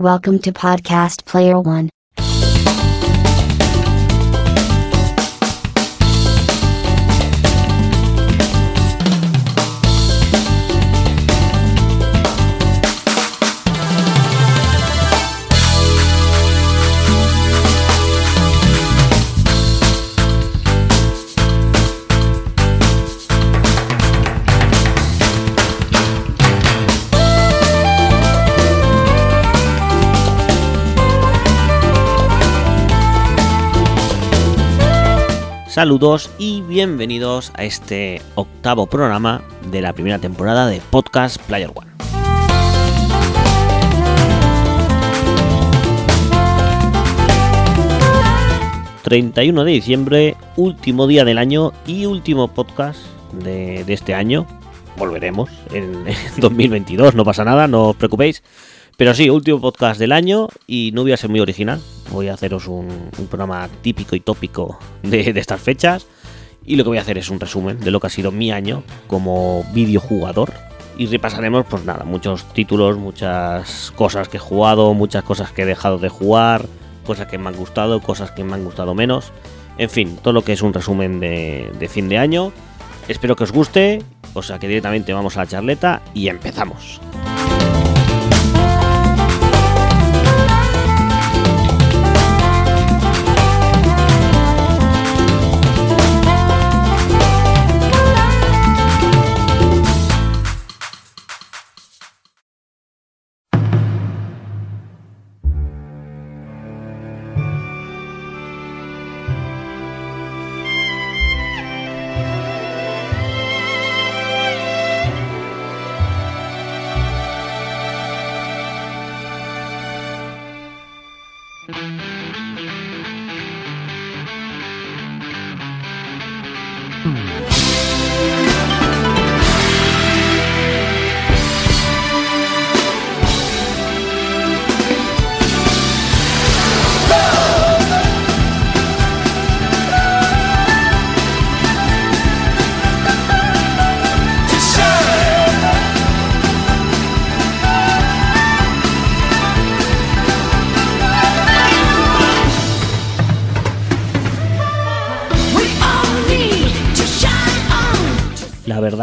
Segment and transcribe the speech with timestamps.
[0.00, 1.90] Welcome to Podcast Player One.
[35.80, 39.40] Saludos y bienvenidos a este octavo programa
[39.70, 41.90] de la primera temporada de Podcast Player One.
[49.04, 53.00] ...31 de diciembre, último día del año y último podcast
[53.32, 54.46] de, este año.
[54.98, 58.42] Volveremos en, en 2022, no pasa nada, no os preocupéis.
[59.00, 61.80] Pero sí, último podcast del año y no voy a ser muy original.
[62.10, 66.06] Voy a haceros un, programa típico y tópico de, de, estas fechas.
[66.66, 68.52] Y lo que voy a hacer es un resumen de lo que ha sido mi
[68.52, 70.52] año como videojugador.
[70.98, 75.66] Y repasaremos, pues nada, muchos títulos, muchas cosas que he jugado, muchas cosas que he
[75.66, 76.66] dejado de jugar,
[77.06, 79.32] cosas que me han gustado, cosas que me han gustado menos.
[79.78, 82.52] En fin, todo lo que es un resumen de, de fin de año.
[83.08, 84.02] Espero que os guste,
[84.34, 87.00] o sea que directamente vamos a la charleta y empezamos.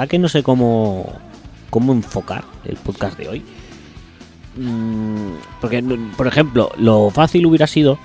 [0.07, 1.12] Que no sé cómo,
[1.69, 3.45] cómo enfocar el podcast de hoy.
[4.56, 5.84] Mm, porque,
[6.16, 8.00] por ejemplo, lo fácil hubiera sido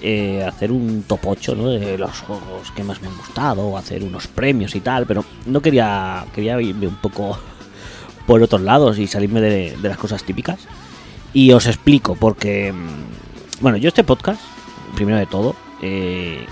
[0.00, 1.68] eh, hacer un top 8 ¿no?
[1.70, 5.60] de los juegos que más me han gustado, hacer unos premios y tal, pero no
[5.60, 7.38] quería, quería irme un poco
[8.26, 10.60] por otros lados y salirme de, de las cosas típicas.
[11.32, 14.40] Y os explico, porque, mm, bueno, yo este podcast,
[14.94, 16.46] primero de todo, eh,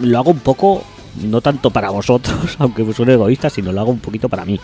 [0.00, 0.84] lo hago un poco
[1.20, 4.60] no tanto para vosotros, aunque me suene egoísta, sino lo hago un poquito para mí.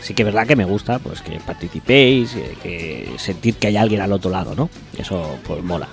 [0.00, 4.00] Sí que es verdad que me gusta pues que participéis, que sentir que hay alguien
[4.00, 4.70] al otro lado, ¿no?
[4.96, 5.88] Eso pues mola.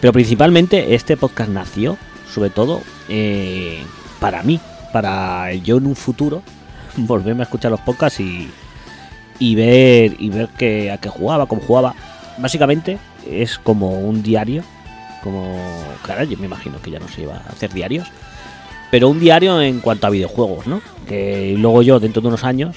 [0.00, 1.96] Pero principalmente este podcast nació,
[2.32, 3.82] sobre todo, eh,
[4.20, 4.60] para mí,
[4.92, 6.42] para yo en un futuro
[6.96, 8.50] volverme a escuchar los podcasts y,
[9.38, 11.94] y ver y ver que, a qué jugaba, cómo jugaba.
[12.38, 12.98] Básicamente
[13.30, 14.64] es como un diario,
[15.22, 15.56] como,
[16.02, 18.08] claro, yo me imagino que ya no se iba a hacer diarios
[18.94, 20.80] pero un diario en cuanto a videojuegos, ¿no?
[21.08, 22.76] Que luego yo, dentro de unos años,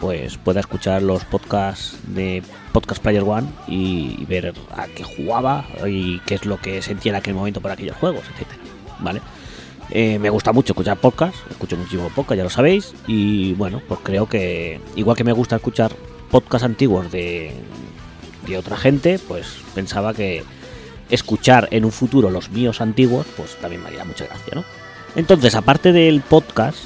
[0.00, 2.42] pues pueda escuchar los podcasts de
[2.72, 7.16] Podcast Player One y ver a qué jugaba y qué es lo que sentía en
[7.16, 8.58] aquel momento por aquellos juegos, etcétera,
[9.00, 9.20] ¿vale?
[9.90, 14.00] Eh, me gusta mucho escuchar podcasts, escucho muchísimo podcast, ya lo sabéis, y bueno, pues
[14.02, 15.92] creo que igual que me gusta escuchar
[16.30, 17.52] podcasts antiguos de,
[18.46, 20.44] de otra gente, pues pensaba que
[21.10, 24.77] escuchar en un futuro los míos antiguos, pues también me haría mucha gracia, ¿no?
[25.16, 26.78] Entonces, aparte del podcast,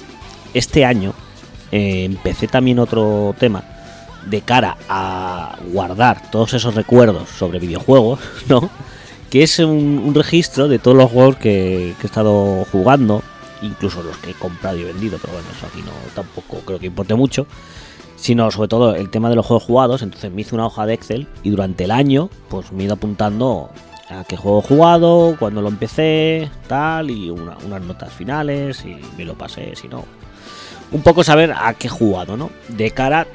[0.54, 1.14] este año
[1.70, 3.64] eh, empecé también otro tema
[4.26, 8.70] de cara a guardar todos esos recuerdos sobre videojuegos, ¿no?
[9.30, 13.22] Que es un, registro de todos los juegos que, que, he estado jugando,
[13.62, 16.86] incluso los que he comprado y vendido, pero bueno, eso aquí no tampoco creo que
[16.86, 17.46] importe mucho.
[18.16, 20.94] Sino sobre todo el tema de los juegos jugados, entonces me hice una hoja de
[20.94, 23.70] Excel y durante el año pues me he ido apuntando
[24.12, 29.00] a qué juego he jugado, cuando lo empecé, tal, y una, unas notas finales, y
[29.16, 30.04] me lo pasé, si no.
[30.90, 32.50] Un poco saber a qué he jugado, ¿no?
[32.68, 33.26] De cara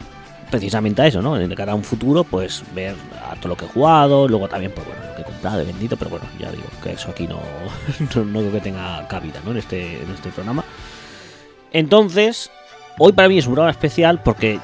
[0.50, 1.36] precisamente a eso, ¿no?
[1.36, 2.96] De cara a un futuro, pues ver
[3.30, 5.66] a todo lo que he jugado, luego también, pues bueno, lo que he comprado, he
[5.66, 7.40] vendido, pero bueno, ya digo que eso aquí no,
[8.16, 9.52] no, no creo que tenga cabida, ¿no?
[9.52, 10.64] En este, en este programa.
[11.72, 12.50] Entonces,
[12.98, 14.60] hoy para mí es un programa especial porque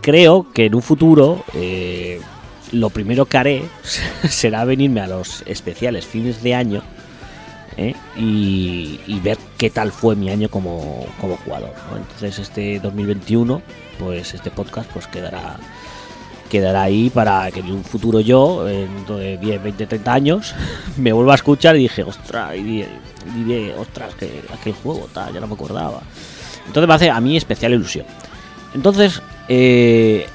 [0.00, 2.20] creo que en un futuro eh,
[2.80, 3.62] lo primero que haré
[4.28, 6.82] será venirme a los especiales fines de año
[7.76, 7.94] ¿eh?
[8.16, 11.72] y, ver qué tal fue mi año como, como jugador.
[11.96, 13.62] Entonces este 2021,
[13.98, 15.56] pues este podcast pues quedará
[16.48, 20.54] quedará ahí para que en un futuro yo, en dentro de 10, 20, 30 años,
[20.96, 22.84] me vuelva a escuchar y dije, ostras, y
[23.34, 26.02] diré, ostras, que aquel juego, tal, ya no me acordaba.
[26.66, 28.06] Entonces me hace a mí especial ilusión.
[28.74, 30.26] Entonces, eh,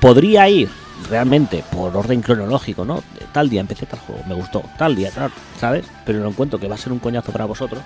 [0.00, 0.68] podría ir
[1.08, 3.02] realmente por orden cronológico, ¿no?
[3.32, 5.86] Tal día empecé tal juego, me gustó, tal día, tal, ¿sabes?
[6.04, 7.82] Pero no encuentro que va a ser un coñazo para vosotros.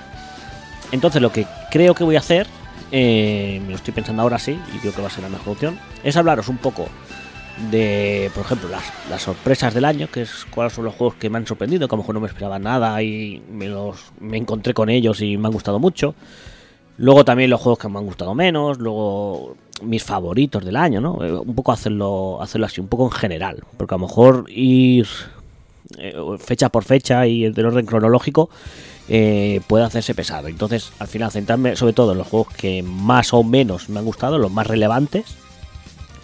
[0.91, 2.47] Entonces lo que creo que voy a hacer,
[2.91, 5.55] eh, me lo estoy pensando ahora sí, y creo que va a ser la mejor
[5.55, 6.89] opción, es hablaros un poco
[7.71, 11.31] de, por ejemplo, las, las sorpresas del año, que es cuáles son los juegos que
[11.31, 14.37] me han sorprendido, que a lo mejor no me esperaba nada y me, los, me
[14.37, 16.15] encontré con ellos y me han gustado mucho.
[16.99, 21.23] Luego también los juegos que me han gustado menos, luego mis favoritos del año, ¿no?
[21.25, 25.07] Eh, Un poco hacerlo, hacerlo así, un poco en general, porque a lo mejor ir
[25.99, 28.49] eh, fecha por fecha y del orden cronológico
[29.09, 30.49] eh, puede hacerse pesado.
[30.49, 34.05] Entonces, al final, centrarme sobre todo en los juegos que más o menos me han
[34.05, 35.37] gustado, los más relevantes,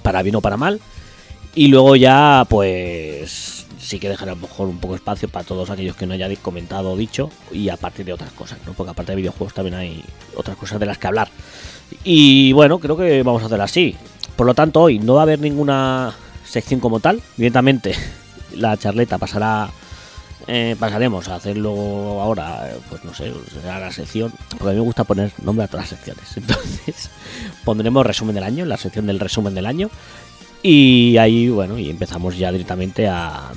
[0.03, 0.81] para bien o para mal.
[1.55, 5.45] Y luego ya, pues, sí que dejar a lo mejor un poco de espacio para
[5.45, 7.31] todos aquellos que no haya comentado o dicho.
[7.51, 8.73] Y a partir de otras cosas, ¿no?
[8.75, 10.05] Porque aparte de videojuegos también hay
[10.37, 11.29] otras cosas de las que hablar.
[12.05, 13.97] Y bueno, creo que vamos a hacer así.
[14.37, 16.15] Por lo tanto, hoy no va a haber ninguna
[16.45, 17.23] sección como tal.
[17.37, 17.95] Directamente
[18.55, 19.71] la charleta pasará.
[20.47, 21.71] eh, pasaremos a hacerlo
[22.23, 24.33] ahora, eh, pues no sé, será la sección.
[24.51, 26.25] Porque a mí me gusta poner nombre a todas las secciones.
[26.37, 27.11] Entonces,
[27.65, 29.91] pondremos resumen del año, la sección del resumen del año.
[30.63, 33.51] Y ahí, bueno, y empezamos ya directamente a,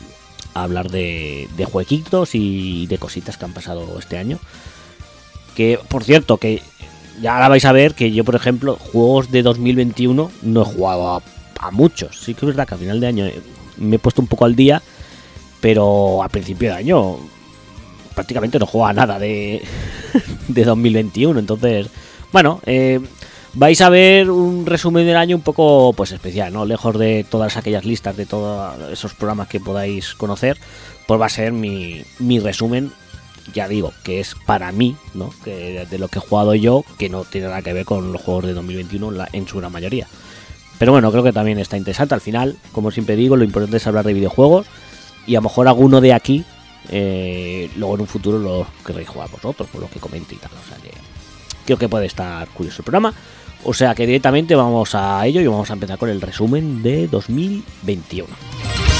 [0.53, 4.39] a hablar de, de jueguitos y de cositas que han pasado este año.
[5.55, 6.61] Que, por cierto, que
[7.19, 11.15] ya ahora vais a ver que yo, por ejemplo, juegos de 2021 no he jugado
[11.15, 11.21] a,
[11.59, 12.19] a muchos.
[12.19, 13.41] Sí que es verdad que a final de año eh,
[13.77, 14.81] me he puesto un poco al día,
[15.59, 17.17] pero a principio de año
[18.13, 19.61] prácticamente no juego a nada de,
[20.47, 21.39] de 2021.
[21.39, 21.87] Entonces,
[22.31, 22.99] bueno, eh,
[23.53, 26.65] vais a ver un resumen del año un poco pues especial, ¿no?
[26.65, 30.57] Lejos de todas aquellas listas, de todos esos programas que podáis conocer,
[31.07, 32.91] pues va a ser mi, mi resumen
[33.53, 35.33] ya digo, que es para mí, ¿no?
[35.43, 38.21] Que de lo que he jugado yo, que no tiene nada que ver con los
[38.21, 40.07] juegos de 2021 en, su gran mayoría.
[40.77, 42.15] Pero bueno, creo que también está interesante.
[42.15, 44.67] Al final, como siempre digo, lo importante es hablar de videojuegos
[45.27, 46.43] y a lo mejor alguno de aquí,
[46.89, 50.51] eh, luego en un futuro lo querréis jugar vosotros, por lo que comente y tal.
[50.51, 50.91] O sea que
[51.65, 53.13] creo que puede estar curioso el programa.
[53.63, 57.07] O sea que directamente vamos a ello y vamos a empezar con el resumen de
[57.07, 58.90] 2021.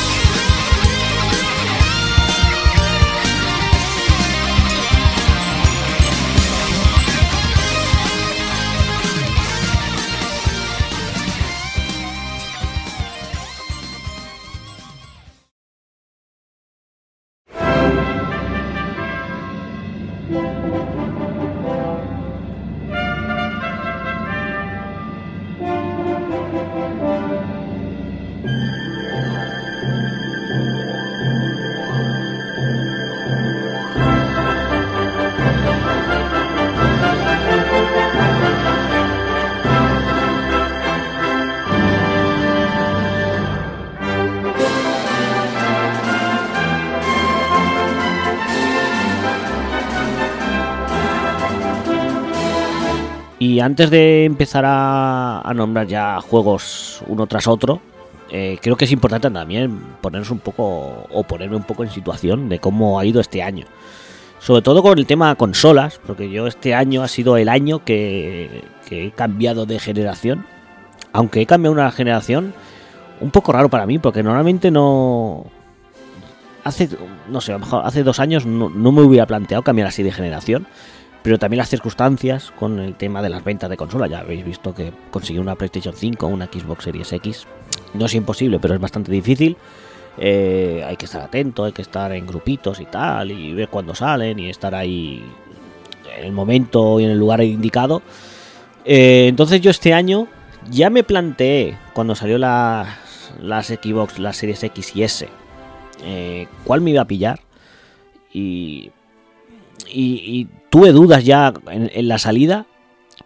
[53.61, 57.81] Antes de empezar a, nombrar ya juegos uno tras otro,
[58.29, 62.49] eh, creo que es importante también ponernos un poco o ponerme un poco en situación
[62.49, 63.65] de cómo ha ido este año.
[64.39, 68.63] Sobre todo con el tema consolas, porque yo este año ha sido el año que,
[68.89, 70.45] he cambiado de generación.
[71.13, 72.53] Aunque he cambiado una generación
[73.19, 75.45] un poco raro para mí, porque normalmente no...
[76.63, 76.89] Hace,
[77.27, 80.67] no sé, hace dos años no me hubiera planteado cambiar así de generación
[81.23, 84.07] pero también las circunstancias con el tema de las ventas de consola.
[84.07, 87.47] Ya habéis visto que conseguir una PlayStation 5 o una Xbox Series X
[87.93, 89.57] no es imposible, pero es bastante difícil.
[90.17, 93.95] Eh, hay que estar atento, hay que estar en grupitos y tal, y ver cuándo
[93.95, 95.23] salen y estar ahí
[96.17, 98.01] en el momento y en el lugar indicado.
[98.83, 100.27] Eh, entonces yo este año
[100.69, 102.87] ya me planteé cuando salió las,
[103.39, 105.29] las Xbox, las Series X y S,
[106.03, 107.39] eh, cuál me iba a pillar.
[108.33, 108.91] Y,
[109.93, 112.65] y tuve dudas ya en, la salida,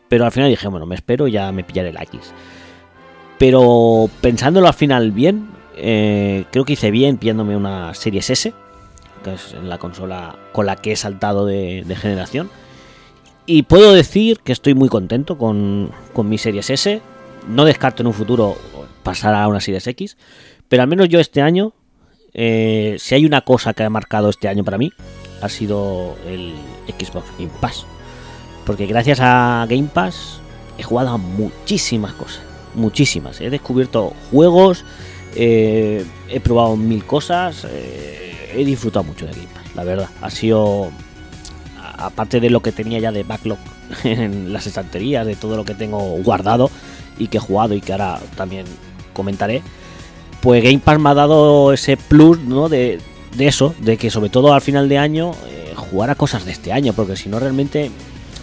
[0.09, 2.33] pero al final dije, bueno, me espero ya me pillaré la X.
[3.39, 8.53] Pero pensándolo al final bien, eh, creo que hice bien pillándome una Series S,
[9.23, 12.49] que es la consola con la que he saltado de, de generación.
[13.45, 17.01] Y puedo decir que estoy muy contento con, con mi Series S.
[17.47, 18.57] No descarto en un futuro
[19.03, 20.17] pasar a una Series X,
[20.67, 21.73] pero al menos yo este año
[22.37, 24.91] eh, si hay una cosa que ha marcado este año para mí,
[25.41, 26.53] ha sido el
[26.87, 27.85] Xbox Game Pass.
[28.65, 30.39] Porque gracias a Game Pass
[30.77, 32.41] he jugado muchísimas cosas.
[32.73, 33.39] Muchísimas.
[33.39, 34.83] He descubierto juegos,
[35.35, 40.09] eh, he probado mil cosas, eh, he disfrutado mucho de Game Pass, la verdad.
[40.21, 40.91] Ha sido,
[41.97, 43.57] aparte de lo que tenía ya de backlog
[44.03, 46.69] en las estanterías, de todo lo que tengo guardado
[47.17, 48.65] y que he jugado y que ahora también
[49.13, 49.61] comentaré,
[50.41, 52.69] pues Game Pass me ha dado ese plus, ¿no?
[52.69, 52.99] De,
[53.39, 56.73] eso, de que sobre todo al final de año eh, jugar a cosas de este
[56.73, 57.91] año, porque si no realmente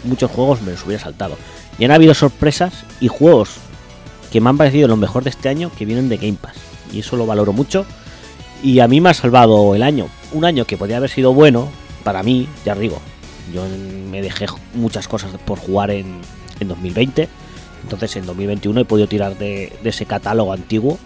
[0.05, 1.37] muchos juegos me los hubiera saltado.
[1.79, 3.57] Y han habido sorpresas y juegos
[4.31, 6.57] que me han parecido lo mejor de este año que vienen de Game Pass.
[6.93, 7.87] Y eso lo valoro mucho.
[8.63, 10.09] Y a mí me ha salvado el año.
[10.33, 11.69] Un año que podría haber sido bueno,
[12.05, 13.01] para mí, ya digo,
[13.53, 13.65] yo
[14.11, 16.21] me dejé muchas cosas por jugar en,
[16.61, 17.29] en 2020.
[17.83, 20.99] Entonces en 2021 he podido tirar de ese catálogo antiguo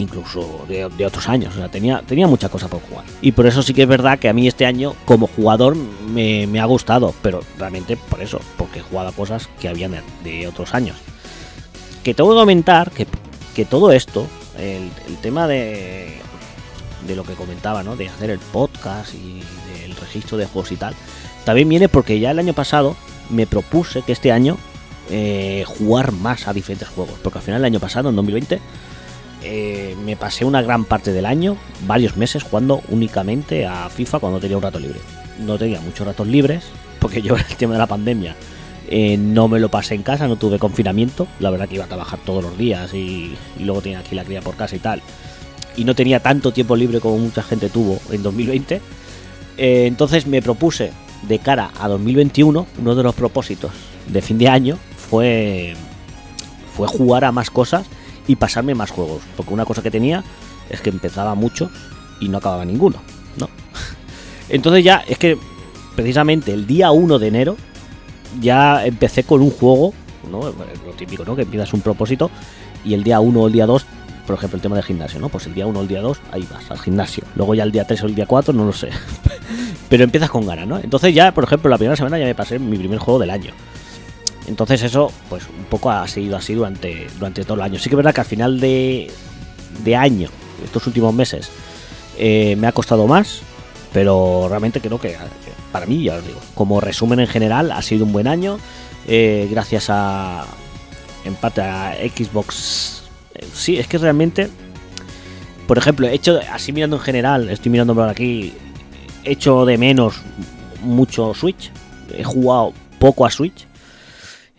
[0.00, 1.54] incluso de, otros años.
[1.54, 3.04] O sea, tenía, tenía mucha cosa por jugar.
[3.20, 6.60] Y por eso sí que es verdad que a mí este año, como jugador, me,
[6.60, 7.14] ha gustado.
[7.22, 10.96] Pero realmente por eso, porque he jugado a cosas que habían de, otros años.
[12.02, 13.06] Que tengo que comentar que,
[13.54, 14.26] que todo esto,
[14.58, 14.90] el,
[15.22, 16.18] tema de,
[17.06, 17.96] de lo que comentaba, ¿no?
[17.96, 19.42] De hacer el podcast y
[19.80, 20.94] del registro de juegos y tal,
[21.44, 22.96] también viene porque ya el año pasado
[23.28, 24.56] me propuse que este año
[25.12, 27.18] eh, jugar más a diferentes juegos.
[27.22, 28.60] Porque al final el año pasado, en 2020,
[29.42, 31.56] eh, me pasé una gran parte del año,
[31.86, 35.00] varios meses, jugando únicamente a FIFA cuando tenía un rato libre.
[35.38, 36.64] No tenía muchos ratos libres,
[36.98, 38.36] porque yo el tema de la pandemia
[38.88, 41.26] eh, no me lo pasé en casa, no tuve confinamiento.
[41.38, 44.42] La verdad que iba a trabajar todos los días y, luego tenía aquí la cría
[44.42, 45.00] por casa y tal.
[45.76, 48.80] Y no tenía tanto tiempo libre como mucha gente tuvo en 2020.
[49.56, 50.92] Eh, entonces me propuse
[51.22, 53.70] de cara a 2021, uno de los propósitos
[54.08, 55.74] de fin de año fue,
[56.74, 57.86] fue jugar a más cosas
[58.30, 59.22] y pasarme más juegos.
[59.36, 60.22] Porque una cosa que tenía
[60.70, 61.68] es que empezaba mucho
[62.20, 62.98] y no acababa ninguno,
[63.36, 63.48] ¿no?
[64.48, 65.36] Entonces ya es que
[65.96, 67.56] precisamente el día 1 de enero
[68.40, 69.92] ya empecé con un juego,
[70.30, 70.42] ¿no?
[70.42, 71.34] Lo típico, ¿no?
[71.34, 72.30] Que empiezas un propósito
[72.84, 73.84] y el día 1 o el día 2,
[74.28, 75.28] por ejemplo, el tema del gimnasio, ¿no?
[75.28, 77.24] Pues el día 1 o el día 2, ahí vas, al gimnasio.
[77.34, 78.90] Luego ya el día 3 o el día 4, no lo sé.
[79.88, 80.78] Pero empiezas con ganas, ¿no?
[80.78, 83.52] Entonces ya, por ejemplo, la primera semana ya me pasé mi primer juego del año.
[84.50, 87.78] Entonces eso, pues un poco ha seguido así durante, durante todo el año.
[87.78, 89.08] Sí que es verdad que al final de,
[89.84, 90.28] de año,
[90.64, 91.48] estos últimos meses,
[92.18, 93.42] eh, me ha costado más,
[93.92, 95.16] pero realmente creo que
[95.70, 98.58] para mí, ya os digo, como resumen en general, ha sido un buen año.
[99.06, 100.44] Eh, gracias a,
[101.24, 103.04] en a Xbox.
[103.54, 104.50] Sí, es que realmente,
[105.68, 108.52] por ejemplo, he hecho, así mirando en general, estoy mirando por aquí,
[109.22, 110.16] he hecho de menos
[110.82, 111.70] mucho Switch.
[112.12, 113.69] He jugado poco a Switch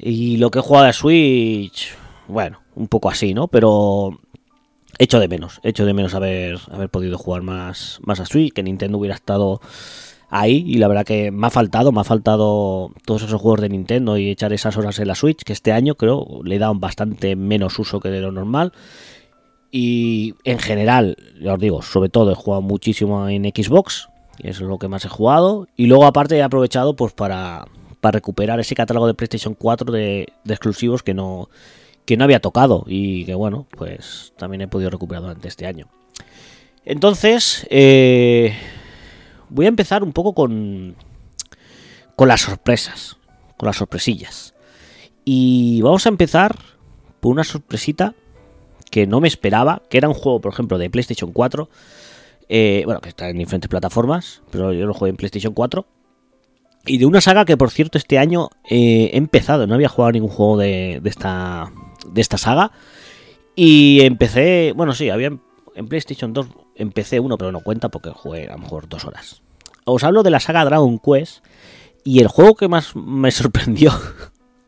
[0.01, 1.95] y lo que he jugado a Switch,
[2.27, 3.47] bueno, un poco así, ¿no?
[3.47, 4.19] Pero
[4.97, 8.63] echo de menos, echo de menos haber, haber podido jugar más, más a Switch, que
[8.63, 9.61] Nintendo hubiera estado
[10.29, 13.69] ahí y la verdad que me ha faltado, me ha faltado todos esos juegos de
[13.69, 16.73] Nintendo y echar esas horas en la Switch, que este año creo le he dado
[16.75, 18.73] bastante menos uso que de lo normal.
[19.69, 24.69] Y en general, ya os digo, sobre todo he jugado muchísimo en Xbox, eso es
[24.69, 25.67] lo que más he jugado.
[25.77, 27.65] Y luego aparte he aprovechado pues para,
[28.01, 31.49] para recuperar ese catálogo de PlayStation 4 de, exclusivos que no,
[32.05, 35.87] que no había tocado y que bueno, pues también he podido recuperar durante este año.
[36.83, 38.55] Entonces, eh,
[39.49, 40.95] voy a empezar un poco con,
[42.15, 43.17] con las sorpresas,
[43.55, 44.55] con las sorpresillas.
[45.23, 46.57] Y vamos a empezar
[47.19, 48.15] por una sorpresita
[48.89, 51.69] que no me esperaba, que era un juego, por ejemplo, de PlayStation 4.
[52.49, 55.85] Eh, bueno, que está en diferentes plataformas, pero yo lo jugué en PlayStation 4.
[56.85, 59.67] Y de una saga que, por cierto, este año eh, he empezado.
[59.67, 61.71] No había jugado ningún juego de, esta,
[62.07, 62.71] de esta saga.
[63.55, 65.27] Y empecé, bueno, sí, había
[65.75, 69.41] en PlayStation 2 empecé uno, pero no cuenta porque jugué a lo mejor dos horas.
[69.85, 71.43] Os hablo de la saga Dragon Quest.
[72.03, 73.91] Y el juego que más me sorprendió,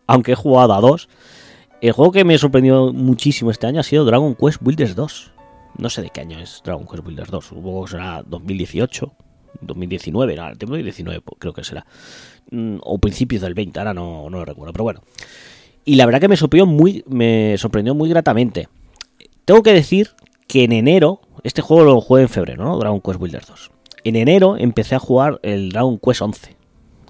[0.06, 1.10] aunque he jugado a dos,
[1.82, 5.32] el juego que me sorprendió muchísimo este año ha sido Dragon Quest Builders 2.
[5.80, 9.12] No sé de qué año es Dragon Quest Builders 2, supongo que será 2018
[9.62, 11.86] 2019, no, 2019 creo que será,
[12.52, 15.02] mm, o principios del 20, ahora no, no lo recuerdo, pero bueno.
[15.86, 18.70] Y la verdad que me sorprendió muy, me sorprendió muy gratamente.
[19.46, 20.12] Tengo que decir
[20.48, 22.78] que en enero, este juego lo jugué en febrero, ¿no?
[22.78, 23.72] Dragon Quest Builders 2.
[24.06, 26.56] En enero empecé a jugar el Dragon Quest 11,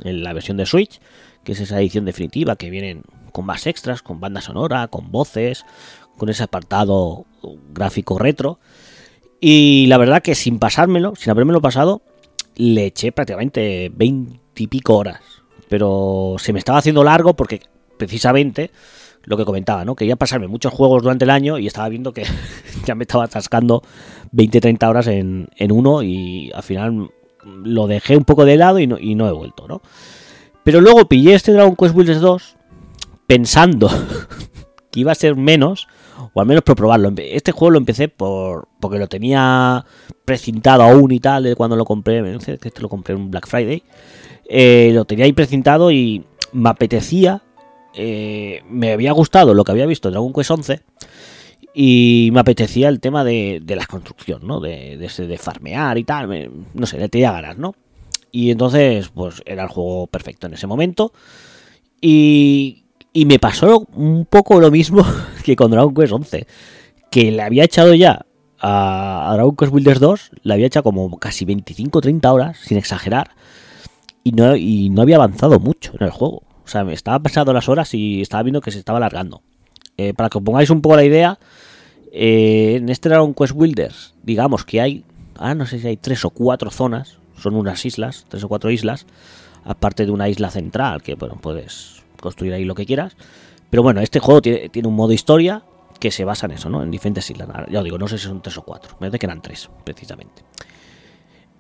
[0.04, 1.00] en la versión de Switch,
[1.44, 5.66] que es esa edición definitiva que vienen con más extras, con banda sonora, con voces,
[6.18, 7.26] con ese apartado
[7.74, 8.60] gráfico retro.
[9.40, 12.02] Y la verdad que sin pasármelo, sin habérmelo pasado,
[12.56, 15.22] le eché prácticamente 20 y pico horas.
[15.70, 17.62] Pero se me estaba haciendo largo porque
[17.98, 18.72] precisamente
[19.24, 19.96] lo que comentaba, ¿no?
[19.96, 22.26] Quería pasarme muchos juegos durante el año y estaba viendo que
[22.86, 23.82] ya me estaba atascando
[24.34, 27.10] 20-30 horas en, en, uno y al final
[27.44, 29.82] lo dejé un poco de lado y no, y no he vuelto, ¿no?
[30.64, 32.56] Pero luego pillé este Dragon Quest Builders 2
[33.28, 33.90] pensando
[34.92, 35.88] que iba a ser menos,
[36.34, 37.12] o al menos por probarlo.
[37.18, 39.86] Este juego lo empecé por porque lo tenía
[40.26, 43.84] precintado aún y tal, de cuando lo compré, este lo compré en Black Friday.
[44.46, 47.42] Eh, lo tenía ahí precintado y me apetecía,
[47.94, 50.82] eh, me había gustado lo que había visto en Dragon Quest 11
[51.74, 54.60] y me apetecía el tema de, de la construcción, ¿no?
[54.60, 57.74] De, de, de farmear y tal, no sé, le tenía ganas, ¿no?
[58.32, 61.14] Y entonces, pues era el juego perfecto en ese momento.
[62.02, 62.83] Y,
[63.14, 65.06] y me pasó un poco lo mismo
[65.46, 66.48] que con Dragon Quest 11,
[67.12, 68.26] que le había echado ya
[68.60, 73.32] a, Dragon Quest Builders 2, le había echado como casi 25-30 horas, sin exagerar,
[74.24, 76.44] y no, y no había avanzado mucho en el juego.
[76.66, 79.42] O sea, me estaba pasando las horas y estaba viendo que se estaba alargando.
[79.98, 81.38] Eh, para que os pongáis un poco la idea,
[82.12, 85.04] eh, en este Dragon Quest Builders, digamos que hay,
[85.36, 88.72] ah, no sé si hay tres o cuatro zonas, son unas islas, tres o cuatro
[88.72, 89.06] islas,
[89.66, 93.16] aparte de una isla central, que bueno, puedes construir ahí lo que quieras.
[93.70, 95.64] Pero bueno, este juego tiene, un modo historia
[96.00, 96.82] que se basa en eso, ¿no?
[96.82, 97.50] En diferentes islas.
[97.70, 99.70] Ya os digo, no sé si son tres o cuatro, me parece que eran tres,
[99.84, 100.44] precisamente.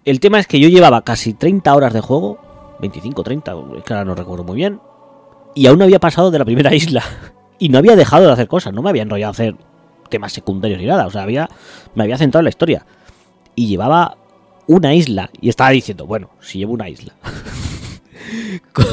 [0.06, 3.94] El tema es que yo llevaba casi 30 horas de juego, 25, 30, es que
[3.94, 4.80] ahora no recuerdo muy bien,
[5.56, 7.04] y aún no había pasado de la primera isla.
[7.60, 9.56] Y no había dejado de hacer cosas, no me había enrollado a hacer
[10.10, 11.50] temas secundarios ni nada, o sea, había,
[11.96, 12.86] me había centrado en la historia.
[13.56, 14.18] Y llevaba
[14.68, 17.14] una isla, y estaba diciendo, bueno, si llevo una isla.
[18.74, 18.86] con,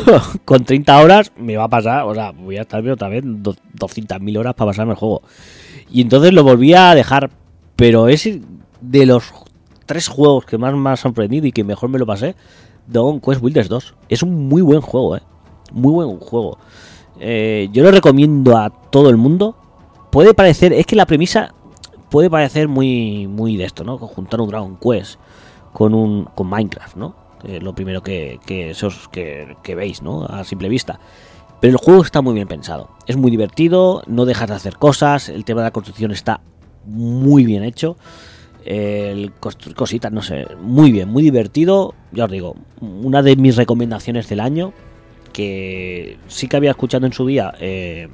[0.45, 4.39] con 30 horas me va a pasar, o sea, voy a estar otra vez 200.000
[4.39, 5.23] horas para pasarme el juego.
[5.91, 7.31] Y entonces lo volví a dejar,
[7.77, 8.29] pero es
[8.81, 9.33] de los
[9.87, 12.37] tres juegos que más me ha sorprendido y que mejor me lo pasé,
[12.87, 13.95] Dragon Quest Builders 2.
[14.09, 15.23] Es un muy buen juego, eh.
[15.73, 16.59] Muy buen juego.
[17.19, 19.57] Eh, yo lo recomiendo a todo el mundo.
[20.11, 21.55] Puede parecer, es que la premisa
[22.09, 23.99] puede parecer muy, muy de esto, ¿no?
[23.99, 25.19] Juntar un Dragon Quest
[25.73, 27.15] con un con Minecraft, ¿no?
[27.45, 30.25] Eh, lo primero que, que, veis, ¿no?
[30.25, 31.01] A simple vista.
[31.61, 32.91] Pero el juego está muy bien pensado.
[33.07, 36.41] Es muy divertido, no dejas de hacer cosas, el tema de la construcción está
[36.87, 37.97] muy bien hecho.
[38.65, 41.95] El cositas, no sé, muy bien, muy divertido.
[42.13, 44.73] Ya os digo, una de mis recomendaciones del año,
[45.33, 48.09] que sí que había escuchado en su día eh,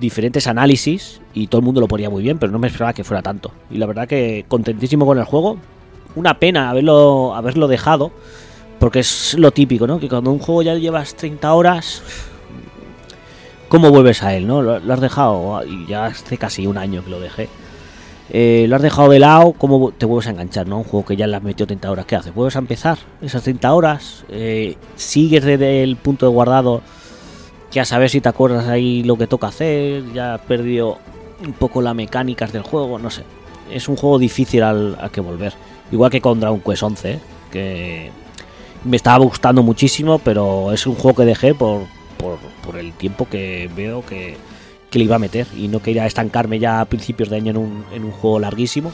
[0.00, 3.04] diferentes análisis y todo el mundo lo ponía muy bien, pero no me esperaba que
[3.04, 3.52] fuera tanto.
[3.70, 5.58] Y la verdad que contentísimo con el juego.
[6.16, 8.10] Una pena haberlo, haberlo dejado,
[8.78, 10.00] porque es lo típico, ¿no?
[10.00, 12.02] Que cuando un juego ya llevas 30 horas,
[13.68, 14.62] ¿cómo vuelves a él, no?
[14.62, 17.48] Lo, has dejado, y ya hace casi un año que lo dejé.
[18.30, 20.66] Eh, lo has dejado de lado, ¿cómo te vuelves a enganchar?
[20.66, 20.78] ¿no?
[20.78, 22.34] Un juego que ya le has metido 30 horas, ¿qué haces?
[22.34, 24.24] ¿Vuelves a empezar esas 30 horas?
[24.28, 26.82] Eh, ¿Sigues desde el punto de guardado?
[27.70, 30.98] Ya sabes si te acuerdas ahí lo que toca hacer, ya has perdido
[31.44, 33.22] un poco las mecánicas del juego, no sé.
[33.70, 35.52] Es un juego difícil al, al que volver.
[35.92, 37.18] Igual que con Dragon Quest 11, ¿eh?
[37.50, 38.10] que
[38.84, 41.82] me estaba gustando muchísimo, pero es un juego que dejé por,
[42.18, 44.36] por, por el tiempo que veo que,
[44.90, 47.56] que le iba a meter y no quería estancarme ya a principios de año en
[47.56, 48.92] un, en un juego larguísimo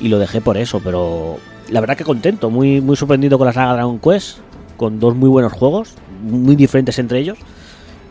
[0.00, 1.38] y lo dejé por eso, pero
[1.68, 4.38] la verdad que contento, muy, muy sorprendido con la saga Dragon Quest,
[4.76, 7.38] con dos muy buenos juegos, muy diferentes entre ellos,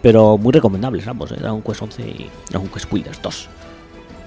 [0.01, 1.37] pero muy recomendables ambos, ¿eh?
[1.39, 3.49] Dragon Quest 11 y Dragon Quest Builders 2.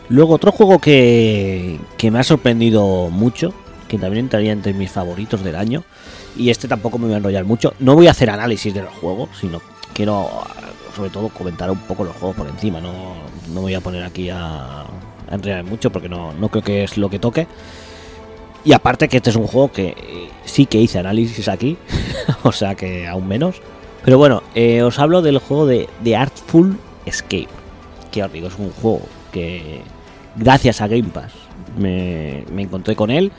[0.08, 3.54] Luego otro juego que, que me ha sorprendido mucho,
[3.90, 5.82] que también entraría entre mis favoritos del año,
[6.36, 9.28] y este tampoco me voy a enrollar mucho, no voy a hacer análisis del juego,
[9.38, 9.60] sino
[9.92, 10.44] quiero
[10.94, 12.80] sobre todo comentar un poco los juegos por encima.
[12.80, 13.14] No,
[13.52, 14.86] no voy a poner aquí a, a
[15.34, 17.46] enredar mucho porque no, no creo que es lo que toque.
[18.64, 21.78] Y aparte que este es un juego que eh, sí que hice análisis aquí,
[22.42, 23.60] o sea que aún menos.
[24.04, 27.48] Pero bueno, eh, os hablo del juego de, de Artful Escape.
[28.12, 29.82] Que os digo, es un juego que
[30.36, 31.32] gracias a Game Pass
[31.76, 33.32] me, me encontré con él.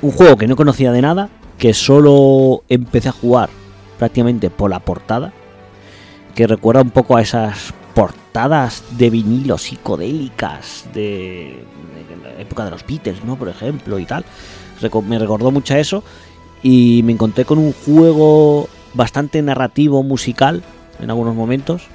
[0.00, 3.50] Un juego que no conocía de nada, que solo empecé a jugar
[3.98, 5.32] prácticamente por la portada
[6.38, 11.64] que recuerda un poco a esas portadas de vinilo psicodélicas de,
[12.22, 13.34] la época de los Beatles, ¿no?
[13.34, 14.24] Por ejemplo, y tal.
[15.08, 16.04] Me recordó mucho a eso
[16.62, 20.62] y me encontré con un juego bastante narrativo, musical
[21.00, 21.88] en algunos momentos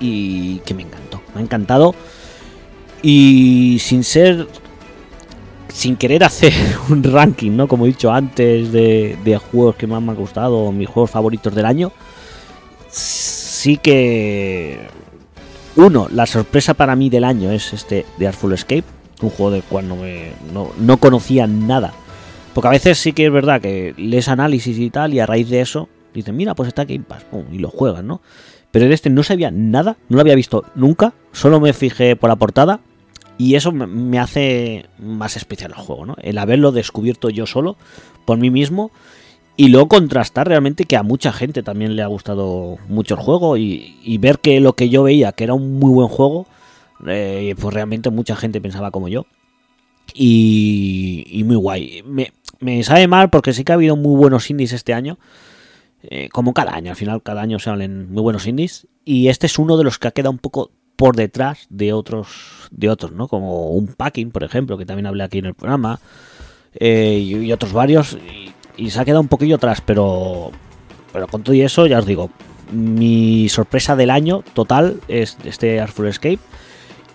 [0.00, 1.20] y que me encantó.
[1.34, 1.94] Me ha encantado
[3.02, 4.48] y sin ser
[5.74, 6.52] sin querer hacer
[6.88, 7.66] un ranking, ¿no?
[7.66, 11.66] Como he dicho antes, de, juegos que más me han gustado, mis juegos favoritos del
[11.66, 11.90] año,
[12.88, 14.86] sí que
[15.74, 18.84] uno, la sorpresa para mí del año es este de Artful Escape,
[19.20, 21.92] un juego del cual no, me, no, no, conocía nada.
[22.54, 25.50] Porque a veces sí que es verdad que lees análisis y tal, y a raíz
[25.50, 28.22] de eso dicen, mira, pues está Game Pass, y lo juegas, ¿no?
[28.70, 32.30] Pero de este no sabía nada, no lo había visto nunca, solo me fijé por
[32.30, 32.78] la portada
[33.38, 36.16] y eso me- hace más especial el juego, ¿no?
[36.22, 37.76] El haberlo descubierto yo solo,
[38.24, 38.90] por mí mismo,
[39.56, 43.56] y luego contrastar realmente que a mucha gente también le ha gustado mucho el juego
[43.56, 46.46] y, ver que lo que yo veía que era un muy buen juego,
[47.06, 49.26] eh, pues realmente mucha gente pensaba como yo.
[50.14, 52.02] Y, y muy guay.
[52.06, 55.18] Me, me sabe mal porque sí que ha habido muy buenos indies este año.
[56.02, 58.86] eh, como cada año, al final cada año salen muy buenos indies.
[59.04, 62.68] Y este es uno de los que ha quedado un poco por detrás de otros,
[62.70, 63.28] de otros, ¿no?
[63.28, 66.00] Como un packing, por ejemplo, que también hablé aquí en el programa.
[66.74, 68.14] eh, y, otros varios.
[68.14, 70.50] Y, y se ha quedado un poquillo atrás, pero,
[71.12, 72.30] pero con todo y eso, ya os digo,
[72.72, 76.38] mi sorpresa del año total es este Artful Escape.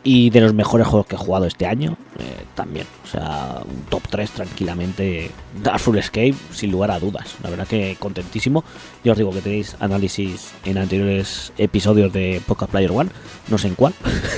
[0.04, 2.88] Y de los mejores juegos que he jugado este año, eh, también.
[3.04, 5.30] O sea, un top 3 tranquilamente.
[5.62, 7.36] Darkful Escape, sin lugar a dudas.
[7.44, 8.64] La verdad que contentísimo.
[9.04, 13.10] Ya os digo que tenéis análisis en anteriores episodios de Podcast Player One.
[13.50, 13.94] No sé en cuál.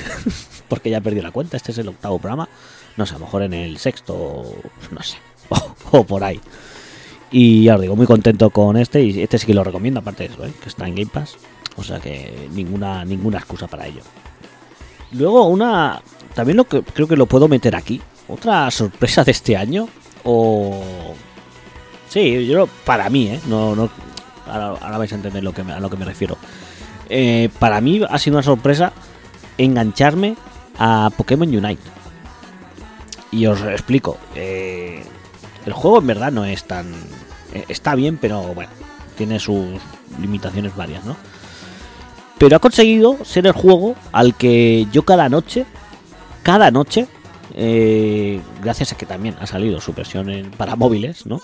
[0.68, 1.58] porque ya he perdido la cuenta.
[1.58, 2.50] Este es el octavo programa.
[2.98, 4.44] No sé, a lo mejor en el sexto.
[4.92, 5.18] No sé.
[5.92, 6.40] O, o por ahí.
[7.32, 9.04] Y ya os digo, muy contento con este.
[9.04, 10.54] Y este sí que lo recomiendo, aparte de eso, ¿eh?
[10.62, 11.38] que está en Game Pass.
[11.78, 14.02] O sea que ninguna, ninguna excusa para ello.
[15.14, 16.02] Luego una...
[16.34, 18.02] También lo creo que lo puedo meter aquí.
[18.28, 19.88] Otra sorpresa de este año.
[20.24, 20.82] O...
[22.08, 23.40] Sí, yo para mí, ¿eh?
[23.48, 23.90] No, no,
[24.48, 26.38] ahora, vais a entender lo que a lo que me refiero.
[27.10, 28.92] Eh, para mí ha sido una sorpresa
[29.58, 30.36] engancharme
[30.78, 31.82] a Pokémon Unite.
[33.32, 34.18] Y os explico.
[34.36, 35.04] eh,
[35.66, 36.92] el juego en verdad no es tan...
[37.54, 38.72] eh, Está bien, pero bueno,
[39.18, 39.66] tiene sus
[40.20, 41.16] limitaciones varias, ¿no?
[42.42, 45.64] Pero ha conseguido ser el juego al que yo cada noche,
[46.42, 47.06] cada noche,
[47.54, 51.40] eh, gracias a que también ha salido su versión en- para móviles, ¿no?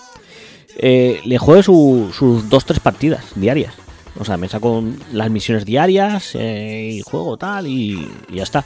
[0.76, 3.74] Eh, le juego su- sus dos, tres partidas diarias.
[4.18, 4.82] O sea, me saco
[5.12, 8.64] las misiones diarias eh, y juego tal y, y ya está.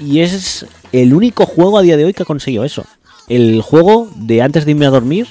[0.00, 2.84] Y es el único juego a día de hoy que ha conseguido eso.
[3.28, 5.28] El juego de antes de irme a dormir,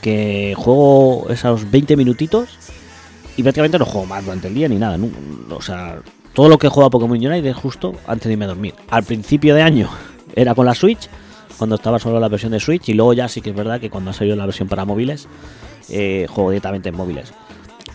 [0.00, 2.58] que juego esos 20 minutitos
[3.36, 4.98] y prácticamente no juego más durante el día ni nada.
[5.50, 6.00] O sea,
[6.32, 8.74] todo lo que he a Pokémon Unite es justo antes de irme a dormir.
[8.90, 9.88] Al principio de año
[10.34, 11.08] era con la Switch,
[11.56, 13.90] cuando estaba solo la versión de Switch, y luego ya sí que es verdad que
[13.90, 15.28] cuando ha salido la versión para móviles,
[15.88, 17.32] eh, juego directamente en móviles.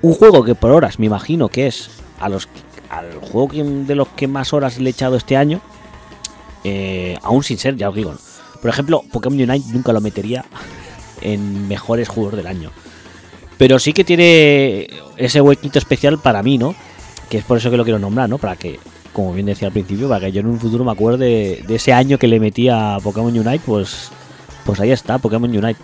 [0.02, 2.48] Un juego que por horas me imagino que es a los
[2.90, 5.62] al juego de los que más horas le he echado este año,
[6.64, 8.16] eh, aún sin ser, ya os digo.
[8.62, 10.46] Por ejemplo, Pokémon Unite nunca lo metería
[11.22, 12.72] en mejores juegos del año.
[13.60, 16.74] Pero sí que tiene ese huequito especial para mí, ¿no?
[17.30, 18.38] Que es por eso que lo quiero nombrar, ¿no?
[18.38, 18.80] Para que,
[19.12, 21.92] como bien decía al principio, para que yo en un futuro me acuerde de ese
[21.92, 24.12] año que le metí a Pokémon Unite, pues,
[24.66, 25.76] pues ahí está, Pokémon Unite.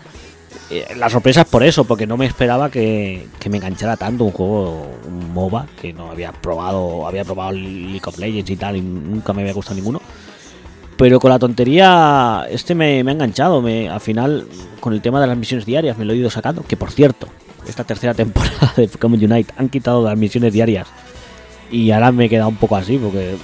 [0.71, 4.23] Eh, la sorpresa es por eso, porque no me esperaba que, que me enganchara tanto
[4.23, 8.77] un juego, un MOBA, que no había probado, había probado League of Legends y tal,
[8.77, 10.01] y nunca me había gustado ninguno.
[10.95, 13.61] Pero con la tontería, este me, me ha enganchado.
[13.61, 14.47] Me, al final,
[14.79, 16.63] con el tema de las misiones diarias, me lo he ido sacando.
[16.63, 17.27] Que por cierto,
[17.67, 20.87] esta tercera temporada de Pokémon Unite han quitado las misiones diarias.
[21.71, 23.35] Y ahora me he quedado un poco así, porque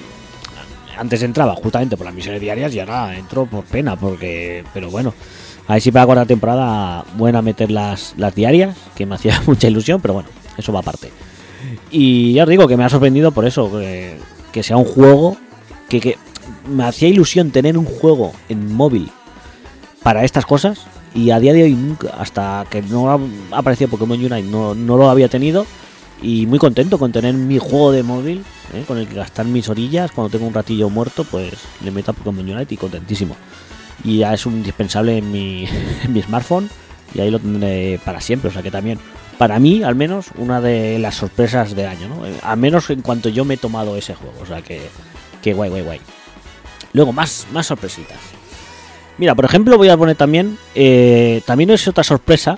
[0.98, 3.96] antes entraba justamente por las misiones diarias y ahora entro por pena.
[3.96, 5.14] porque Pero bueno,
[5.68, 9.42] a ver si para la cuarta temporada buena meter las, las diarias, que me hacía
[9.48, 11.12] mucha ilusión, pero bueno, eso va aparte.
[11.90, 14.18] Y ya os digo que me ha sorprendido por eso, que,
[14.52, 15.38] que sea un juego
[15.90, 16.18] que, que
[16.68, 19.10] me hacía ilusión tener un juego en móvil
[20.04, 21.78] para estas cosas y a día de hoy
[22.17, 23.19] hasta que no ha
[23.58, 25.65] aparecido Pokémon Unite no, no lo había tenido
[26.21, 28.43] y muy contento con tener mi juego de móvil
[28.74, 28.84] ¿eh?
[28.88, 32.13] con el que gastar mis orillas cuando tengo un ratillo muerto pues le meto a
[32.13, 33.36] Pokémon Unite y contentísimo
[34.04, 35.65] y ya es un indispensable en mi,
[36.04, 36.69] en mi smartphone
[37.13, 39.00] y ahí lo tendré para siempre o sea que también
[39.38, 42.26] para mí al menos una de las sorpresas del año ¿no?
[42.26, 44.82] Eh, al menos en cuanto yo me he tomado ese juego o sea que,
[45.41, 46.00] que guay guay guay
[46.93, 48.40] luego más más sorpresitas
[49.22, 50.58] Mira, por ejemplo, voy a poner también.
[50.74, 52.58] eh, también es otra sorpresa.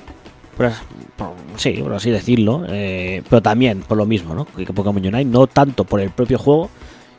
[1.58, 2.63] Sí, por así decirlo.
[2.69, 4.45] eh, pero también por lo mismo, ¿no?
[4.45, 5.26] Que Pokémon Unite.
[5.26, 6.69] No tanto por el propio juego,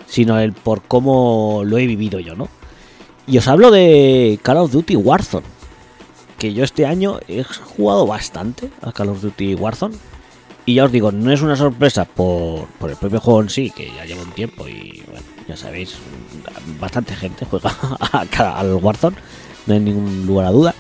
[0.06, 2.48] sino el por cómo lo he vivido yo, ¿no?
[3.26, 5.46] Y os hablo de Call of Duty Warzone.
[6.38, 9.94] Que yo este año he jugado bastante a Call of Duty Warzone.
[10.64, 13.70] Y ya os digo, no es una sorpresa por, por el propio juego en sí,
[13.76, 15.94] que ya lleva un tiempo y bueno, ya sabéis,
[16.80, 17.70] bastante gente juega
[18.56, 19.16] al Warzone,
[19.66, 20.74] no hay ningún lugar a duda.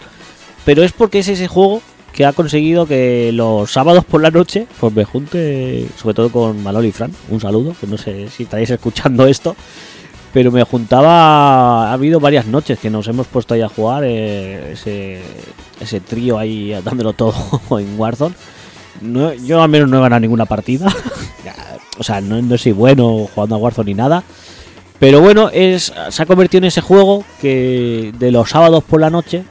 [0.64, 4.66] Pero es porque es ese juego que ha conseguido que los sábados por la noche
[4.80, 8.44] pues me junte, sobre todo con Malol y Fran, un saludo, que no sé si
[8.44, 9.56] estáis escuchando esto,
[10.32, 14.72] pero me juntaba, ha habido varias noches que nos hemos puesto ahí a jugar eh,
[14.72, 15.22] ese,
[15.80, 17.34] ese trío ahí dándolo todo
[17.78, 18.34] en Warzone.
[19.00, 20.86] No- yo al menos no he ganado ninguna partida.
[21.96, 24.24] O sea, no, no soy bueno jugando a Warzone ni nada.
[24.98, 29.10] Pero bueno, es, se ha convertido en ese juego que de los sábados por la
[29.10, 29.44] noche,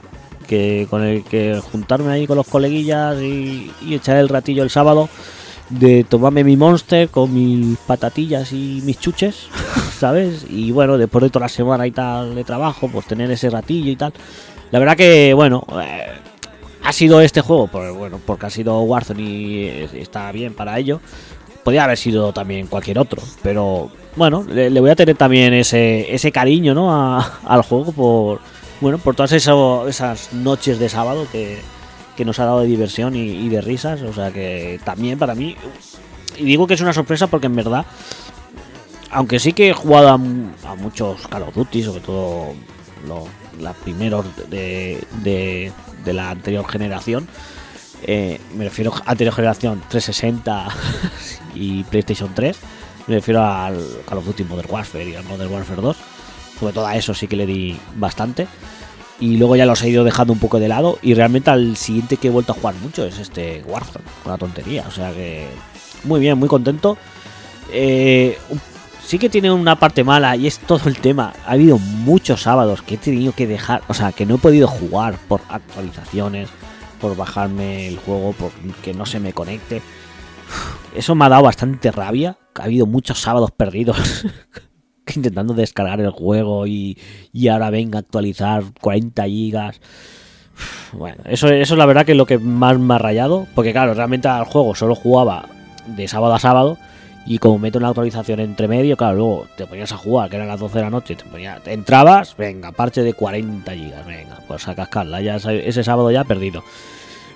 [0.48, 4.70] que con el que juntarme ahí con los coleguillas y, y echar el ratillo el
[4.70, 5.10] sábado,
[5.70, 9.48] de tomarme mi monster con mis patatillas y mis chuches,
[10.00, 10.46] ¿sabes?
[10.50, 13.92] Y bueno, después de toda la semana y tal de trabajo, pues tener ese ratillo
[13.92, 14.14] y tal.
[14.72, 16.08] La verdad que, bueno, eh,
[16.84, 20.78] ha sido este juego, pues bueno, porque ha sido Warzone y eh, está bien para
[20.78, 21.00] ello.
[21.64, 26.32] Podría haber sido también cualquier otro, pero bueno, le, voy a tener también ese, ese
[26.32, 26.92] cariño, ¿no?
[27.46, 28.42] Al juego por,
[28.82, 31.60] bueno, por todas esas noches de sábado que,
[32.16, 34.02] que nos ha dado de diversión y, y de risas.
[34.04, 35.56] O sea que también para mí,
[36.38, 37.86] y digo que es una sorpresa porque en verdad,
[39.12, 42.54] aunque sí que he jugado a, mu- a muchos Call of Duty, sobre todo
[43.08, 43.24] los,
[43.62, 45.72] los primeros de, de-
[46.04, 47.28] de la anterior generación,
[48.06, 50.68] eh, me refiero a anterior generación 360
[51.56, 52.58] y PlayStation 3,
[53.08, 55.98] me refiero al Call of Duty Modern Warfare y al Modern Warfare 2,
[56.60, 58.48] sobre todo a eso sí que le di bastante.
[59.20, 60.98] Y luego ya los he ido dejando un poco de lado.
[61.02, 64.06] Y realmente al siguiente que he vuelto a jugar mucho es este Warzone.
[64.26, 64.86] Una tontería.
[64.88, 65.48] O sea que
[66.04, 66.98] muy bien, muy contento.
[67.72, 68.38] Eh,
[69.06, 71.34] sí que tiene una parte mala y es todo el tema.
[71.46, 73.82] Ha habido muchos sábados que he tenido que dejar.
[73.88, 76.50] O sea, que no he podido jugar por actualizaciones.
[77.00, 78.34] Por bajarme el juego.
[78.34, 78.52] Por
[78.84, 79.82] que no se me conecte.
[80.96, 82.38] Eso me ha dado bastante rabia.
[82.60, 83.98] Ha habido muchos sábados perdidos.
[85.16, 86.98] intentando descargar el juego y,
[87.34, 89.82] y ahora venga a actualizar 40 gigas.
[90.94, 93.46] Bueno, eso, eso es la verdad que es lo que más me ha rayado.
[93.56, 95.46] Porque claro, realmente al juego solo jugaba
[95.88, 96.78] de sábado a sábado.
[97.26, 100.48] Y como meto una actualización entre medio, claro, luego te ponías a jugar, que eran
[100.50, 104.40] las 12 de la noche, te, ponía- te entrabas, venga, parche de 40 gigas, venga,
[104.46, 106.66] pues a cascarla, ya ese sábado ya perdido.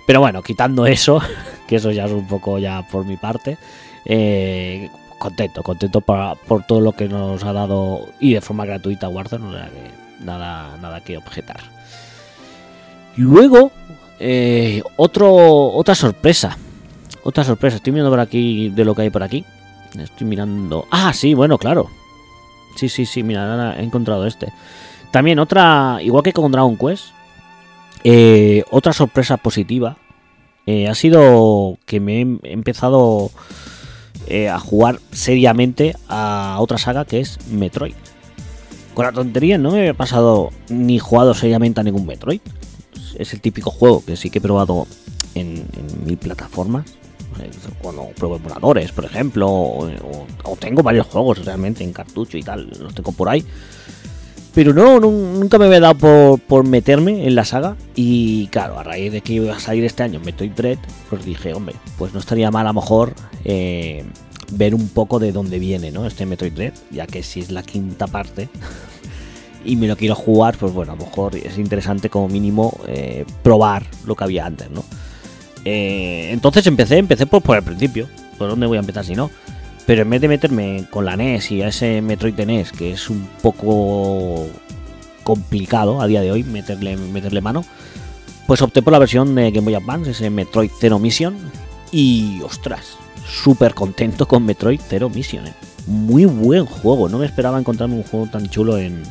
[0.06, 1.22] Pero bueno, quitando eso,
[1.70, 3.58] que eso ya es un poco ya por mi parte,
[4.04, 9.10] eh, contento, contento para- por todo lo que nos ha dado y de forma gratuita
[9.10, 11.60] Warzone, o sea que nada, nada que objetar.
[13.16, 13.72] Luego,
[14.20, 15.34] eh, otro,
[15.74, 16.58] otra sorpresa.
[17.24, 17.78] Otra sorpresa.
[17.78, 19.44] Estoy mirando por aquí de lo que hay por aquí.
[19.98, 20.86] Estoy mirando.
[20.92, 21.90] Ah, sí, bueno, claro.
[22.76, 24.54] Sí, sí, sí, mira, he encontrado este.
[25.12, 27.06] También otra, igual que con Dragon Quest,
[28.04, 29.98] eh, otra sorpresa positiva
[30.68, 33.32] eh, ha sido que me he empezado
[34.28, 37.96] eh, a jugar seriamente a otra saga que es Metroid.
[38.94, 42.42] Con la tontería no me había pasado ni jugado seriamente a ningún Metroid.
[43.18, 44.88] Es el típico juego que sí que he probado
[45.36, 46.86] en, en mil plataformas.
[47.82, 52.96] Cuando pruebo emuladores, por ejemplo, o tengo varios juegos realmente en cartucho y tal, los
[52.96, 53.46] tengo por ahí.
[54.58, 57.76] Pero no, nun- nunca me había dado por, por meterme en la saga.
[57.96, 60.80] Y claro, a raíz de que iba a salir este año Metroid Dread,
[61.12, 63.14] pues dije, hombre, pues no estaría mal a lo mejor
[63.46, 64.04] eh,
[64.54, 66.08] ver un poco de dónde viene, ¿no?
[66.08, 68.50] Este Metroid Dread, ya que si es la quinta parte
[69.64, 73.26] y me lo quiero jugar, pues bueno, a lo mejor es interesante como mínimo eh,
[73.44, 74.84] probar lo que había antes, ¿no?
[75.66, 78.08] Eh, entonces empecé, empecé por, por el principio.
[78.40, 79.30] ¿Por dónde voy a empezar si no?
[79.88, 83.10] Pero en vez de meterme con la NES y a ese Metroid NES, que es
[83.10, 84.48] un poco
[85.24, 87.64] complicado a día de hoy meterle, meterle mano,
[88.48, 91.38] pues opté por la versión de Game Boy Advance, ese Metroid Zero Mission.
[91.94, 95.48] Y ostras, súper contento con Metroid Zero Mission.
[95.48, 95.54] eh.
[95.86, 99.04] Muy buen juego, no me esperaba encontrarme un juego tan chulo en,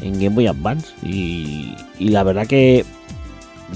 [0.00, 0.94] en Game Boy Advance.
[1.02, 2.86] Y, y la verdad que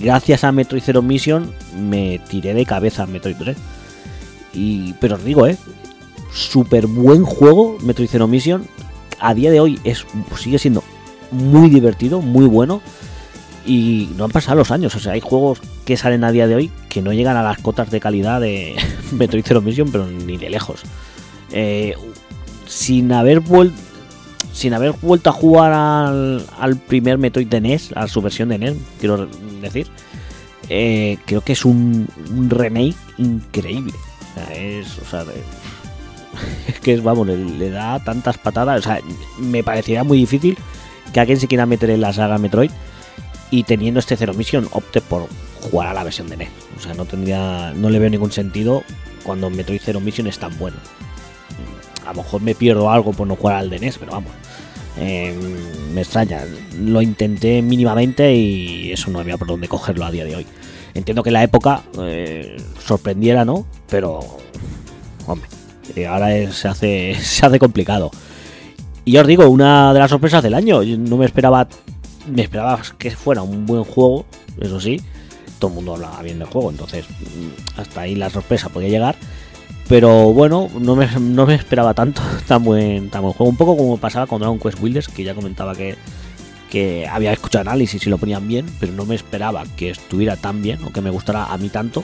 [0.00, 3.56] gracias a Metroid Zero Mission me tiré de cabeza a Metroid 3.
[4.54, 5.58] Y, pero os digo, eh,
[6.34, 8.66] súper buen juego Metroid Zero Mission.
[9.20, 10.04] A día de hoy es,
[10.38, 10.82] sigue siendo
[11.30, 12.82] muy divertido, muy bueno.
[13.64, 14.94] Y no han pasado los años.
[14.94, 17.58] O sea, hay juegos que salen a día de hoy que no llegan a las
[17.58, 18.76] cotas de calidad de
[19.12, 20.82] Metroid Zero Mission, pero ni de lejos.
[21.50, 21.94] Eh,
[22.66, 23.76] sin haber vuelto.
[24.52, 28.58] Sin haber vuelto a jugar al, al primer Metroid de NES, a su versión de
[28.58, 29.26] NES, quiero
[29.60, 29.88] decir,
[30.68, 33.92] eh, creo que es un, un remake increíble.
[33.92, 35.24] O sea, es, o sea,
[36.82, 38.80] que es, vamos, le, da tantas patadas.
[38.80, 39.00] O sea,
[39.38, 40.58] me parecería muy difícil
[41.12, 42.70] que alguien se quiera meter en la saga Metroid
[43.50, 45.28] y teniendo este Zero Mission opte por
[45.60, 46.48] jugar a la versión de NES.
[46.76, 48.82] O sea, no tendría, no le veo ningún sentido
[49.22, 50.76] cuando Metroid Zero Mission es tan bueno.
[52.04, 54.30] A lo mejor me pierdo algo por no jugar al de NES, pero vamos.
[54.98, 55.34] eh,
[55.92, 56.42] me extraña.
[56.78, 60.46] Lo intenté mínimamente y eso no había por dónde cogerlo a día de hoy.
[60.94, 63.66] Entiendo que la época eh, sorprendiera, ¿no?
[63.88, 64.20] Pero,
[65.26, 65.48] hombre,
[65.96, 68.10] eh, ahora es- se, hace, se hace complicado.
[69.04, 70.82] Y os digo, una de las sorpresas del año.
[70.82, 71.68] No me esperaba,
[72.28, 74.24] me esperaba que fuera un buen juego,
[74.60, 75.00] eso sí.
[75.58, 79.16] Todo el mundo hablaba bien del juego, entonces mm, hasta ahí la sorpresa podía llegar.
[79.88, 83.50] Pero bueno, no me, no me esperaba tanto, tan buen, tan buen juego.
[83.50, 85.96] Un poco como pasaba con Dragon Quest Builders, que ya comentaba que,
[86.70, 90.62] que había escuchado análisis y lo ponían bien, pero no me esperaba que estuviera tan
[90.62, 92.02] bien o que me gustara a mí tanto.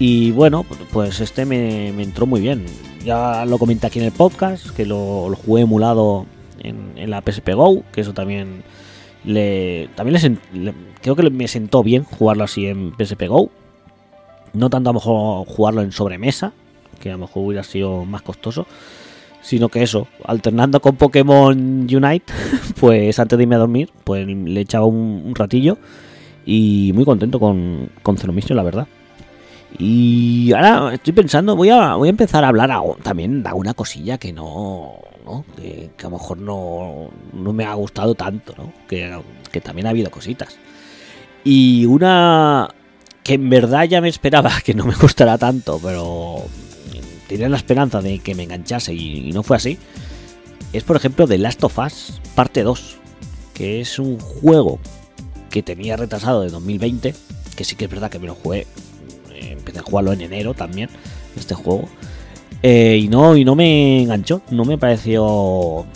[0.00, 2.64] Y bueno, pues este me, entró muy bien.
[3.04, 6.24] Ya lo comenté aquí en el podcast, que lo, jugué emulado
[6.60, 8.62] en, la PSP Go, que eso también
[9.24, 13.50] le también le, creo que me sentó bien jugarlo así en PSP Go.
[14.54, 16.54] No tanto a lo mejor jugarlo en sobremesa,
[16.98, 18.66] que a lo mejor hubiera sido más costoso,
[19.42, 22.32] sino que eso, alternando con Pokémon Unite,
[22.80, 25.76] pues antes de irme a dormir, pues le echaba un, un ratillo
[26.46, 28.88] y muy contento con, con Zero Mission, la verdad.
[29.78, 33.74] Y ahora estoy pensando, voy a, voy a empezar a hablar a, también de alguna
[33.74, 35.44] cosilla que no, ¿no?
[35.56, 38.72] Que, que, a lo mejor no, no, me ha gustado tanto, ¿no?
[38.88, 39.18] Que,
[39.50, 40.58] que, también ha habido cositas.
[41.44, 42.68] Y una
[43.22, 46.42] que en verdad ya me esperaba que no me gustara tanto, pero
[47.28, 49.78] tenía la esperanza de que me enganchase y, y no fue así,
[50.72, 52.96] es por ejemplo The Last of Us Parte 2,
[53.54, 54.80] que es un juego
[55.48, 57.14] que tenía retrasado de 2020,
[57.56, 58.66] que sí que es verdad que me lo jugué
[59.40, 60.88] empecé a jugarlo en enero también,
[61.36, 61.88] este juego.
[62.62, 65.86] Eh, y no, y no me enganchó, no me pareció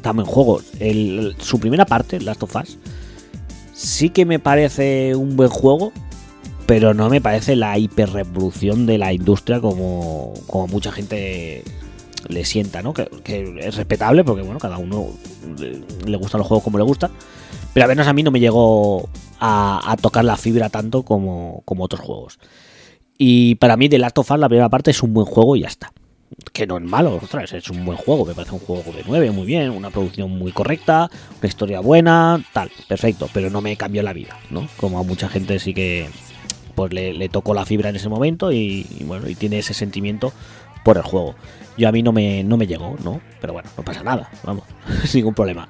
[0.00, 0.60] tan buen juego.
[1.38, 2.78] Su primera parte, Last of Us,
[3.74, 5.92] sí que me parece un buen juego,
[6.66, 11.64] pero no me parece la hiperrevolución de la industria como, como mucha gente
[12.28, 12.94] le sienta, ¿no?
[12.94, 15.08] Que, que, es respetable porque, bueno, cada uno
[15.58, 17.10] le, le gustan los juegos como le gusta.
[17.72, 22.00] Pero al menos a mí no me llegó a, tocar la fibra tanto como, otros
[22.00, 22.38] juegos.
[23.16, 25.60] Y para mí, The Last of Us, la primera parte, es un buen juego y
[25.60, 25.92] ya está.
[26.52, 28.24] Que no es malo, ostras, es un buen juego.
[28.24, 32.42] Me parece un juego de 9, muy bien, una producción muy correcta, una historia buena,
[32.52, 33.28] tal, perfecto.
[33.32, 34.66] Pero no me cambió la vida, ¿no?
[34.76, 36.08] Como a mucha gente sí que
[36.74, 40.32] pues le, tocó la fibra en ese momento y, bueno, y tiene ese sentimiento
[40.82, 41.34] por el juego.
[41.76, 43.20] Yo a mí no me, no me llegó, ¿no?
[43.40, 44.64] Pero bueno, no pasa nada, vamos,
[45.14, 45.68] ningún problema.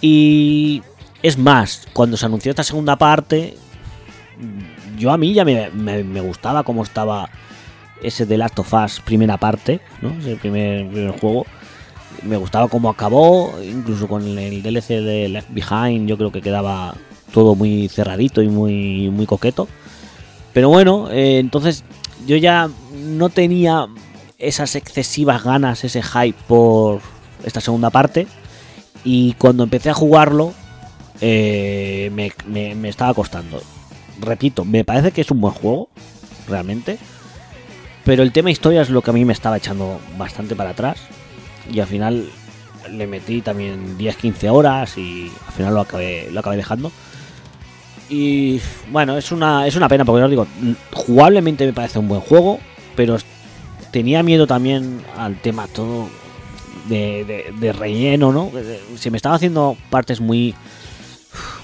[0.00, 0.82] Y
[1.22, 3.56] es más, cuando se anunció esta segunda parte,
[4.98, 7.28] yo a mí ya me, me, gustaba cómo estaba
[8.02, 10.10] ese The Last of Us primera parte, ¿no?
[10.18, 11.46] Ese primer, primer juego.
[12.22, 16.94] Me gustaba cómo acabó, incluso con el DLC de Left Behind, yo creo que quedaba
[17.32, 19.68] todo muy cerradito y muy, muy coqueto.
[20.52, 21.84] Pero bueno, eh, entonces
[22.26, 23.88] yo ya no tenía
[24.38, 27.00] esas excesivas ganas, ese hype por
[27.44, 28.26] esta segunda parte.
[29.04, 30.54] Y cuando empecé a jugarlo,
[31.20, 33.62] eh, me, me, estaba costando.
[34.20, 35.88] Repito, me parece que es un buen juego,
[36.48, 36.98] realmente.
[38.04, 40.98] Pero el tema historia es lo que a mí me estaba echando bastante para atrás.
[41.72, 42.28] Y al final
[42.90, 46.92] le metí también 10-15 horas y al final lo acabé, lo acabé dejando.
[48.08, 48.60] Y
[48.92, 50.46] bueno, es una, es una pena porque os digo,
[50.92, 52.60] jugablemente me parece un buen juego,
[52.94, 53.16] pero
[53.90, 56.08] tenía miedo también al tema todo
[56.88, 58.52] de relleno, ¿no?
[58.96, 60.54] Se me estaba haciendo partes muy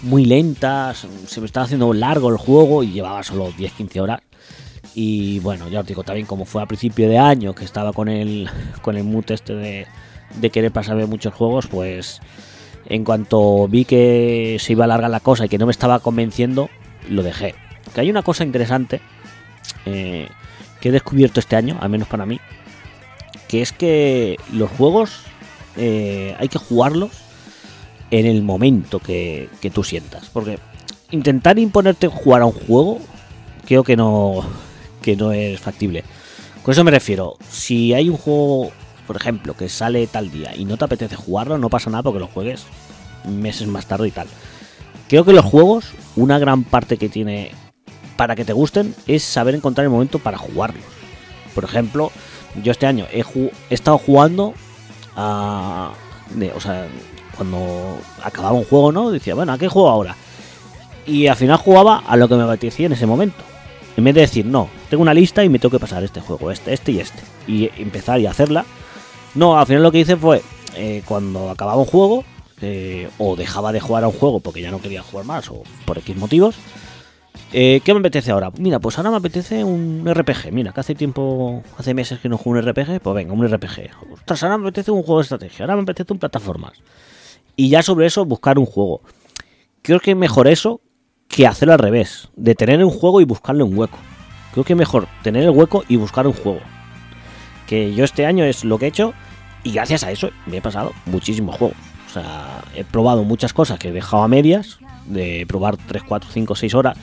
[0.02, 4.20] muy lentas, se me estaba haciendo largo el juego y llevaba solo 10-15 horas.
[4.94, 8.08] Y bueno, ya os digo, también como fue a principio de año que estaba con
[8.08, 8.50] el,
[8.82, 9.86] con el mood este de,
[10.40, 12.20] de querer pasarme muchos juegos, pues
[12.86, 16.00] en cuanto vi que se iba a alargar la cosa y que no me estaba
[16.00, 16.68] convenciendo,
[17.08, 17.54] lo dejé.
[17.94, 19.00] Que hay una cosa interesante
[19.86, 20.28] eh,
[20.80, 22.40] que he descubierto este año, al menos para mí,
[23.48, 25.22] que es que los juegos
[25.76, 27.21] eh, hay que jugarlos
[28.12, 30.28] en el momento que, que, tú sientas.
[30.32, 30.58] Porque
[31.10, 33.00] intentar imponerte jugar a un juego,
[33.66, 34.44] creo que no,
[35.00, 36.04] que no es factible.
[36.62, 38.70] Con eso me refiero, si hay un juego,
[39.06, 42.20] por ejemplo, que sale tal día y no te apetece jugarlo, no pasa nada porque
[42.20, 42.66] lo juegues
[43.26, 44.28] meses más tarde y tal.
[45.08, 47.52] Creo que los juegos, una gran parte que tiene
[48.16, 50.84] para que te gusten es saber encontrar el momento para jugarlos.
[51.54, 52.12] Por ejemplo,
[52.62, 53.24] yo este año he,
[53.70, 54.52] estado jugando
[55.16, 55.92] a...
[56.54, 56.86] O sea,
[57.36, 59.10] cuando acababa un juego, ¿no?
[59.10, 60.16] Decía, bueno, ¿a qué juego ahora?
[61.06, 63.42] Y al final jugaba a lo que me apetecía en ese momento.
[63.96, 66.50] En vez de decir, no, tengo una lista y me tengo que pasar este juego,
[66.50, 67.22] este, este y este.
[67.46, 68.64] Y empezar y hacerla.
[69.34, 70.42] No, al final lo que hice fue,
[70.76, 72.24] eh, cuando acababa un juego,
[72.60, 75.62] eh, o dejaba de jugar a un juego porque ya no quería jugar más, o
[75.84, 76.56] por X motivos,
[77.54, 78.50] eh, ¿Qué me apetece ahora?
[78.56, 80.52] Mira, pues ahora me apetece un RPG.
[80.52, 83.90] Mira, que hace tiempo, hace meses que no juego un RPG, pues venga, un RPG.
[84.14, 86.72] Ostras, ahora me apetece un juego de estrategia, ahora me apetece un plataformas
[87.56, 89.02] y ya sobre eso buscar un juego.
[89.82, 90.80] Creo que es mejor eso
[91.28, 93.98] que hacerlo al revés, de tener un juego y buscarle un hueco.
[94.52, 96.60] Creo que es mejor tener el hueco y buscar un juego.
[97.66, 99.14] Que yo este año es lo que he hecho
[99.64, 101.76] y gracias a eso me he pasado muchísimos juegos.
[102.06, 106.30] O sea, he probado muchas cosas que he dejado a medias, de probar 3, 4,
[106.30, 106.98] 5, 6 horas,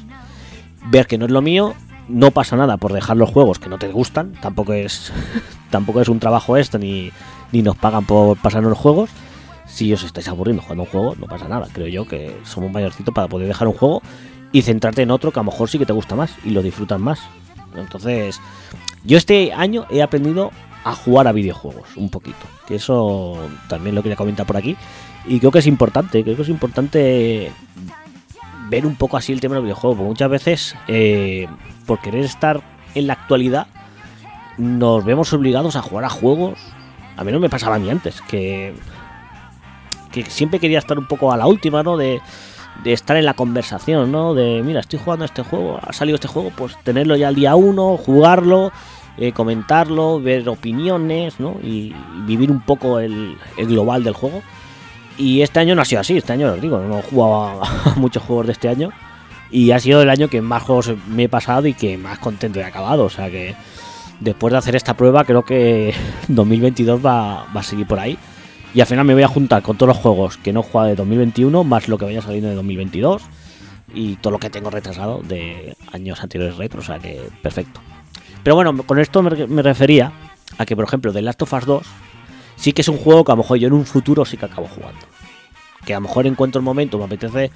[0.86, 1.76] ver que no es lo mío
[2.10, 5.14] no pasa nada por dejar los juegos que no te gustan, tampoco es
[5.70, 7.12] tampoco es un trabajo esto ni,
[7.52, 9.10] ni nos pagan por pasarnos los juegos.
[9.70, 11.68] Si os estáis aburriendo jugando un juego, no pasa nada.
[11.72, 14.02] Creo yo que somos mayorcitos para poder dejar un juego
[14.52, 16.62] y centrarte en otro que a lo mejor sí que te gusta más y lo
[16.62, 17.20] disfrutas más.
[17.76, 18.42] Entonces,
[19.06, 20.52] yo este año he aprendido
[20.84, 22.46] a jugar a videojuegos un poquito.
[22.68, 24.76] Que eso también lo quería comentar por aquí.
[25.26, 27.52] Y creo que es importante, creo que es importante
[28.70, 29.98] ver un poco así el tema del videojuego.
[29.98, 31.48] Porque muchas veces, eh,
[31.86, 32.62] por querer estar
[32.96, 33.68] en la actualidad,
[34.58, 36.60] nos vemos obligados a jugar a juegos.
[37.18, 38.74] A mí no me pasaba ni antes, que,
[40.12, 41.98] que siempre quería estar un poco a la última, ¿no?
[41.98, 42.22] De,
[42.86, 44.34] estar en la conversación, ¿no?
[44.34, 47.36] De, mira, estoy jugando a este juego, ha salido este juego, pues tenerlo ya al
[47.36, 48.72] día uno, jugarlo,
[49.18, 51.58] eh, comentarlo, ver opiniones, ¿no?
[51.62, 51.94] Y,
[52.26, 54.42] vivir un poco el, global del juego.
[55.18, 57.94] Y este año no ha sido así, este año os digo, no he jugado a
[57.98, 58.92] muchos juegos de este año.
[59.52, 62.60] Y ha sido el año que más juegos me he pasado y que más contento
[62.60, 63.04] he acabado.
[63.06, 63.56] O sea que
[64.22, 65.94] después de hacer esta prueba, creo que
[66.30, 68.18] 2022 va, va a seguir por ahí.
[68.74, 70.96] Y al final me voy a juntar con todos los juegos que no jugado de
[70.96, 73.24] 2021, más lo que vaya saliendo de 2022
[73.94, 77.82] y todo lo que tengo retrasado de años anteriores retro, o sea que perfecto.
[78.44, 80.12] Pero bueno, con esto me, refería
[80.58, 81.84] a que, por ejemplo, The Last of Us 2
[82.56, 84.46] sí que es un juego que a lo mejor yo en un futuro sí que
[84.46, 85.00] acabo jugando.
[85.86, 87.52] Que a lo mejor encuentro el momento, me apetece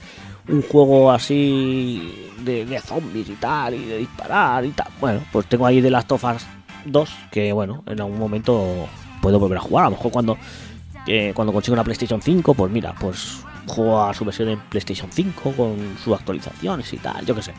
[0.47, 4.87] un juego así de, de zombies y tal, y de disparar y tal.
[4.99, 6.45] Bueno, pues tengo ahí The Last of Us
[6.85, 8.87] 2 que, bueno, en algún momento
[9.21, 9.85] puedo volver a jugar.
[9.85, 10.37] A lo mejor cuando
[11.05, 15.09] que cuando consigo una PlayStation 5, pues mira, pues juego a su versión en PlayStation
[15.11, 17.53] 5 con sus actualizaciones y tal, yo qué sé.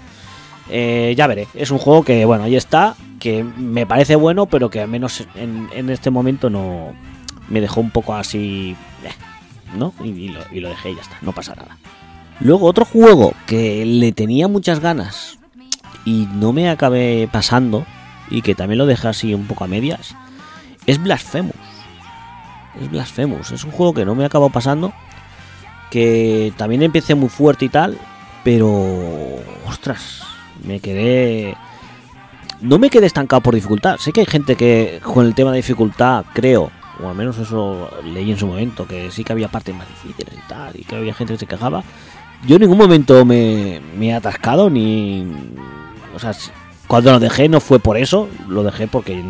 [0.71, 4.71] Eh, ya veré, es un juego que, bueno, ahí está, que me parece bueno, pero
[4.71, 6.95] que al menos en, este momento no
[7.49, 9.93] me dejó un poco así, eh, ¿no?
[10.03, 11.77] Y, lo, y lo dejé y ya está, no pasa nada.
[12.41, 15.39] Luego otro juego que le tenía muchas ganas
[16.05, 17.87] y no me acabé pasando
[18.31, 20.15] y que también lo dejé así un poco a medias
[20.87, 21.74] es Blasphemous
[22.81, 23.53] es Blasphemous.
[23.53, 24.93] Es un juego que no me ha acabado pasando.
[25.91, 27.99] Que también empecé muy fuerte y tal.
[28.43, 29.41] Pero.
[29.66, 30.22] Ostras.
[30.64, 31.57] Me quedé.
[32.61, 33.99] No me quedé estancado por dificultad.
[33.99, 36.70] Sé que hay gente que con el tema de dificultad, creo,
[37.03, 40.33] o al menos eso leí en su momento, que sí que había partes más difíciles
[40.33, 41.83] y tal, y que había gente que se quejaba.
[42.47, 45.27] Yo en ningún momento me, me he atascado, ni.
[46.14, 46.33] O sea,
[46.87, 49.22] cuando lo dejé no fue por eso, lo dejé porque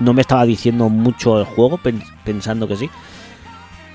[0.00, 1.80] no me estaba diciendo mucho el juego,
[2.24, 2.90] pensando que sí.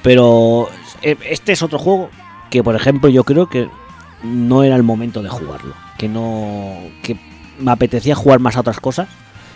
[0.04, 0.70] Pero
[1.02, 2.10] eh, este es otro juego
[2.50, 3.70] que, por ejemplo, yo creo que
[4.24, 5.74] no era el momento de jugarlo.
[5.98, 6.78] Que no.
[7.04, 7.18] que
[7.60, 9.08] me apetecía jugar más a otras cosas.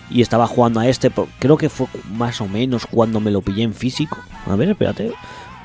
[0.10, 1.12] Y estaba jugando a este.
[1.39, 4.18] Creo que fue más o menos cuando me lo pillé en físico.
[4.46, 5.12] A ver, espérate.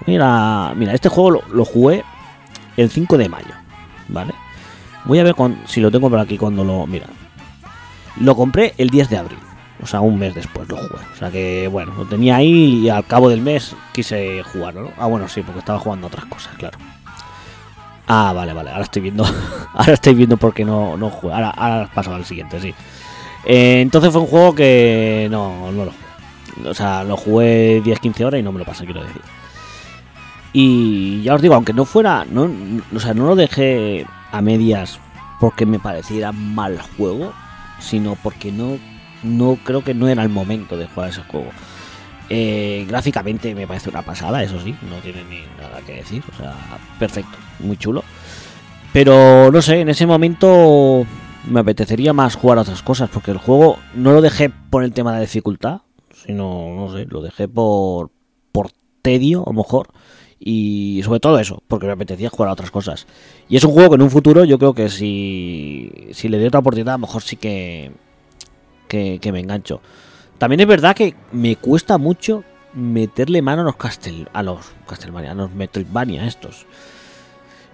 [0.07, 2.03] Mira, mira este juego lo, jugué
[2.78, 3.55] el 5 de mayo.
[4.09, 4.33] ¿Vale?
[5.05, 5.35] Voy a ver
[5.66, 6.87] si lo tengo por aquí cuando lo.
[6.87, 7.07] Mira.
[8.18, 9.39] Lo compré el 10 de abril.
[9.83, 11.03] O sea, un mes después lo jugué.
[11.12, 14.93] O sea que, bueno, lo tenía ahí y al cabo del mes quise jugarlo.
[14.99, 16.78] Ah, bueno, sí, porque estaba jugando otras cosas, claro.
[18.07, 18.70] Ah, vale, vale.
[18.70, 19.24] Ahora estoy viendo.
[19.74, 21.35] ahora estoy viendo por qué no, no jugué.
[21.35, 22.74] Ahora, ahora paso al siguiente, sí.
[23.45, 26.68] Eh, entonces fue un juego que no, no lo jugué.
[26.68, 29.22] O sea, lo jugué 10-15 horas y no me lo pasé, quiero decir.
[30.53, 32.26] Y ya os digo, aunque no fuera.
[32.28, 32.51] No,
[32.95, 34.99] o sea, no lo dejé a medias
[35.39, 37.33] porque me pareciera mal juego,
[37.78, 38.78] sino porque no
[39.22, 41.50] no creo que no era el momento de jugar ese juego.
[42.28, 46.36] Eh, gráficamente me parece una pasada, eso sí, no tiene ni nada que decir, o
[46.36, 46.54] sea,
[46.98, 48.04] perfecto, muy chulo.
[48.92, 51.04] Pero no sé, en ese momento
[51.48, 54.92] me apetecería más jugar a otras cosas, porque el juego no lo dejé por el
[54.92, 55.80] tema de dificultad,
[56.24, 58.10] sino, no sé, lo dejé por,
[58.52, 58.70] por
[59.02, 59.88] tedio, a lo mejor,
[60.38, 63.06] y sobre todo eso, porque me apetecía jugar a otras cosas.
[63.48, 66.46] Y es un juego que en un futuro yo creo que si, si le doy
[66.46, 67.92] otra oportunidad, a lo mejor sí que
[68.91, 69.80] que, me engancho.
[70.38, 75.32] También es verdad que me cuesta mucho meterle mano a los Castel, a los Castlevania,
[75.32, 76.66] a los Metroidvania estos.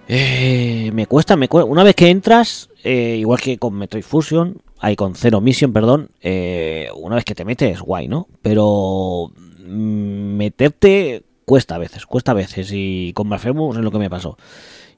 [0.07, 1.69] Eh, me cuesta, me cuesta.
[1.69, 6.11] Una vez que entras, eh, igual que con Metroid Fusion, hay con Zero Mission, perdón,
[6.21, 8.27] eh, una vez que te metes, guay, ¿no?
[8.41, 12.69] Pero mm, meterte cuesta a veces, cuesta a veces.
[12.71, 14.37] Y con Blasphemous es lo que me pasó.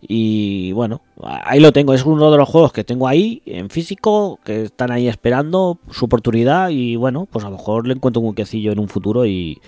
[0.02, 1.94] Y bueno, ahí lo tengo.
[1.94, 6.06] Es uno de los juegos que tengo ahí en físico, que están ahí esperando su
[6.06, 6.70] oportunidad.
[6.70, 9.62] Y bueno, pues a lo mejor le encuentro un huequecillo en un futuro y,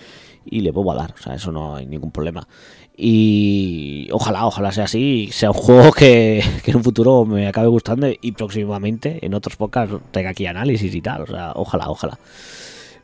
[0.46, 1.14] le puedo dar.
[1.14, 2.48] O sea, eso no hay ningún problema.
[2.96, 5.30] Y ojalá, ojalá sea así.
[5.32, 9.96] Sea un juego que, en un futuro me acabe gustando y próximamente en otros podcasts
[10.12, 11.24] tenga aquí análisis y tal.
[11.24, 12.18] O sea, ojalá, ojalá.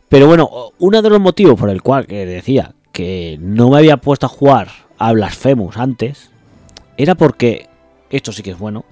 [0.07, 0.49] Pero bueno,
[0.79, 4.29] uno de los motivos por el cual que decía que no me había puesto a
[4.29, 6.31] jugar a Blasphemous antes
[6.97, 7.69] era porque,
[8.09, 8.85] esto sí que es bueno,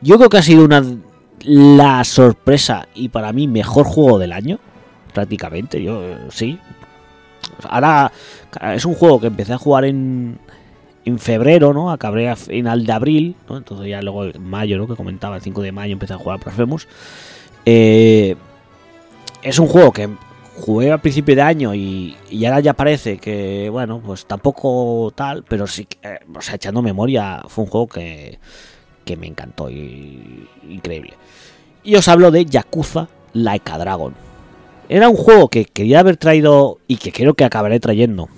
[0.00, 0.82] yo creo que ha sido una
[1.42, 4.58] la sorpresa y para mí mejor juego del año,
[5.12, 6.58] prácticamente, yo eh, sí.
[7.68, 8.12] Ahora
[8.74, 10.38] es un juego que empecé a jugar en,
[11.04, 11.90] en febrero, ¿no?
[11.90, 13.56] Acabé a final de abril, ¿no?
[13.56, 14.86] Entonces ya luego en mayo, ¿no?
[14.86, 16.88] Que comentaba, el 5 de mayo empecé a jugar Blasphemous.
[17.66, 18.36] Eh,
[19.42, 20.08] es un juego que
[20.60, 25.66] jugué al principio de año y, ahora ya parece que, bueno, pues tampoco tal, pero
[25.66, 28.38] sí, eh, o sea, echando memoria, fue un juego que,
[29.04, 31.14] que me encantó y increíble.
[31.82, 34.14] Y os hablo de Yakuza Like a Dragon.
[34.88, 38.28] Era un juego que quería haber traído y que creo que acabaré trayendo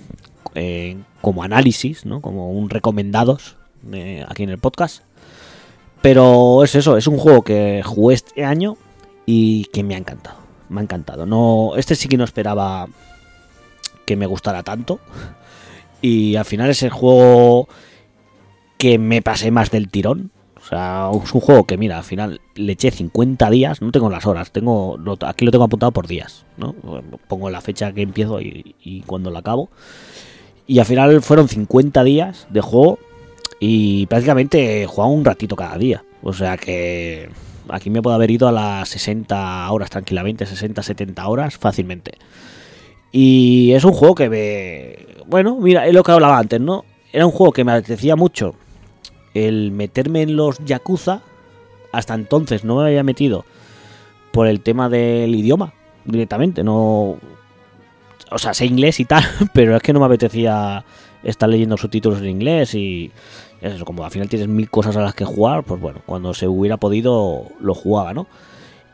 [0.55, 2.21] eh, como análisis, ¿no?
[2.21, 3.57] Como un recomendados
[3.91, 5.03] eh, aquí en el podcast.
[6.01, 8.77] Pero es eso, es un juego que jugué este año
[9.25, 10.42] y que me ha encantado.
[10.73, 11.25] Me ha encantado.
[11.25, 12.87] No, este sí que no esperaba
[14.05, 14.99] que me gustara tanto.
[16.01, 17.69] Y al final es el juego
[18.77, 20.31] que me pasé más del tirón.
[20.57, 24.09] O sea, es un juego que, mira, al final le eché 50 días, no tengo
[24.09, 26.73] las horas, tengo aquí lo tengo apuntado por días, ¿no?
[27.27, 29.69] Pongo la fecha que empiezo y, y cuando la acabo.
[30.65, 32.97] Y al final fueron 50 días de juego
[33.59, 36.03] y prácticamente jugaba un ratito cada día.
[36.21, 37.29] O sea que
[37.69, 42.13] aquí me puedo haber ido a las 60 horas tranquilamente, 60, 70 horas fácilmente.
[43.11, 45.23] Y es un juego que me...
[45.27, 46.85] Bueno, mira, es lo que hablaba antes, ¿no?
[47.11, 48.55] Era un juego que me apetecía mucho
[49.33, 51.21] el meterme en los Yakuza.
[51.91, 53.45] Hasta entonces no me había metido
[54.31, 55.73] por el tema del idioma
[56.05, 56.63] directamente.
[56.63, 57.17] No,
[58.31, 60.83] o sea, sé inglés y tal, pero es que no me apetecía
[61.23, 63.11] estar leyendo subtítulos en inglés y
[63.63, 66.47] eso, como al final tienes mil cosas a las que jugar, pues bueno, cuando se
[66.47, 68.27] hubiera podido lo jugaba, ¿no?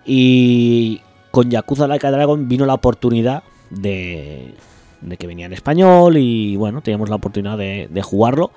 [0.05, 1.01] Y
[1.31, 4.53] con Yakuza Like a Dragon vino la oportunidad de,
[5.01, 8.51] de que venía en español y bueno, teníamos la oportunidad de, de jugarlo.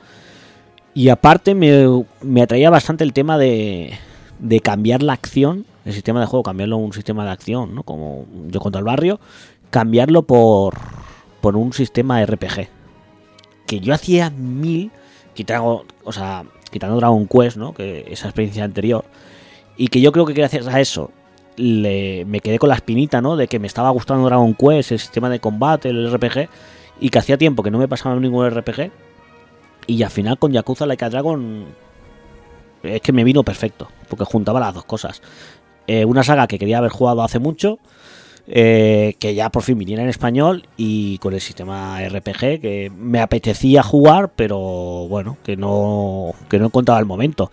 [0.94, 3.94] Y aparte me, me, atraía bastante el tema de,
[4.38, 7.82] de cambiar la acción, el sistema de juego, cambiarlo a un sistema de acción, ¿no?
[7.82, 9.18] Como yo contra el barrio,
[9.70, 10.74] cambiarlo por,
[11.40, 12.68] por un sistema RPG.
[13.66, 14.90] Que yo hacía mil,
[15.32, 17.74] quitando, o sea, quitando Dragon Quest, ¿no?
[17.74, 19.04] Que esa experiencia anterior.
[19.76, 21.10] Y que yo creo que gracias a eso
[21.56, 23.36] me quedé con la espinita, ¿no?
[23.36, 26.48] De que me estaba gustando Dragon Quest, el sistema de combate, el RPG.
[27.00, 28.90] Y que hacía tiempo que no me pasaba ningún RPG.
[29.86, 31.66] Y al final con Yakuza Like a Dragon
[32.82, 35.22] es que me vino perfecto, porque juntaba las dos cosas.
[35.86, 37.78] Eh, una saga que quería haber jugado hace mucho
[38.46, 43.20] eh, que ya por fin viniera en español y con el sistema RPG que me
[43.20, 44.58] apetecía jugar, pero
[45.08, 47.50] bueno, que no, que no encontraba el momento.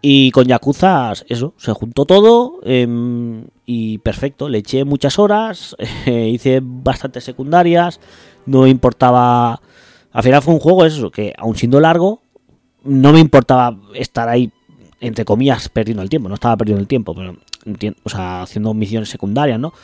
[0.00, 2.86] Y con Yakuza, eso, se juntó todo eh,
[3.66, 8.00] y perfecto, le eché muchas horas, eh, hice bastantes secundarias,
[8.46, 9.60] no importaba...
[10.12, 12.22] Al final fue un juego eso, que aun siendo largo,
[12.84, 14.50] no me importaba estar ahí,
[15.00, 17.36] entre comillas, perdiendo el tiempo, no estaba perdiendo el tiempo, pero
[18.04, 19.74] o sea, haciendo misiones secundarias, ¿no?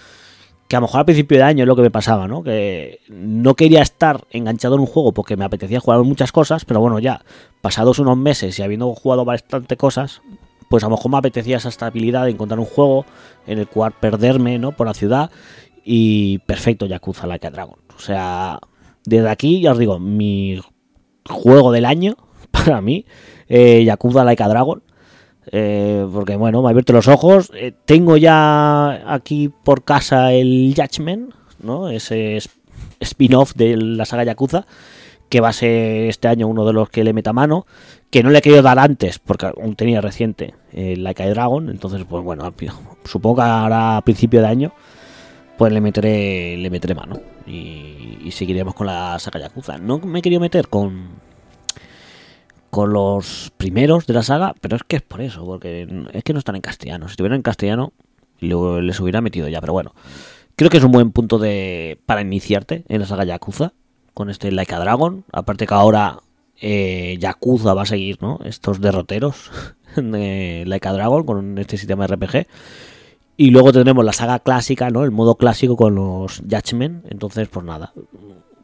[0.72, 2.42] Que a lo mejor al principio de año es lo que me pasaba, ¿no?
[2.42, 6.80] Que no quería estar enganchado en un juego porque me apetecía jugar muchas cosas, pero
[6.80, 7.26] bueno, ya
[7.60, 10.22] pasados unos meses y habiendo jugado bastante cosas,
[10.70, 13.04] pues a lo mejor me apetecía esa estabilidad de encontrar un juego
[13.46, 14.72] en el cual perderme, ¿no?
[14.72, 15.30] Por la ciudad
[15.84, 17.78] y perfecto Yakuza Like a Dragon.
[17.94, 18.58] O sea,
[19.04, 20.58] desde aquí ya os digo, mi
[21.28, 22.16] juego del año
[22.50, 23.04] para mí,
[23.46, 24.82] eh, Yakuza Like a Dragon.
[25.50, 27.50] Eh, porque bueno, me ha abierto los ojos.
[27.54, 31.88] Eh, tengo ya aquí por casa el Judgment, ¿no?
[31.88, 32.38] Ese
[33.00, 34.66] spin-off de la saga Yakuza,
[35.28, 37.66] que va a ser este año uno de los que le meta mano,
[38.10, 42.04] que no le he querido dar antes, porque aún tenía reciente el Like Dragon, entonces
[42.08, 42.52] pues bueno,
[43.04, 44.72] supongo que ahora a principio de año
[45.56, 49.78] pues le meteré, le meteré mano y, y seguiremos con la saga Yakuza.
[49.78, 51.10] No me he querido meter con
[52.72, 56.32] con los primeros de la saga, pero es que es por eso, porque es que
[56.32, 57.06] no están en castellano.
[57.06, 57.92] Si estuvieran en castellano,
[58.40, 59.94] les hubiera metido ya, pero bueno.
[60.56, 63.74] Creo que es un buen punto de para iniciarte en la saga Yakuza,
[64.14, 65.26] con este Like Dragon.
[65.32, 66.20] Aparte que ahora
[66.62, 68.40] eh, Yakuza va a seguir, ¿no?
[68.42, 69.50] Estos derroteros
[69.96, 72.46] de Like Dragon con este sistema RPG.
[73.36, 75.04] Y luego tendremos la saga clásica, ¿no?
[75.04, 77.04] El modo clásico con los Judgment.
[77.10, 77.92] Entonces, pues nada.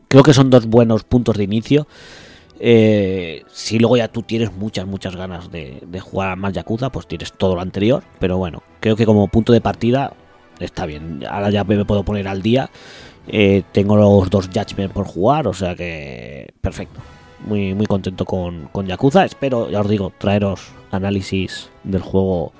[0.08, 1.86] Creo que son dos buenos puntos de inicio.
[2.60, 7.06] Eh, si luego ya tú tienes muchas, muchas ganas de, jugar a más Yakuza, pues
[7.06, 8.02] tienes todo lo anterior.
[8.18, 10.12] Pero bueno, creo que como punto de partida
[10.58, 11.24] está bien.
[11.28, 12.70] Ahora ya me puedo poner al día.
[13.28, 17.00] Eh, tengo los dos Judgment por jugar, o sea que perfecto.
[17.46, 19.24] Muy, muy contento con, con Yakuza.
[19.24, 22.52] Espero, ya os digo, traeros análisis del juego.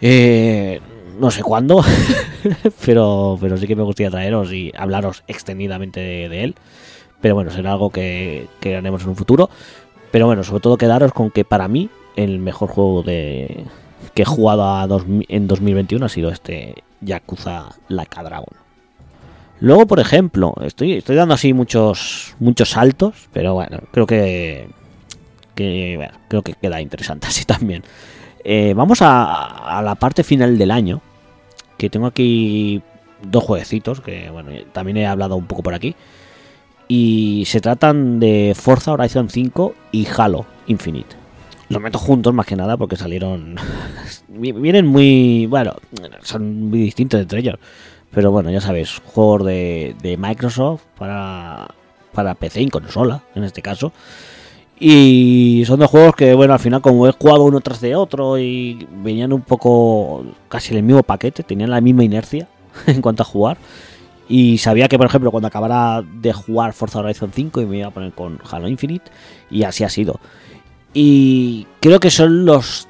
[0.00, 0.80] Eh,
[1.18, 1.82] no sé cuándo,
[2.84, 6.54] pero, pero sí que me gustaría traeros y hablaros extendidamente de él.
[7.20, 9.50] Pero bueno, será algo que, que haremos en un futuro.
[10.10, 13.64] Pero bueno, sobre todo quedaros con que para mí el mejor juego de,
[14.14, 14.86] que he jugado a
[15.28, 18.56] en 2021 ha sido este Yakuza Like a Dragon.
[19.60, 24.68] Luego, por ejemplo, estoy, estoy dando así muchos muchos saltos, pero bueno, creo que,
[25.54, 27.82] que creo que queda interesante así también.
[28.44, 31.00] Eh, vamos a, a la parte final del año,
[31.78, 32.82] que tengo aquí
[33.22, 35.96] dos jueguecitos, que bueno, también he hablado un poco por aquí.
[36.88, 41.16] Y se tratan de Forza Horizon 5 y Halo Infinite.
[41.68, 43.56] Los meto juntos más que nada porque salieron...
[44.28, 45.46] vi- Vienen muy...
[45.46, 45.74] Bueno,
[46.22, 47.56] son muy distintos entre ellos.
[48.12, 51.68] Pero bueno, ya sabes, juegos de, de Microsoft para,
[52.12, 53.92] para PC y consola, en este caso.
[54.78, 58.38] Y son dos juegos que, bueno, al final como he jugado uno tras de otro
[58.38, 62.46] y venían un poco casi en el mismo paquete, tenían la misma inercia
[62.86, 63.56] en cuanto a jugar.
[64.28, 67.88] Y sabía que, por ejemplo, cuando acabara de jugar Forza Horizon 5 y me iba
[67.88, 69.10] a poner con Halo Infinite,
[69.50, 70.20] y así ha sido.
[70.92, 72.88] Y creo que son los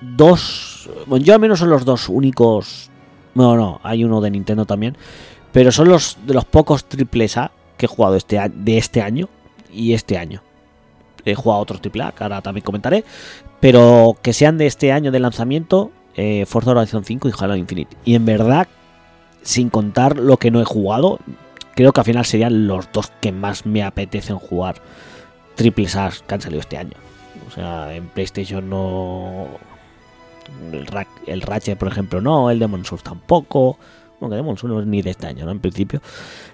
[0.00, 2.90] dos, bueno, yo al menos son los dos únicos,
[3.34, 4.96] no, no, hay uno de Nintendo también,
[5.52, 9.28] pero son los de los pocos triples A que he jugado este, de este año
[9.72, 10.42] y este año.
[11.24, 13.04] He jugado otros triple que ahora también comentaré,
[13.58, 17.96] pero que sean de este año de lanzamiento, eh, Forza Horizon 5 y Halo Infinite.
[18.04, 18.68] Y en verdad,
[19.46, 21.20] sin contar lo que no he jugado,
[21.76, 24.82] creo que al final serían los dos que más me apetecen jugar
[25.54, 26.96] triples A que han salido este año.
[27.46, 29.46] O sea, en PlayStation no.
[30.72, 30.86] El,
[31.26, 32.50] el Ratchet, por ejemplo, no.
[32.50, 33.78] El Demon Souls tampoco.
[34.18, 35.52] Bueno, que Demon Souls no es ni de este año, ¿no?
[35.52, 36.02] En principio.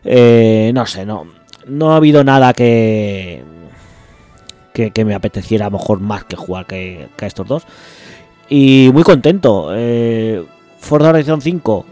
[0.05, 1.27] Eh, no sé, no.
[1.67, 3.43] No ha habido nada que.
[4.75, 7.63] Que, que me apeteciera a lo mejor más que jugar que, que a estos dos.
[8.51, 9.71] Y muy contento.
[9.75, 10.45] Eh,
[10.79, 11.87] Forza Horizon 5,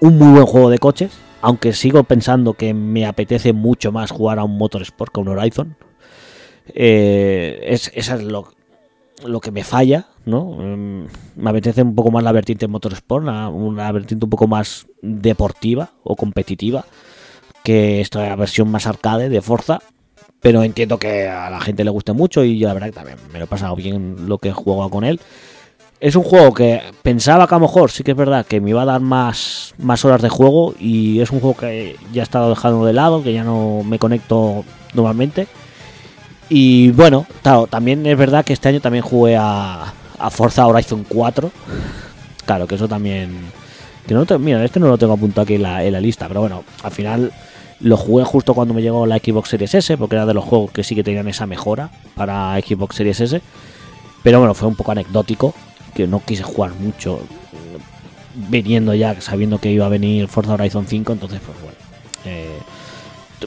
[0.00, 1.12] un muy buen juego de coches.
[1.40, 5.28] Aunque sigo pensando que me apetece mucho más jugar a un Motorsport que a un
[5.28, 5.76] Horizon.
[6.74, 8.52] Eh, es, esa es lo,
[9.24, 10.44] lo que me falla, ¿no?
[10.58, 14.86] Mm, Me apetece un poco más la vertiente Motorsport, una, una vertiente un poco más
[15.00, 16.84] deportiva o competitiva
[17.62, 19.80] que esta versión más arcade de Forza.
[20.40, 23.18] Pero entiendo que a la gente le guste mucho y yo la verdad que también
[23.32, 25.20] me lo he pasado bien lo que he jugado con él.
[26.00, 28.70] Es un juego que pensaba que a lo mejor sí que es verdad que me
[28.70, 32.24] iba a dar más, más horas de juego y es un juego que ya he
[32.24, 35.48] estado dejando de lado, que ya no me conecto normalmente.
[36.48, 39.92] Y bueno, claro, también es verdad que este año también jugué a,
[40.30, 41.50] Forza Horizon 4.
[42.46, 43.36] Claro, que eso también...
[44.06, 46.40] Que no mira, este no lo tengo apuntado aquí en la, en la lista, pero
[46.40, 47.32] bueno, al final
[47.80, 50.70] lo jugué justo cuando me llegó la Xbox Series S, porque era de los juegos
[50.70, 53.42] que sí que tenían esa mejora para Xbox Series S.
[54.22, 55.54] Pero bueno, fue un poco anecdótico,
[55.98, 57.20] que no quise jugar mucho,
[58.34, 61.76] viniendo ya, sabiendo que iba a venir Forza Horizon 5, entonces pues bueno.
[62.24, 62.58] eh,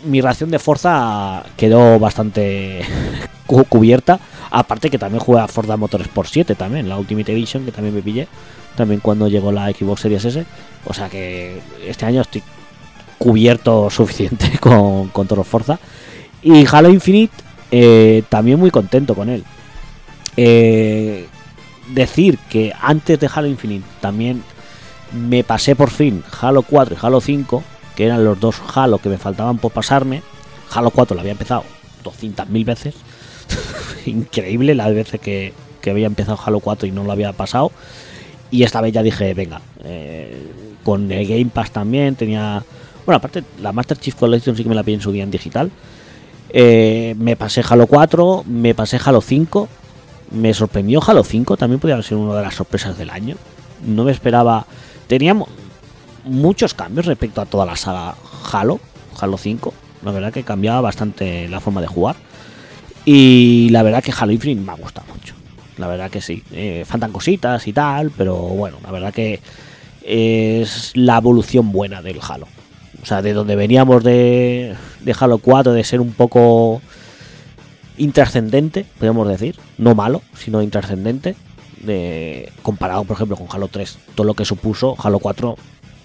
[0.03, 2.81] mi ración de Forza quedó bastante
[3.47, 4.19] cu- cubierta.
[4.49, 8.01] Aparte que también jugué a Forza Motorsport 7 también, la Ultimate Edition, que también me
[8.01, 8.27] pillé.
[8.75, 10.45] También cuando llegó la Xbox Series S.
[10.85, 12.41] O sea que este año estoy
[13.17, 15.79] cubierto suficiente con, con todos los Forza.
[16.43, 17.33] Y Halo Infinite,
[17.71, 19.43] eh, también muy contento con él.
[20.37, 21.27] Eh,
[21.93, 24.43] decir que antes de Halo Infinite también
[25.13, 27.63] me pasé por fin Halo 4 y Halo 5,
[27.95, 30.21] que eran los dos Halo que me faltaban por pasarme.
[30.73, 31.63] Halo 4 lo había empezado
[32.03, 32.95] 200.000 veces.
[34.05, 37.71] Increíble las veces que, que había empezado Halo 4 y no lo había pasado.
[38.49, 40.47] Y esta vez ya dije, venga, eh,
[40.83, 42.63] con el Game Pass también tenía...
[43.05, 45.31] Bueno, aparte, la Master Chief Collection sí que me la pillé en su día en
[45.31, 45.71] digital.
[46.49, 49.69] Eh, me pasé Halo 4, me pasé Halo 5.
[50.31, 53.35] Me sorprendió Halo 5, también haber sido una de las sorpresas del año.
[53.85, 54.65] No me esperaba...
[55.07, 55.49] Teníamos
[56.23, 58.15] muchos cambios respecto a toda la saga
[58.51, 58.79] Halo,
[59.19, 59.73] Halo 5.
[60.03, 62.15] La verdad que cambiaba bastante la forma de jugar.
[63.05, 65.33] Y la verdad que Halo Infinite me ha gustado mucho.
[65.77, 66.43] La verdad que sí.
[66.51, 69.39] Eh, faltan cositas y tal, pero bueno, la verdad que
[70.03, 72.47] es la evolución buena del Halo.
[73.01, 76.81] O sea, de donde veníamos de, de Halo 4, de ser un poco
[78.01, 79.55] intrascendente, podríamos decir.
[79.77, 81.35] No malo, sino intrascendente.
[81.81, 83.97] De, comparado, por ejemplo, con Halo 3.
[84.15, 85.55] Todo lo que supuso Halo 4,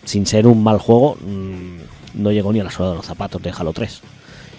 [0.05, 1.79] sin ser un mal juego, mmm,
[2.15, 4.01] no llegó ni a la suela de los zapatos de Halo 3.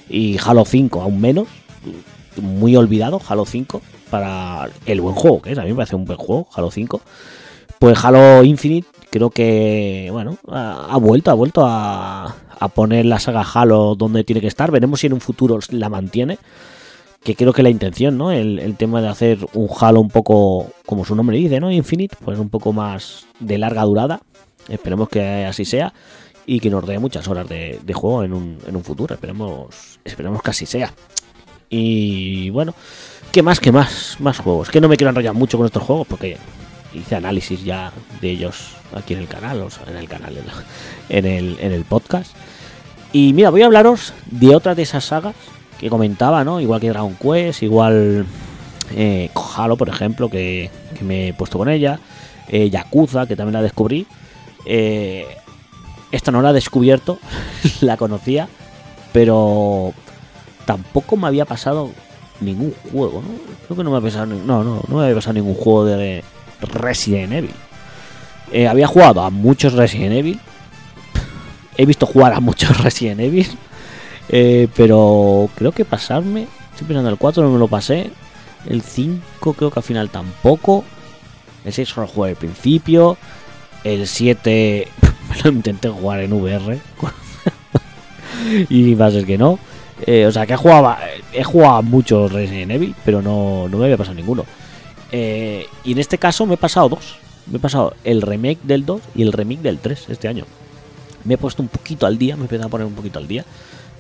[0.10, 1.48] Y Halo 5 aún menos.
[2.42, 5.58] Muy olvidado Halo 5 para el buen juego que es.
[5.58, 7.02] A mí me parece un buen juego, Halo 5.
[7.80, 12.36] Pues Halo Infinite creo que, bueno, ha, vuelto, ha vuelto a,
[12.74, 14.72] poner la saga Halo donde tiene que estar.
[14.72, 16.40] Veremos si en un futuro la mantiene.
[17.28, 18.32] Que creo que la intención, ¿no?
[18.32, 21.70] El, tema de hacer un Halo un poco, como su nombre dice, ¿no?
[21.70, 24.22] Infinite, pues un poco más de larga durada.
[24.70, 25.94] Esperemos que así sea
[26.46, 29.14] y que nos dé muchas horas de, de juego en un, en un, futuro.
[29.14, 30.94] Esperemos, esperemos que así sea.
[31.70, 32.74] Y bueno,
[33.34, 33.60] ¿qué más?
[33.60, 34.16] ¿Qué más?
[34.22, 34.70] Más juegos.
[34.70, 36.38] Que no me quiero enrollar mucho con estos juegos porque
[36.94, 40.38] hice análisis ya de ellos aquí en el canal, o sea, en el canal,
[41.10, 42.34] en el, en el podcast.
[43.12, 45.36] Y mira, voy a hablaros de otra de esas sagas
[45.80, 46.60] que comentaba, ¿no?
[46.60, 48.26] Igual que Dragon Quest, igual
[48.96, 49.30] eh,
[49.78, 50.70] por ejemplo, que,
[51.02, 52.00] me he puesto con ella.
[52.48, 54.08] Eh, Yakuza, que también la descubrí.
[54.66, 55.26] Eh,
[56.12, 57.20] esta no la he descubierto,
[57.82, 58.48] la conocía,
[59.12, 59.94] pero
[60.66, 61.92] tampoco me había pasado
[62.40, 63.30] ningún juego, ¿no?
[63.66, 66.24] Creo que no me había pasado, no, no, no me había pasado ningún juego de
[66.62, 67.52] Resident Evil.
[68.52, 70.40] Eh, había jugado a muchos Resident Evil.
[71.76, 73.48] He visto jugar a muchos Resident Evil.
[74.30, 76.48] Eh, pero creo que pasarme.
[76.72, 78.12] Estoy pensando, el 4 no me lo pasé.
[78.66, 80.84] El 5 creo que al final tampoco.
[81.66, 83.18] El 6 solo jugué al principio.
[83.84, 84.88] El 7
[85.30, 86.80] me lo intenté jugar en VR.
[88.70, 89.60] y va a ser que no.
[90.06, 90.96] Eh, o sea que he jugado,
[91.34, 94.46] he jugado muchos Resident Evil, pero no, no me había pasado ninguno.
[95.12, 97.18] Eh, y en este caso me he pasado dos.
[97.48, 100.46] Me he pasado el remake del 2 y el remake del 3 este año.
[101.24, 103.28] Me he puesto un poquito al día, me he empezado a poner un poquito al
[103.28, 103.46] día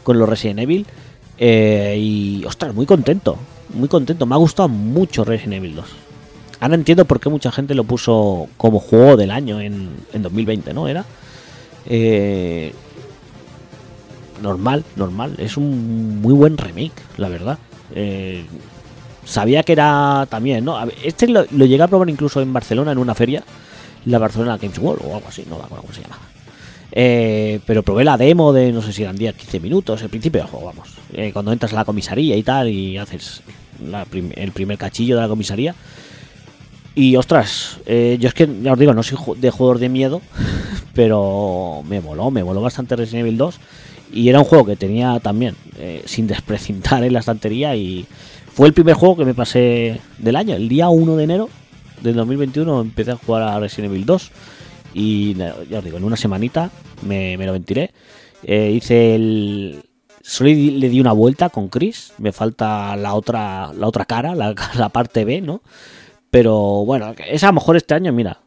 [0.08, 0.86] con los Resident Evil.
[1.38, 3.38] eh, y ostras, muy contento.
[3.74, 4.26] Muy contento.
[4.26, 5.86] Me ha gustado mucho Resident Evil 2.
[6.62, 10.74] Ahora entiendo por qué mucha gente lo puso como juego del año en, en 2020,
[10.74, 10.88] ¿no?
[10.88, 11.04] Era.
[11.88, 12.72] Eh,
[14.42, 15.36] normal, normal.
[15.40, 17.58] Es un muy buen remake, la verdad.
[17.94, 18.46] Eh,
[19.26, 20.78] sabía que era también, ¿no?
[21.04, 23.44] Este lo, lo llegué a probar incluso en Barcelona en una feria,
[24.06, 26.18] la Barcelona Games World o algo así, no me acuerdo cómo se llama.
[26.92, 30.42] Eh, pero probé la demo de no sé si eran 10, 15 minutos, el principio
[30.42, 30.90] del juego, vamos.
[31.14, 33.42] Eh, cuando entras a la comisaría y tal y haces
[34.36, 35.76] el primer cachillo de la comisaría.
[36.96, 40.22] Y ostras, eh, yo es que ya os digo, no soy de jugador de miedo,
[40.94, 43.60] pero me moló, me moló bastante Resident Evil 2.
[44.14, 45.56] Y era un juego que tenía también
[46.06, 47.76] sin desprecintar en la estantería.
[47.76, 48.08] Y
[48.54, 50.56] fue el primer juego que me pasé del año.
[50.56, 51.50] El día 1 de enero
[52.02, 54.32] del 2021 empecé a jugar a Resident Evil 2.
[54.94, 56.72] Y ya os digo, en una semanita
[57.04, 57.92] me, me lo ventilé.
[58.44, 59.84] Eh, hice el.
[60.22, 62.14] Solo le di una vuelta con Chris.
[62.18, 65.62] Me falta la otra, la otra cara, la, parte B, ¿no?
[66.30, 68.42] Pero bueno, es a lo mejor este año, mira,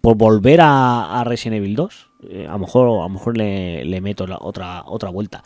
[0.00, 4.38] por volver a, Resident Evil 2, eh, a lo mejor, a mejor le, meto la
[4.40, 5.42] otra, otra vuelta.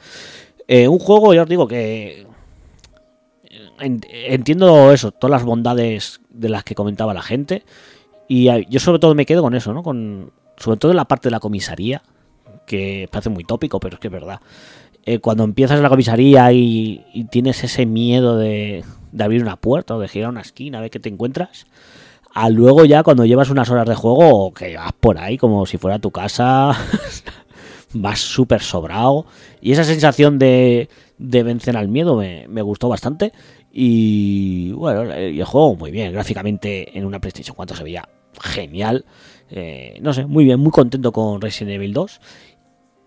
[0.69, 2.27] Eh, un juego, ya os digo que
[3.81, 7.65] en- entiendo eso, todas las bondades de las que comentaba la gente.
[8.29, 9.83] Y yo sobre todo me quedo con eso, ¿no?
[9.83, 12.03] Con, sobre todo en la parte de la comisaría,
[12.67, 14.41] que parece muy tópico, pero es que es verdad.
[15.05, 19.97] Eh, cuando empiezas en la comisaría y, tienes ese miedo de, de abrir una puerta
[19.97, 21.67] o de girar una esquina a ver qué te encuentras,
[22.35, 25.77] a luego ya cuando llevas unas horas de juego, que vas por ahí como si
[25.77, 26.73] fuera tu casa,
[27.93, 29.27] vas súper sobrado.
[29.61, 33.33] Y esa sensación de, de vencer al miedo me, me gustó bastante.
[33.73, 38.09] Y bueno, el juego muy bien, gráficamente en una PlayStation 4 se veía
[38.41, 39.07] genial.
[39.51, 42.21] Eh, no sé, muy bien, muy contento con Resident Evil 2.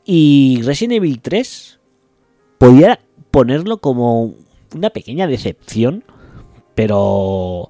[0.05, 1.79] Y Resident Evil 3
[2.57, 2.99] podía
[3.31, 4.33] ponerlo como
[4.73, 6.03] una pequeña decepción,
[6.73, 7.69] pero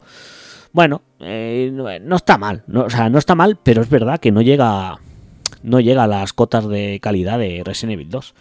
[0.71, 4.19] bueno, eh, no, no está mal, no, o sea, no está mal, pero es verdad
[4.19, 4.99] que no llega
[5.63, 8.35] no llega a las cotas de calidad de Resident Evil 2.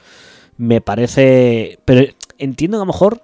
[0.59, 3.23] Me parece, pero entiendo que a lo mejor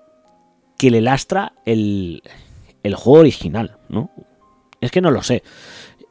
[0.80, 2.22] que le lastra el,
[2.82, 4.10] el juego original, ¿no?
[4.80, 5.42] Es que no lo sé.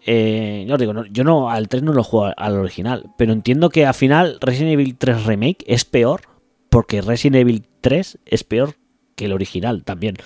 [0.05, 3.33] Eh, yo os digo, no- yo no al 3 no lo juego al original, pero
[3.33, 6.21] entiendo que al final Resident Evil 3 Remake es peor
[6.69, 8.75] porque Resident Evil 3 es peor
[9.15, 10.17] que el original también,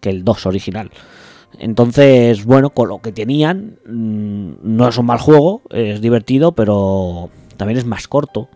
[0.00, 0.90] que el 2 original.
[1.60, 7.30] Entonces, bueno, con lo que tenían, mm, no es un mal juego, es divertido, pero
[7.56, 8.48] también es más corto.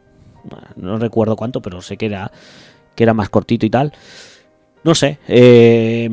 [0.74, 2.32] No recuerdo cuánto, pero sé que era,
[2.96, 3.92] que era más cortito y tal.
[4.86, 6.08] No sé, eh,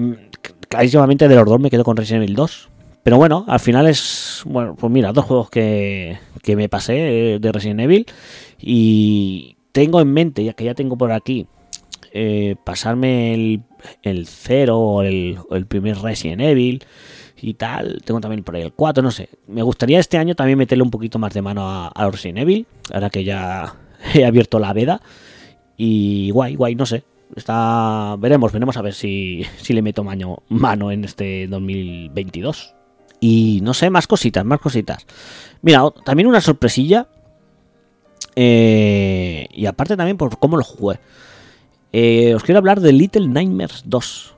[0.67, 2.69] clarísimamente de los dos me quedo con Resident Evil 2.
[3.03, 7.39] Pero bueno, al final es, bueno, pues mira, dos juegos que, que me pasé eh,
[7.39, 8.07] de Resident Evil.
[8.59, 11.45] Y tengo en mente, ya que ya tengo por aquí,
[12.13, 13.61] eh, pasarme el,
[14.01, 16.83] el 0 o el, primer Resident Evil
[17.39, 18.01] y tal.
[18.03, 19.29] Tengo también por ahí el 4, no sé.
[19.45, 22.65] Me gustaría este año también meterle un poquito más de mano a, a Resident Evil,
[22.91, 23.75] ahora que ya
[24.15, 24.99] he abierto la veda.
[25.77, 27.03] Y guay, guay, no sé.
[27.35, 32.75] Está, veremos, veremos a ver si, si le meto mano, mano en este 2022.
[33.19, 35.05] Y no sé, más cositas, más cositas.
[35.61, 37.07] Mira, también una sorpresilla.
[38.35, 40.99] eh, y aparte también por cómo lo jugué.
[41.91, 44.33] Eh, os quiero hablar de Little Nightmares 2.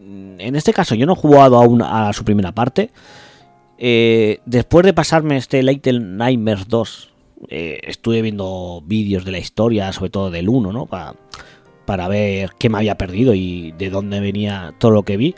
[0.00, 2.90] Mm, En este caso yo no he jugado aún a su primera parte.
[3.78, 7.12] Eh, después de pasarme este Little Nightmares 2,
[7.48, 10.86] eh, estuve viendo vídeos de la historia, sobre todo del 1, ¿no?
[10.86, 11.14] Para,
[11.84, 15.34] para ver qué me había perdido y de dónde venía todo lo que vi.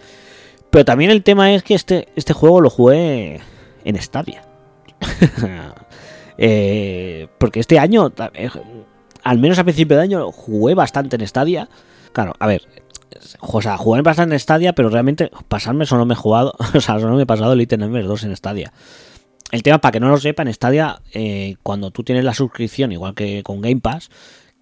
[0.70, 3.40] Pero también el tema es que este, este juego lo jugué
[3.84, 4.42] en Stadia.
[6.36, 8.50] Eh, porque este año, eh,
[9.22, 11.68] al menos a principio de año, jugué bastante en Stadia.
[12.12, 12.62] Claro, a ver,
[13.40, 16.98] o sea, jugué bastante en Stadia, pero realmente pasarme solo me he jugado, o sea,
[16.98, 18.72] solo me he pasado el Elite Nightmares 2 en Stadia.
[19.52, 22.90] El tema, para que no lo sepa, en Stadia, eh, cuando tú tienes la suscripción,
[22.90, 24.10] igual que con Game Pass,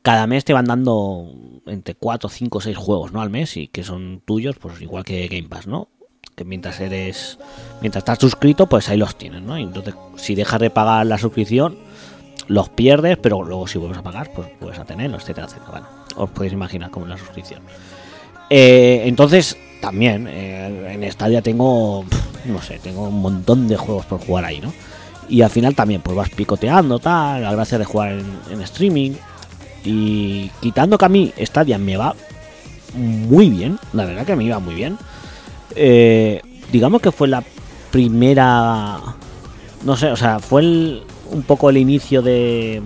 [0.02, 1.32] cada mes te van dando
[1.66, 3.22] entre 4, 5, 6 juegos, ¿no?
[3.22, 5.88] Al mes y que son tuyos, pues igual que Game Pass, ¿no?
[6.34, 7.38] Que mientras eres,
[7.80, 9.58] mientras estás suscrito, pues ahí los tienes, ¿no?
[9.58, 11.78] Y entonces, si dejas de pagar la suscripción,
[12.48, 15.70] los pierdes, pero luego si vuelves a pagar, pues puedes a tenerlos, etcétera, etcétera.
[15.70, 15.86] Bueno,
[16.16, 17.62] os podéis imaginar cómo es la suscripción.
[18.50, 22.04] Eh, entonces, también, eh, en Stadia tengo,
[22.44, 24.72] no sé, tengo un montón de juegos por jugar ahí, ¿no?
[25.28, 29.12] Y al final también, pues vas picoteando, tal, la gracia de jugar en streaming.
[29.84, 32.14] Y quitando que a mí Stadia me va
[32.94, 34.98] muy bien, la verdad que me iba muy bien.
[35.74, 37.42] Eh, digamos que fue la
[37.90, 38.98] primera,
[39.84, 42.82] no sé, o sea, fue un poco el inicio de,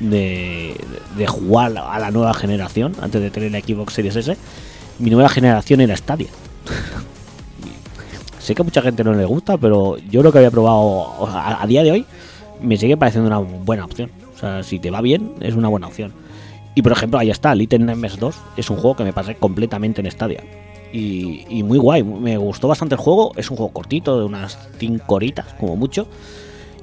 [0.00, 4.36] de, jugar a la nueva generación, antes de tener la Xbox Series S.
[4.98, 6.28] Mi nueva generación era Stadia.
[8.38, 11.62] sé que a mucha gente no le gusta, pero yo lo que había probado a,
[11.62, 12.06] a día de hoy
[12.60, 14.10] me sigue pareciendo una buena opción.
[14.34, 16.12] O sea, si te va bien, es una buena opción.
[16.74, 20.00] Y por ejemplo, ahí está, Little Nightmares 2 es un juego que me pasé completamente
[20.00, 20.42] en Stadia.
[20.92, 23.32] Y, muy guay, me gustó bastante el juego.
[23.36, 26.06] Es un juego cortito, de unas 5 horitas, como mucho.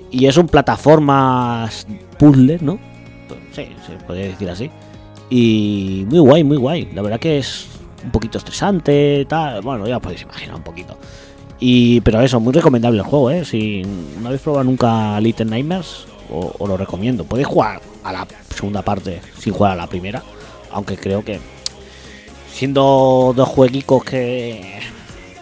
[0.09, 1.87] Y es un plataformas
[2.19, 2.77] puzzle, ¿no?
[3.53, 4.69] Sí, se podría decir así.
[5.29, 6.89] Y muy guay, muy guay.
[6.93, 7.67] La verdad que es
[8.03, 9.61] un poquito estresante, tal.
[9.61, 10.97] Bueno, ya podéis imaginar un poquito.
[11.61, 13.45] Y, pero eso, muy recomendable el juego, ¿eh?
[13.45, 13.81] Si
[14.19, 17.23] no habéis probado nunca Little Nightmares, o- lo recomiendo.
[17.25, 20.23] Podéis jugar a la segunda parte sin jugar a la primera,
[20.71, 21.39] aunque creo que
[22.53, 24.79] siendo dos jueguicos que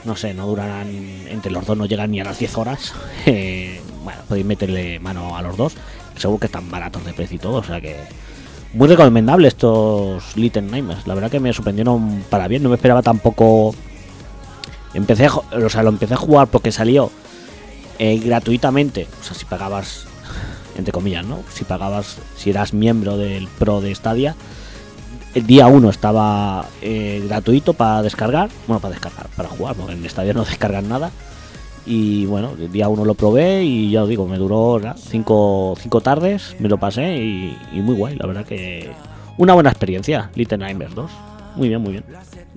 [0.06, 0.88] no sé, no durarán
[1.28, 2.94] entre los dos, no llegan ni a las 10 horas.
[3.26, 5.74] eh, bueno, podéis meterle mano a los dos.
[6.18, 7.96] Seguro que están baratos de precio y todo, o sea que
[8.74, 11.08] muy recomendable estos Little Nightmares.
[11.08, 13.74] La verdad que me sorprendieron para bien, no me esperaba tampoco.
[14.94, 17.12] Empecé, a o sea, lo empecé a jugar porque salió
[18.00, 20.08] eh, gratuitamente, o sea, si pagabas,
[20.80, 21.40] entre comillas, ¿no?
[21.54, 24.36] Si pagabas, si eras miembro del Pro de Stadia,
[25.36, 30.10] el día 1 estaba eh, gratuito para descargar, bueno, para descargar, para jugar, porque en
[30.10, 31.12] Stadia no descargan nada.
[31.86, 36.56] Y bueno, el día 1 lo probé y ya os digo, me duró 5 tardes,
[36.60, 38.92] me lo pasé y, y muy guay, la verdad que
[39.38, 41.12] una buena experiencia, Little Nightmares 2.
[41.56, 42.04] Muy bien, muy bien.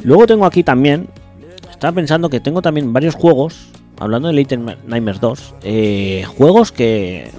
[0.03, 1.09] Luego tengo aquí también,
[1.71, 3.69] estaba pensando que tengo también varios juegos,
[4.01, 7.31] hablando de Little Nightmares 2, eh, juegos que,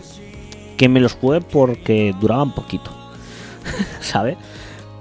[0.84, 2.92] que me los jugué porque duraban poquito,
[4.02, 4.36] ¿sabes?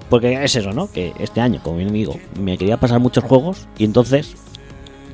[0.08, 0.88] Porque es eso, ¿no?
[0.88, 4.36] Que este año, como bien digo, me quería pasar muchos juegos y entonces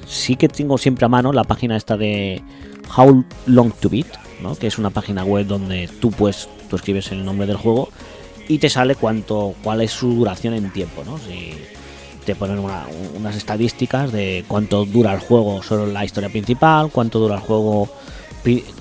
[0.07, 2.43] sí que tengo siempre a mano la página esta de
[2.95, 4.09] How Long to Beat,
[4.43, 4.57] ¿no?
[4.57, 7.89] Que es una página web donde tú pues tú escribes el nombre del juego
[8.47, 11.17] y te sale cuánto cuál es su duración en tiempo, ¿no?
[11.17, 11.55] Si
[12.27, 12.85] te ponen una-
[13.17, 17.89] unas estadísticas de cuánto dura el juego solo la historia principal, cuánto dura el juego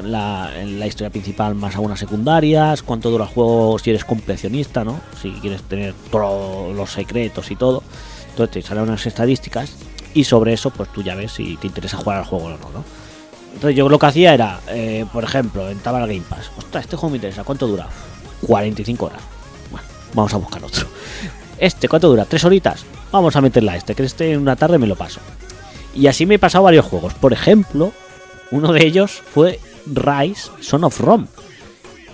[0.03, 4.99] la, la historia principal más algunas secundarias, cuánto dura el juego si eres completionista, ¿no?
[5.22, 7.84] Si quieres tener todos los secretos y todo.
[8.30, 9.74] Entonces te salen unas estadísticas
[10.14, 12.58] y sobre eso pues tú ya ves si te interesa jugar al juego o no,
[12.58, 12.84] ¿no?
[13.53, 16.51] Entonces yo lo que hacía era, eh, por ejemplo, entraba al Game Pass.
[16.58, 17.88] Ostras, este juego me interesa, ¿cuánto dura?
[18.45, 19.22] 45 horas.
[19.72, 20.86] Bueno, vamos a buscar otro.
[21.58, 22.26] Este, ¿cuánto dura?
[22.26, 22.86] ¿Tres horitas?
[23.12, 25.20] Vamos a meterla a este, que este en una tarde me lo paso.
[25.95, 27.16] Y así me he pasado varios juegos.
[27.16, 27.93] Por ejemplo,
[28.52, 31.28] uno de ellos fue Rise Son of Rome,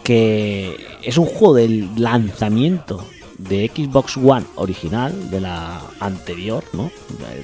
[0.03, 3.05] que es un juego del lanzamiento
[3.37, 6.91] de Xbox One original, de la anterior, ¿no?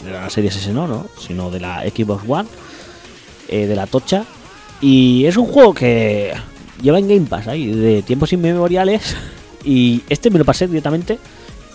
[0.04, 1.08] De la serie S no, ¿no?
[1.20, 2.48] Sino de la Xbox One,
[3.48, 4.26] eh, de la Tocha.
[4.82, 6.32] Y es un juego que
[6.82, 9.16] lleva en Game Pass ahí de tiempos inmemoriales.
[9.66, 11.20] Y este me lo pasé directamente.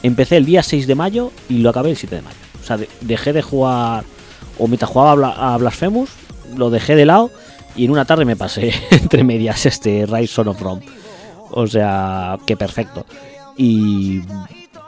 [0.03, 2.37] Empecé el día 6 de mayo y lo acabé el 7 de mayo.
[2.62, 4.05] O sea, de- dejé de jugar,
[4.59, 6.09] o mientras jugaba a Blasphemous,
[6.57, 7.30] lo dejé de lado
[7.76, 10.82] y en una tarde me pasé entre medias este Rise of Rome.
[11.51, 13.07] O sea, que perfecto.
[13.57, 14.22] Y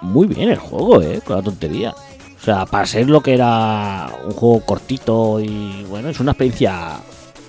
[0.01, 1.95] muy bien el juego, eh, con la tontería.
[2.41, 7.01] O sea, para ser lo que era un juego cortito y bueno, es una experiencia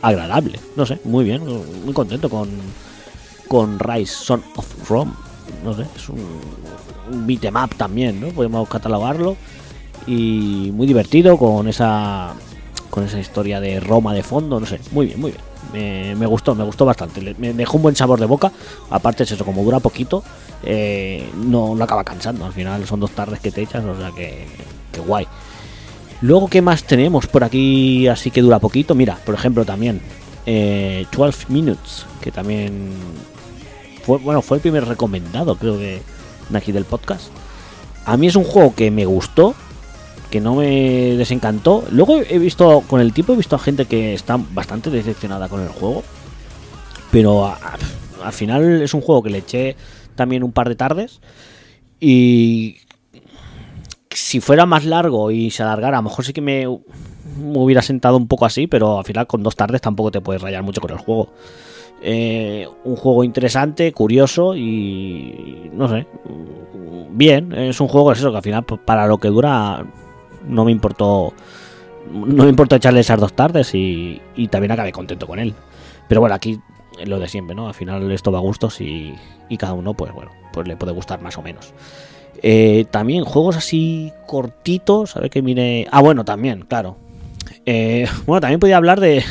[0.02, 0.60] agradable.
[0.76, 1.44] No sé, muy bien,
[1.84, 2.50] muy contento con,
[3.48, 5.12] con Rise Son of Rome.
[5.64, 6.20] No sé, es un,
[7.12, 8.30] un beat'em up también, ¿no?
[8.30, 9.36] Podemos catalogarlo.
[10.06, 12.34] Y muy divertido con esa
[12.98, 16.18] con esa historia de Roma de fondo, no sé, muy bien, muy bien.
[16.18, 17.36] Me, gustó, me gustó bastante.
[17.38, 18.52] Me dejó un buen sabor de boca.
[18.90, 20.24] Aparte es eso, como dura poquito,
[20.64, 22.44] eh, no, no acaba cansando.
[22.44, 24.48] Al final son dos tardes que te echas, o sea que,
[24.92, 25.28] que guay.
[26.22, 28.96] Luego, ¿qué más tenemos por aquí así que dura poquito?
[28.96, 30.02] Mira, por ejemplo, también
[30.48, 32.94] eh, 12 Minutes, que también
[34.04, 36.02] fue, bueno, fue el primer recomendado, creo que,
[36.52, 37.28] aquí del podcast.
[38.06, 39.54] A mí es un juego que me gustó,
[40.30, 41.84] que no me desencantó.
[41.92, 45.62] Luego he visto, con el tiempo he visto a gente que está bastante decepcionada con
[45.62, 46.04] el juego.
[47.12, 47.54] Pero
[48.24, 49.76] al final es un juego que le eché
[50.16, 51.22] también un par de tardes.
[52.00, 52.78] Y
[54.10, 58.18] si fuera más largo y se alargara, a lo mejor sí que me, hubiera sentado
[58.18, 60.92] un poco así, pero al final con dos tardes tampoco te puedes rayar mucho con
[60.92, 61.30] el juego.
[62.02, 66.06] Eh, un juego interesante, curioso y no sé,
[67.12, 67.54] bien.
[67.54, 69.86] Es un juego, es eso, que al final para lo que dura
[70.46, 71.34] no me importó,
[72.12, 75.54] no me importó echarle esas dos tardes y, también acabé contento con él.
[76.08, 76.60] Pero bueno, aquí
[77.06, 77.68] lo de siempre, ¿no?
[77.68, 79.16] Al final esto va a gustos y,
[79.50, 81.74] y cada uno, pues bueno, pues le puede gustar más o menos.
[82.44, 85.88] Eh, también juegos así cortitos, a ver que mire.
[85.92, 86.98] Ah, bueno, también, claro.
[87.66, 89.24] Eh, bueno, también podía hablar de.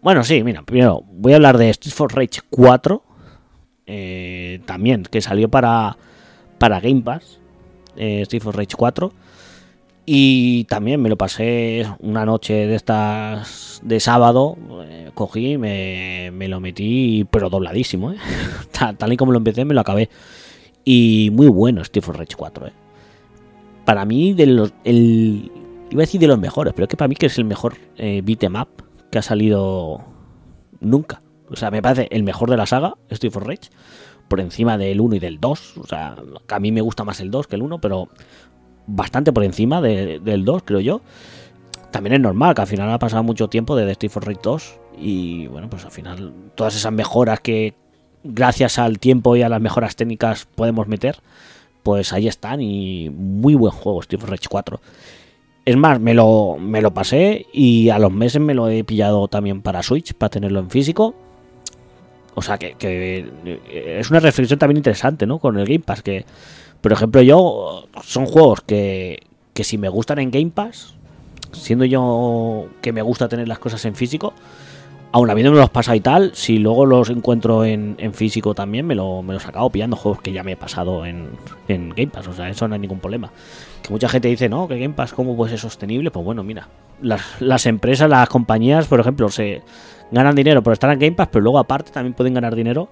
[0.00, 3.02] Bueno, sí, mira, primero voy a hablar de Street for Rage 4.
[3.86, 5.96] Eh, también, que salió para,
[6.58, 7.38] para Game Pass.
[7.96, 9.12] Street for Rage 4.
[10.12, 14.56] Y también me lo pasé una noche de estas de sábado.
[15.14, 18.14] cogí, me, me, lo metí, pero dobladísimo.
[18.72, 20.10] tal, tal, y como lo empecé, me lo acabé.
[20.84, 22.72] Y muy bueno Steve Rage 4, ¿eh?
[23.84, 25.52] Para mí, de los, el,
[25.92, 27.76] iba a decir de los mejores, pero es que para mí que es el mejor
[27.96, 28.82] eh, beat'em up
[29.12, 30.04] que ha salido
[30.80, 31.22] nunca.
[31.48, 33.70] O sea, me parece el mejor de la saga, Steve Rage,
[34.26, 35.78] por encima del 1 y del 2.
[35.78, 36.16] O sea,
[36.48, 38.08] a mí me gusta más el 2 que el 1, pero
[38.90, 41.00] bastante por encima del 2, creo yo.
[41.90, 44.74] También es normal que al final ha pasado mucho tiempo desde Steve for Rage 2
[44.98, 47.74] y bueno, pues al final todas esas mejoras que
[48.22, 51.16] gracias al tiempo y a las mejoras técnicas podemos meter,
[51.82, 54.80] pues ahí están y muy buen juego Steve Rage 4.
[55.64, 59.28] Es más, me lo, me lo pasé y a los meses me lo he pillado
[59.28, 61.14] también para Switch, para tenerlo en físico.
[62.34, 63.26] O sea que,
[63.98, 65.38] es una reflexión también interesante, ¿no?
[65.38, 66.24] Con el Game Pass, que,
[66.80, 69.20] por ejemplo, yo son juegos que,
[69.54, 70.94] que si me gustan en Game Pass,
[71.52, 74.32] siendo yo que me gusta tener las cosas en físico,
[75.12, 79.22] aún habiéndome los pasado y tal, si luego los encuentro en, físico también, me, lo,
[79.22, 81.30] me los acabo pillando juegos que ya me he pasado en,
[81.68, 82.28] Game Pass.
[82.28, 83.30] O sea, eso no hay ningún problema.
[83.82, 86.10] Que mucha gente dice, no, que Game Pass, ¿cómo puede ser sostenible?
[86.10, 86.68] Pues bueno, mira,
[87.00, 89.62] las, empresas, las compañías, por ejemplo, se
[90.10, 92.88] ganan dinero por estar en Game Pass, pero luego aparte también pueden ganar dinero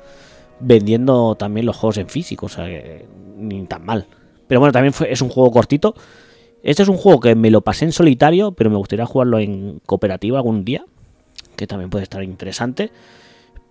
[0.60, 2.46] vendiendo también los juegos en físico.
[2.46, 3.06] O sea, que
[3.36, 4.06] ni tan mal.
[4.46, 5.94] Pero bueno, también es un juego cortito.
[6.62, 9.80] Este es un juego que me lo pasé en solitario, pero me gustaría jugarlo en
[9.86, 10.84] cooperativa algún día
[11.58, 12.90] que también puede estar interesante.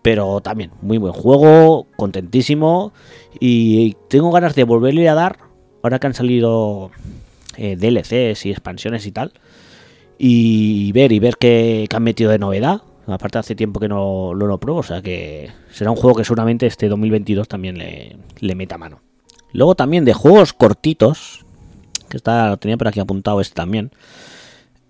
[0.04, 2.94] Pero también, muy buen juego, contentísimo.
[3.40, 5.40] Y tengo ganas de volverle a dar,
[5.82, 6.92] ahora que han salido
[7.58, 9.34] eh, DLCs y expansiones y tal.
[10.20, 12.82] Y ver y ver qué, han metido de novedad.
[13.08, 16.66] Aparte hace tiempo que no, lo pruebo, o sea que será un juego que seguramente
[16.68, 19.00] este 2022 también le, meta mano.
[19.54, 21.46] Luego también de juegos cortitos,
[22.10, 23.92] que está, lo tenía por aquí apuntado este también.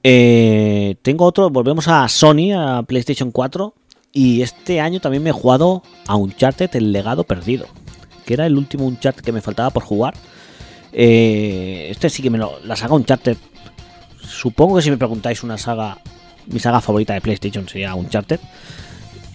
[0.02, 3.74] Eh, tengo otro, volvemos a Sony, a PlayStation 4.
[4.14, 7.68] Y este año también me he jugado a Uncharted, el legado perdido.
[8.26, 10.16] Que era el último Uncharted que me faltaba por jugar.
[10.92, 12.60] Eh, este sí que me lo.
[12.64, 13.38] La saga Uncharted.
[14.22, 16.00] Supongo que si me preguntáis una saga.
[16.52, 18.40] Mi saga favorita de PlayStation sería Uncharted.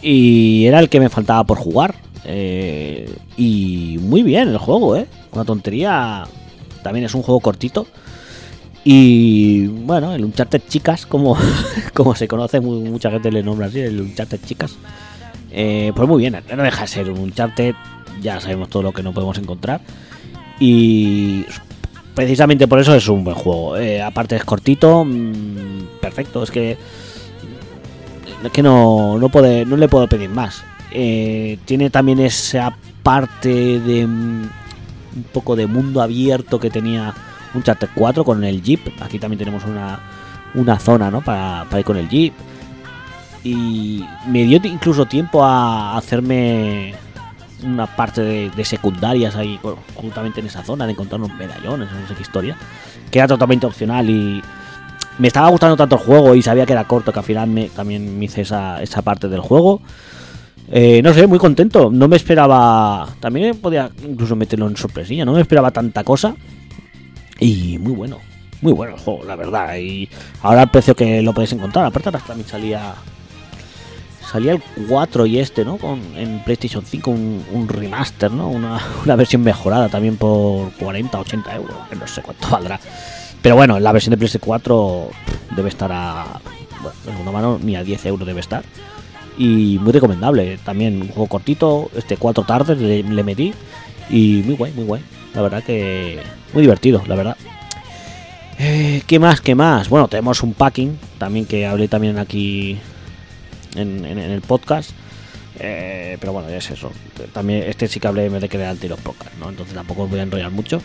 [0.01, 1.95] Y era el que me faltaba por jugar.
[2.25, 5.07] Eh, y muy bien el juego, ¿eh?
[5.33, 6.25] Una tontería.
[6.83, 7.87] También es un juego cortito.
[8.85, 11.37] Y bueno, el Uncharted Chicas, como,
[11.95, 14.77] como se conoce, mucha gente le nombra así, el Uncharted Chicas.
[15.53, 17.75] Eh, pues muy bien, no deja de ser un Uncharted,
[18.21, 19.83] ya sabemos todo lo que no podemos encontrar.
[20.59, 21.45] Y
[22.15, 23.77] precisamente por eso es un buen juego.
[23.77, 26.77] Eh, aparte es cortito, mm, perfecto, es que
[28.45, 30.65] es que no, no, puede, no le puedo pedir más.
[30.91, 34.43] Eh, tiene también esa parte de mm,
[35.17, 37.15] un poco de mundo abierto que tenía
[37.55, 38.81] un Charter 4 con el Jeep.
[39.01, 40.01] Aquí también tenemos una,
[40.55, 41.21] una zona ¿no?
[41.21, 42.33] para, ir con el Jeep.
[43.45, 46.95] Y me dio incluso tiempo a hacerme
[47.63, 49.59] una parte de, secundarias ahí,
[49.95, 52.57] justamente en esa zona, de encontrar unos medallones, no sé qué historia,
[53.11, 54.43] que era totalmente opcional y
[55.19, 57.69] me estaba gustando tanto el juego y sabía que era corto que al final me,
[57.69, 59.81] también me hice esa, esa parte del juego.
[60.71, 61.91] Eh, no sé, muy contento.
[61.93, 63.09] No me esperaba.
[63.21, 65.25] También podía incluso meterlo en sorpresilla.
[65.25, 66.35] No me esperaba tanta cosa.
[67.39, 68.19] Y muy bueno,
[68.63, 69.77] muy bueno el juego, la verdad.
[69.77, 70.09] Y
[70.41, 71.85] ahora el precio que lo podéis encontrar.
[71.85, 72.95] Aparte ahora también salía
[74.33, 75.77] salía el 4 y este, ¿no?
[75.77, 78.49] Con, en PlayStation 5 un, remaster, ¿no?
[79.05, 82.81] Una, versión mejorada también por 40, 80 euros, que no sé cuánto valdrá.
[83.43, 85.09] Pero bueno, la versión de PlayStation 4
[85.57, 86.41] debe estar a...
[86.81, 88.65] Bueno, de alguna mano ni a 10 euros debe estar.
[89.37, 90.59] y muy recomendable.
[90.65, 93.53] También un juego cortito, este cuatro tardes le, le metí
[94.11, 95.03] y muy guay, muy guay.
[95.35, 96.21] La verdad que
[96.53, 97.37] muy divertido, la verdad.
[98.59, 99.41] Eh, ¿Qué más?
[99.41, 99.89] ¿Qué más?
[99.89, 102.79] Bueno, tenemos un packing también que hablé también aquí
[103.75, 104.91] en, en- el podcast.
[105.59, 106.91] Eh, pero bueno, es eso.
[107.33, 109.49] También este sí que hablé de que de los podcasts, ¿no?
[109.51, 110.81] Entonces tampoco os voy a enrollar mucho.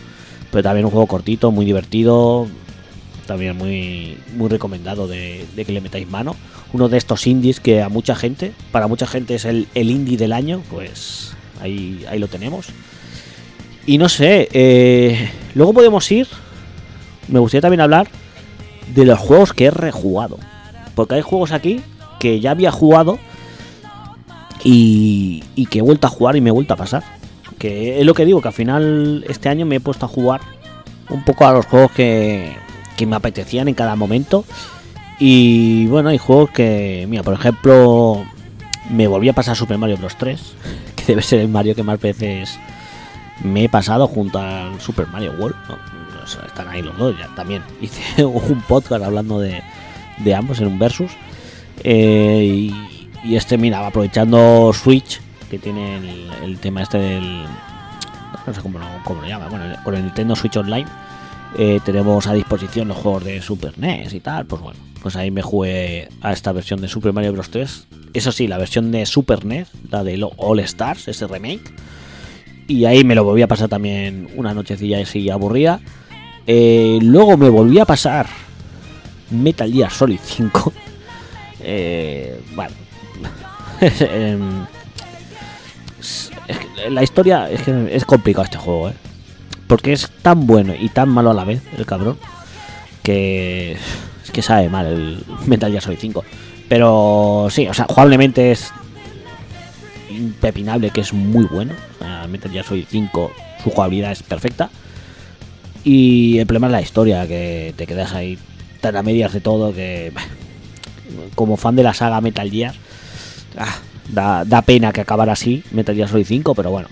[0.50, 2.46] Pero también un juego cortito, muy divertido.
[3.26, 6.34] También muy, muy recomendado de, de que le metáis mano.
[6.72, 10.16] Uno de estos indies que a mucha gente, para mucha gente es el, el indie
[10.16, 12.66] del año, pues ahí, ahí lo tenemos.
[13.86, 16.26] Y no sé, eh, luego podemos ir.
[17.28, 18.08] Me gustaría también hablar
[18.94, 20.38] de los juegos que he rejugado.
[20.94, 21.80] Porque hay juegos aquí
[22.18, 23.18] que ya había jugado
[24.64, 27.04] y, que he vuelto a jugar y me he vuelto a pasar.
[27.58, 30.40] Que es lo que digo, que al final este año me he puesto a jugar
[31.08, 32.54] un poco a los juegos que,
[32.96, 34.44] que me apetecían en cada momento.
[35.18, 38.24] Y bueno, hay juegos que, mira, por ejemplo,
[38.90, 40.16] me volví a pasar Super Mario Bros.
[40.16, 40.40] 3,
[40.96, 42.58] que debe ser el Mario que más veces
[43.42, 45.56] me he pasado junto al Super Mario World.
[46.46, 47.62] están ahí los dos ya también.
[47.80, 49.62] Hice un podcast hablando de,
[50.18, 51.10] de ambos en un versus.
[51.84, 52.74] Eh, y,
[53.24, 55.20] y este, mira, aprovechando Switch,
[55.50, 55.98] que tiene
[56.42, 57.44] el, tema este del.
[58.46, 59.48] No sé cómo cómo lo llama.
[59.48, 60.86] Bueno, con el Nintendo Switch Online
[61.56, 64.46] eh, tenemos a disposición los juegos de Super NES y tal.
[64.46, 67.50] Pues bueno, pues ahí me jugué a esta versión de Super Mario Bros.
[67.50, 67.86] 3.
[68.14, 71.72] Eso sí, la versión de Super NES, la de All Stars, ese remake.
[72.66, 75.80] Y ahí me lo volví a pasar también una nochecilla así aburrida.
[76.46, 78.26] Eh, luego me volví a pasar
[79.30, 80.72] Metal Gear Solid 5.
[81.70, 82.74] Eh, bueno.
[84.00, 84.64] Em,
[86.00, 88.94] es que la historia es que es complicado este juego, ¿eh?
[89.66, 92.16] Porque es tan bueno y tan malo a la vez, el cabrón,
[93.02, 96.24] que es que sabe mal el Metal Gear Solid 5.
[96.68, 98.72] Pero sí, o sea, jugablemente es
[100.10, 101.74] impepinable que es muy bueno.
[102.30, 103.30] Metal Gear Solid 5,
[103.62, 104.70] su jugabilidad es perfecta.
[105.84, 108.38] Y el problema es la historia, que te quedas ahí
[108.80, 110.12] tan a medias de todo que
[111.34, 112.74] como fan de la saga Metal Gear
[113.56, 113.78] ah,
[114.08, 116.88] da, da pena que acabara así Metal Gear Solid 5, pero bueno.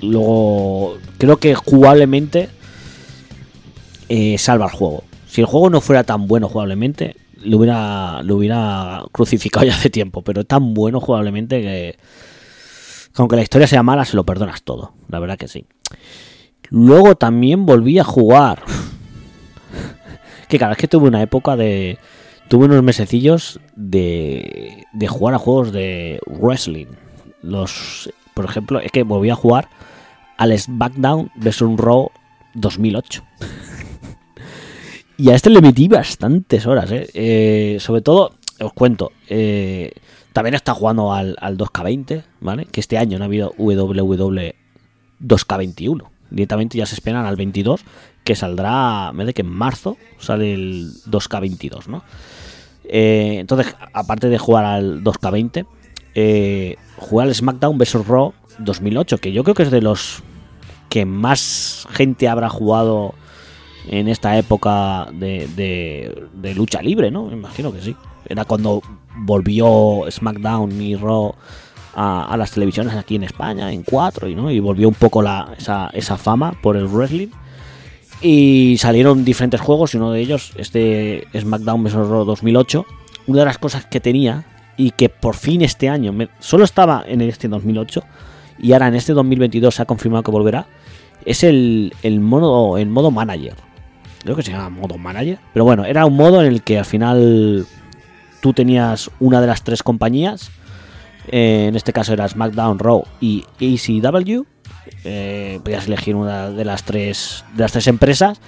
[0.00, 2.48] Luego creo que jugablemente
[4.08, 5.04] eh, salva el juego.
[5.26, 9.90] Si el juego no fuera tan bueno jugablemente, lo hubiera, lo hubiera crucificado ya hace
[9.90, 11.96] tiempo, pero tan bueno jugablemente que,
[13.14, 14.92] que aunque la historia sea mala, se lo perdonas todo.
[15.08, 15.64] La verdad que sí.
[16.68, 18.62] Luego también volví a jugar.
[20.48, 21.98] que claro, es que tuve una época de.
[22.52, 26.88] Tuve unos mesecillos de, de jugar a juegos de wrestling.
[27.40, 29.70] Los, por ejemplo, es que volví a jugar
[30.36, 31.62] al SmackDown vs.
[31.78, 32.10] Raw
[32.52, 33.24] 2008.
[35.16, 37.08] y a este le metí bastantes horas, ¿eh?
[37.14, 39.92] Eh, sobre todo, os cuento, eh,
[40.34, 42.66] también está jugando al, al 2K20, ¿vale?
[42.66, 44.56] Que este año no ha habido WWE
[45.22, 46.04] 2K21.
[46.28, 47.80] Directamente ya se esperan al 22,
[48.24, 52.04] que saldrá, me de que en marzo sale el 2K22, ¿no?
[52.84, 55.66] Eh, entonces, aparte de jugar al 2K20,
[56.14, 58.06] eh, jugué al SmackDown vs.
[58.06, 60.22] Raw 2008, que yo creo que es de los
[60.88, 63.14] que más gente habrá jugado
[63.88, 67.26] en esta época de, lucha libre, ¿no?
[67.26, 67.96] Me imagino que sí.
[68.28, 68.82] Era cuando
[69.16, 71.34] volvió SmackDown y Raw
[71.94, 74.50] a, las televisiones aquí en España, en 4, y, ¿no?
[74.50, 77.28] y volvió un poco la, esa fama por el wrestling.
[78.22, 81.94] Y salieron diferentes juegos y uno de ellos, este SmackDown vs.
[81.94, 82.86] Raw 2008.
[83.26, 84.44] Una de las cosas que tenía
[84.76, 88.02] y que por fin este año, solo estaba en este 2008
[88.58, 90.66] y ahora en este 2022 se ha confirmado que volverá,
[91.24, 93.54] es el, el, modo, el modo manager.
[94.22, 95.38] Creo que se llama modo manager.
[95.52, 97.66] Pero bueno, era un modo en el que al final
[98.40, 100.50] tú tenías una de las tres compañías.
[101.28, 104.44] eh, en este caso era SmackDown, Raw y ECW.
[105.04, 108.40] Eh, podías elegir una de las tres de las tres empresas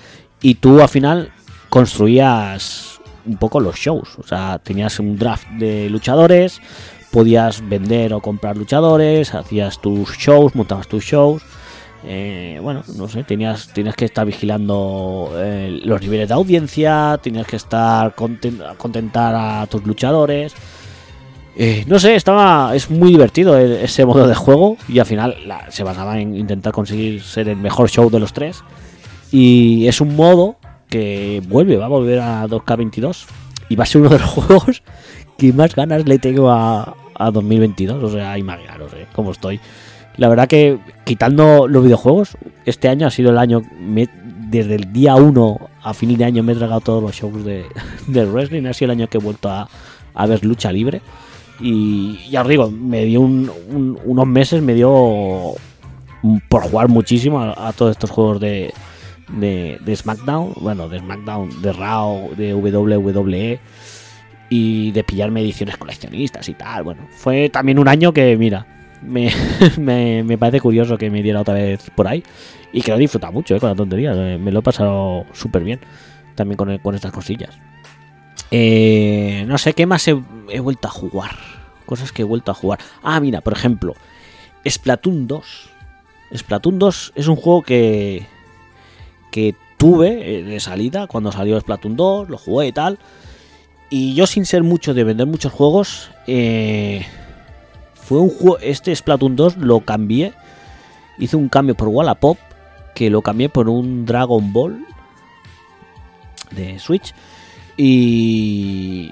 [0.42, 1.32] y tú al final
[1.68, 4.18] construías un poco los shows.
[4.18, 6.60] O sea, tenías un draft de luchadores,
[7.10, 11.42] podías vender o comprar luchadores, hacías tus shows, montabas tus shows.
[12.06, 17.46] Eh, bueno, no sé, tenías, tenías que estar vigilando eh, los niveles de audiencia, tenías
[17.46, 20.52] que estar conten- contentar a tus luchadores.
[21.56, 25.36] Eh, no sé, estaba es muy divertido el- ese modo de juego y al final
[25.68, 28.62] se basaba en intentar conseguir ser el mejor show de los tres.
[29.30, 30.56] Y es un modo
[30.88, 33.26] que vuelve, va a volver a 2K22
[33.68, 34.82] y va a ser uno de los juegos
[35.38, 38.02] que más ganas le tengo a, a 2022.
[38.02, 39.60] O sea, imaginaros eh, cómo estoy.
[40.16, 42.36] La verdad que quitando los videojuegos,
[42.66, 43.62] este año ha sido el año,
[44.48, 47.64] desde el día 1 a fin de año me he tragado todos los shows de,
[48.06, 49.68] de wrestling, ha sido el año que he vuelto a,
[50.14, 51.00] a ver lucha libre.
[51.60, 55.54] Y ya os digo, me dio un- un- unos meses, me dio
[56.48, 58.72] por jugar muchísimo a, todos estos juegos de,
[59.28, 63.60] de, SmackDown, bueno, de SmackDown, de Raw, de WWE
[64.50, 66.84] y de pillarme ediciones coleccionistas y tal.
[66.84, 68.66] Bueno, fue también un año que, mira,
[69.02, 69.30] me,
[69.78, 72.22] me, me parece curioso que me diera otra vez por ahí
[72.72, 74.12] y que lo he disfrutado mucho, eh, con la tontería.
[74.14, 75.80] Me lo he pasado súper bien
[76.34, 77.58] también con, con estas cosillas.
[78.50, 80.14] Eh, no sé qué más he,
[80.60, 81.36] vuelto a jugar.
[81.86, 82.78] Cosas que he vuelto a jugar.
[83.02, 83.94] Ah, mira, por ejemplo,
[84.66, 85.70] Splatoon 2.
[86.36, 88.26] Splatoon 2 es un juego que,
[89.30, 92.98] que tuve eh, de salida cuando salió Splatoon 2, lo jugué y tal.
[93.90, 97.06] Y yo sin ser mucho de vender muchos juegos, eh,
[97.94, 100.32] fue un juego, este Splatoon 2 lo cambié,
[101.18, 102.38] hice un cambio por Wallapop,
[102.94, 104.86] que lo cambié por un Dragon Ball
[106.50, 107.14] de Switch
[107.76, 109.10] y,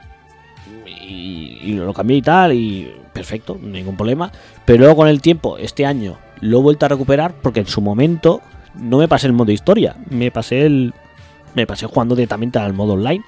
[0.86, 4.32] y, y lo cambié y tal y perfecto, ningún problema.
[4.64, 7.80] Pero luego con el tiempo, este año, lo he vuelto a recuperar porque en su
[7.80, 8.40] momento
[8.74, 10.94] no me pasé el modo historia, me pasé el
[11.54, 13.22] me pasé jugando directamente al modo online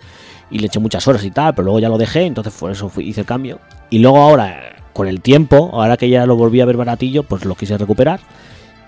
[0.51, 2.91] y le eché muchas horas y tal, pero luego ya lo dejé, entonces por eso
[2.99, 3.59] hice el cambio.
[3.91, 7.45] Y luego ahora, con el tiempo, ahora que ya lo volví a ver baratillo, pues
[7.45, 8.21] lo quise recuperar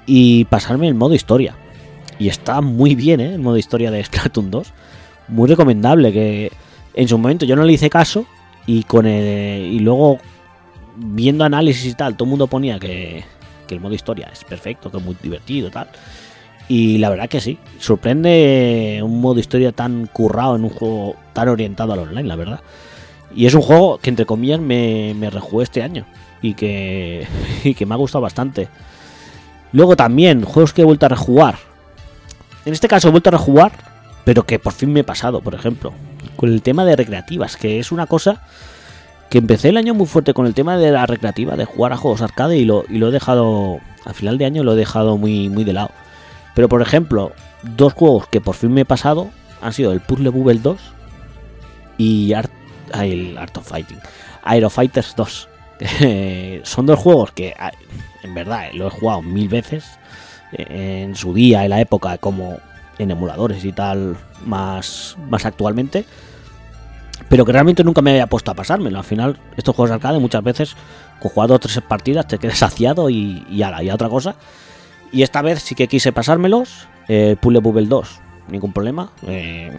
[0.06, 1.54] y pasarme el modo historia.
[2.18, 3.34] Y está muy bien, ¿eh?
[3.34, 4.72] El modo historia de Splatoon 2.
[5.28, 6.52] Muy recomendable, que
[6.94, 8.26] en su momento yo no le hice caso
[8.66, 10.18] y con el, y luego
[10.96, 13.24] viendo análisis y tal, todo el mundo ponía que,
[13.66, 15.88] que el modo historia es perfecto, que es muy divertido tal.
[16.68, 21.48] Y la verdad que sí, sorprende un modo historia tan currado en un juego tan
[21.48, 22.60] orientado al online, la verdad.
[23.34, 26.06] Y es un juego que entre comillas me, me rejugué este año
[26.42, 27.26] y que,
[27.64, 28.68] y que me ha gustado bastante.
[29.72, 31.56] Luego también, juegos que he vuelto a rejugar.
[32.64, 33.72] En este caso he vuelto a rejugar,
[34.26, 35.94] pero que por fin me he pasado, por ejemplo.
[36.34, 38.42] Con el tema de recreativas, que es una cosa
[39.30, 41.96] que empecé el año muy fuerte con el tema de la recreativa, de jugar a
[41.96, 45.16] juegos arcade y lo, y lo he dejado, a final de año lo he dejado
[45.16, 45.92] muy, muy de lado.
[46.56, 47.34] Pero por ejemplo,
[47.76, 49.30] dos juegos que por fin me he pasado
[49.62, 50.76] han sido el Puzzle Bubble 2
[51.96, 52.42] y ah,
[53.04, 54.00] el Art of Fighting.
[54.42, 55.48] Aero Fighters 2.
[56.00, 57.70] Eh, Son dos juegos que ah,
[58.24, 59.84] en verdad lo he jugado mil veces
[60.50, 62.58] eh, en su día, en la época, como
[62.98, 66.04] en emuladores y tal, más, más actualmente.
[67.28, 68.98] Pero que realmente nunca me había puesto a pasármelo.
[68.98, 70.76] Al final, estos juegos de arcade muchas veces,
[71.20, 74.08] con jugar dos o tres partidas, te quedas saciado y, y ala, y a otra
[74.08, 74.36] cosa.
[75.12, 76.88] Y esta vez sí que quise pasármelos.
[77.08, 79.10] Eh, Puzzle Bubble 2, ningún problema.
[79.26, 79.76] Eh,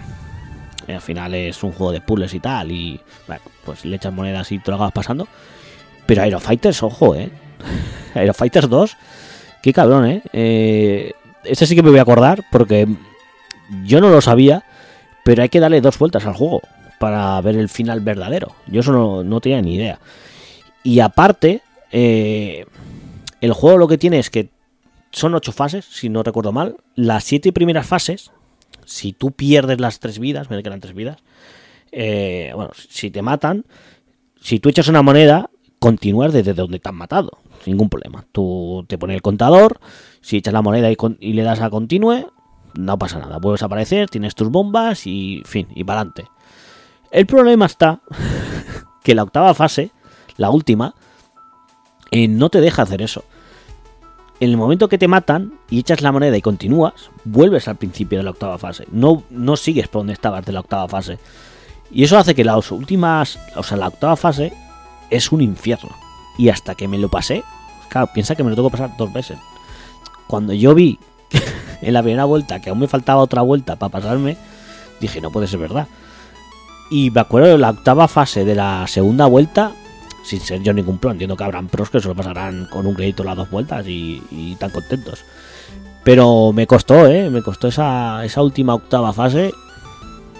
[0.87, 2.71] al final es un juego de puzzles y tal.
[2.71, 2.99] Y
[3.65, 5.27] pues le echas monedas y te lo acabas pasando.
[6.05, 7.29] Pero Aero Fighters, ojo, eh.
[8.15, 8.97] Aero Fighters 2,
[9.61, 10.23] qué cabrón, eh.
[10.31, 11.13] eh.
[11.43, 12.87] Este sí que me voy a acordar porque
[13.83, 14.63] yo no lo sabía.
[15.23, 16.61] Pero hay que darle dos vueltas al juego
[16.99, 18.55] para ver el final verdadero.
[18.67, 19.99] Yo eso no, no tenía ni idea.
[20.83, 21.61] Y aparte,
[21.91, 22.65] eh,
[23.41, 24.49] el juego lo que tiene es que
[25.11, 26.77] son ocho fases, si no recuerdo mal.
[26.95, 28.31] Las siete primeras fases,
[28.85, 31.17] si tú pierdes las tres vidas, me quedan tres vidas.
[31.91, 33.65] eh, bueno, si te matan,
[34.41, 35.49] si tú echas una moneda,
[35.79, 38.25] continúas desde donde te han matado, ningún problema.
[38.31, 39.79] Tú te pones el contador,
[40.21, 42.27] si echas la moneda y, le das a continue,
[42.73, 43.37] no pasa nada.
[43.37, 46.27] Vuelves a aparecer, tienes tus bombas y fin, y para adelante.
[47.11, 48.01] El problema está
[49.03, 49.91] que la octava fase,
[50.37, 50.95] la última,
[52.11, 53.23] eh, no te deja hacer eso.
[54.39, 58.19] En el momento que te matan y echas la moneda y continúas, vuelves al principio
[58.19, 58.85] de la octava fase.
[58.91, 61.17] No, no sigues por donde estabas de la octava fase.
[61.89, 64.53] Y eso hace que las últimas, o sea, la octava fase
[65.09, 65.89] es un infierno.
[66.37, 67.43] Y hasta que me lo pasé,
[67.89, 69.37] claro, piensa que me lo tengo que pasar dos veces.
[70.27, 70.99] Cuando yo vi
[71.81, 74.37] en la primera vuelta que aún me faltaba otra vuelta para pasarme,
[74.99, 75.87] dije, no puede ser verdad.
[76.89, 79.73] Y me acuerdo de la octava fase de la segunda vuelta,
[80.23, 82.95] sin ser yo ningún pro, entiendo que habrán pros que se lo pasarán con un
[82.95, 85.23] crédito las dos vueltas y, y tan contentos.
[86.03, 87.29] Pero me costó, ¿eh?
[87.29, 89.51] Me costó esa, esa última octava fase.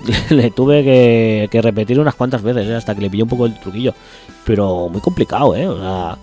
[0.30, 2.76] le tuve que, que repetir unas cuantas veces, ¿eh?
[2.76, 3.94] hasta que le pillé un poco el truquillo.
[4.45, 5.68] Pero muy complicado, ¿eh?
[5.68, 6.18] O sea,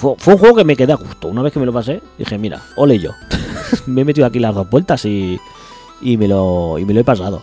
[0.00, 1.28] fue, un juego que me quedé a gusto.
[1.28, 3.10] Una vez que me lo pasé, dije, mira, ole yo.
[3.86, 5.38] me he metido aquí las dos vueltas y,
[6.00, 7.42] y, me, lo, y me lo he pasado.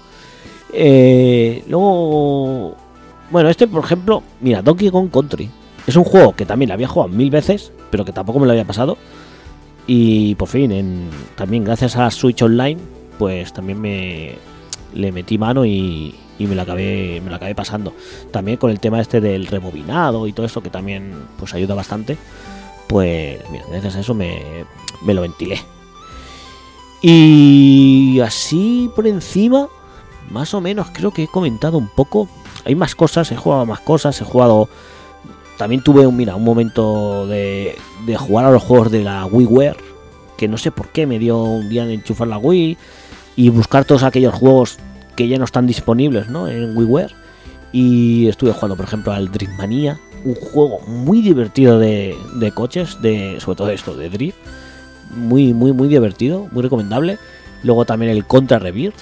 [0.74, 2.76] Eh, luego,
[3.30, 5.50] bueno, este por ejemplo, mira, Donkey Kong Country.
[5.86, 8.66] Es un juego que también había jugado mil veces, pero que tampoco me lo había
[8.66, 8.98] pasado.
[9.86, 12.78] Y por fin, también gracias a Switch Online,
[13.20, 14.36] pues también me
[14.94, 17.94] le metí mano y, y me lo acabé me lo acabé pasando.
[18.32, 22.18] También con el tema este del rebobinado y todo eso que también pues ayuda bastante.
[22.88, 24.66] Pues mira, gracias a eso me,
[25.04, 25.60] me lo ventilé.
[27.02, 29.68] Y así por encima,
[30.30, 32.28] más o menos creo que he comentado un poco.
[32.66, 34.70] Hay más cosas, he jugado más cosas, he jugado
[35.58, 39.78] también tuve un, mira, un momento de, de jugar a los juegos de la WiiWare,
[40.38, 42.78] que no sé por qué me dio un día de enchufar la Wii
[43.36, 44.78] y buscar todos aquellos juegos
[45.18, 46.48] que ya no están disponibles ¿no?
[46.48, 47.12] en WiiWare.
[47.74, 53.38] Y estuve jugando, por ejemplo, al Driftmania, un juego muy divertido de, de coches, de,
[53.42, 54.38] sobre todo esto, de drift.
[55.12, 57.18] Muy, muy, muy divertido, muy recomendable.
[57.64, 58.96] Luego también el Contra Rebirth,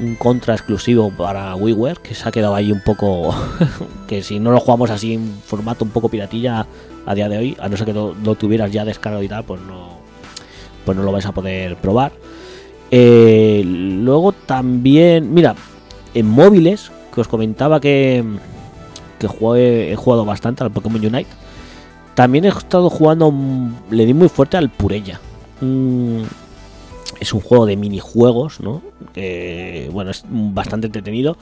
[0.00, 3.34] un contra exclusivo para WiiWare que se ha quedado ahí un poco
[4.08, 6.66] que si no lo jugamos así en formato un poco piratilla
[7.06, 9.44] a día de hoy a no ser que lo, lo tuvieras ya descargado y tal
[9.44, 9.98] pues no
[10.86, 12.12] pues no lo vais a poder probar
[12.94, 15.54] Eh, luego también mira
[16.12, 18.22] en móviles que os comentaba que
[19.18, 19.26] que
[19.92, 21.30] he jugado bastante al Pokémon Unite
[22.14, 25.18] también he estado jugando mm, le di muy fuerte al Purella
[25.62, 26.26] un-
[27.18, 28.82] es un juego de minijuegos, ¿no?
[29.14, 31.36] Que, bueno, es bastante entretenido.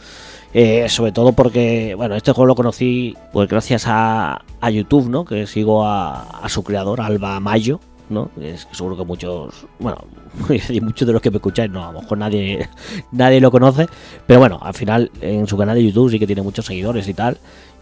[0.53, 5.25] Eh, sobre todo porque, bueno, este juego lo conocí pues gracias a, a YouTube, ¿no?
[5.25, 8.29] Que sigo a, a su creador, Alba Mayo, ¿no?
[8.43, 10.05] Es seguro que muchos, bueno,
[10.69, 12.69] y muchos de los que me escucháis, no, a lo mejor nadie,
[13.13, 13.87] nadie lo conoce,
[14.27, 17.15] pero bueno, al final en su canal de YouTube sí que tiene muchos seguidores y
[17.15, 17.39] tal.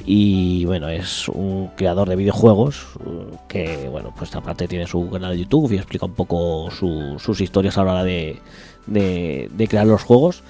[0.06, 5.32] Y bueno, es un creador de videojuegos eh, que, bueno, pues aparte tiene su canal
[5.32, 8.38] de YouTube y explica un poco su- sus historias a la hora de,
[8.86, 10.42] de- crear los juegos.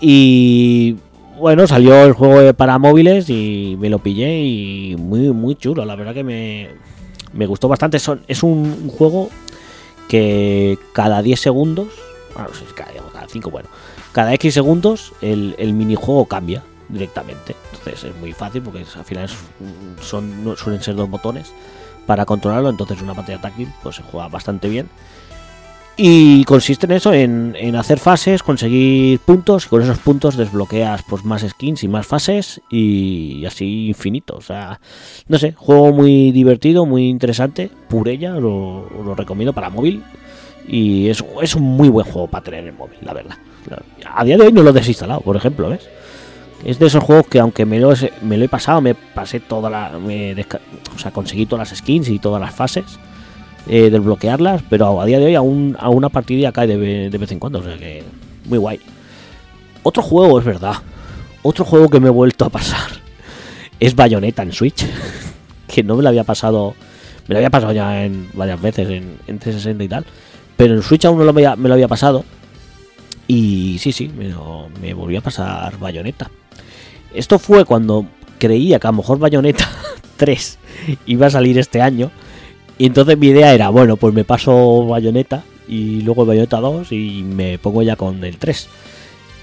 [0.00, 0.96] Y
[1.38, 5.84] bueno, salió el juego para móviles y me lo pillé y muy, muy chulo.
[5.84, 6.68] La verdad que me,
[7.34, 7.98] me gustó bastante.
[7.98, 9.28] Son, es un juego
[10.08, 11.88] que cada 10 segundos,
[12.34, 13.68] bueno, no sé si cada, cada 5, bueno,
[14.12, 17.56] cada X segundos el, el minijuego cambia directamente.
[17.72, 19.28] Entonces es muy fácil porque al final
[20.00, 21.52] son, suelen ser dos botones
[22.06, 22.70] para controlarlo.
[22.70, 24.88] Entonces una pantalla táctil pues se juega bastante bien.
[25.98, 31.24] Y consiste en eso, en, hacer fases, conseguir puntos y con esos puntos desbloqueas pues
[31.24, 34.36] más skins y más fases y así infinito.
[34.36, 34.78] O sea,
[35.28, 40.02] no sé, juego muy divertido, muy interesante, purella, lo, lo recomiendo para móvil
[40.68, 43.36] y es, es un muy buen juego para tener en el móvil, la verdad.
[44.14, 45.88] A día de hoy no lo he desinstalado, por ejemplo, ¿ves?
[46.62, 49.40] Es de esos juegos que aunque me lo, he- me lo he pasado, me pasé
[49.40, 49.90] toda la...
[49.98, 50.60] me desca-
[50.94, 52.98] o sea, conseguí todas las skins y todas las fases
[53.68, 57.18] eh, desbloquearlas, pero a día de hoy aún a una partida cae de, ve- de
[57.18, 58.02] vez en cuando, o sea que
[58.44, 58.80] muy guay.
[59.82, 60.74] Otro juego, es verdad,
[61.42, 62.88] otro juego que me he vuelto a pasar
[63.80, 64.84] es Bayonetta en Switch,
[65.72, 66.74] que no me lo había pasado,
[67.28, 70.06] me lo había pasado ya en varias veces en, en 360 y tal,
[70.56, 72.24] pero en Switch aún no lo había- me lo había pasado
[73.28, 74.32] y sí, sí, me,
[74.80, 76.30] me volví a pasar Bayonetta.
[77.12, 78.06] Esto fue cuando
[78.38, 79.68] creía que a lo mejor Bayonetta
[80.16, 80.58] 3
[81.06, 82.10] iba a salir este año.
[82.78, 87.22] Y entonces mi idea era, bueno, pues me paso Bayonetta y luego Bayonetta 2 y
[87.22, 88.68] me pongo ya con el 3.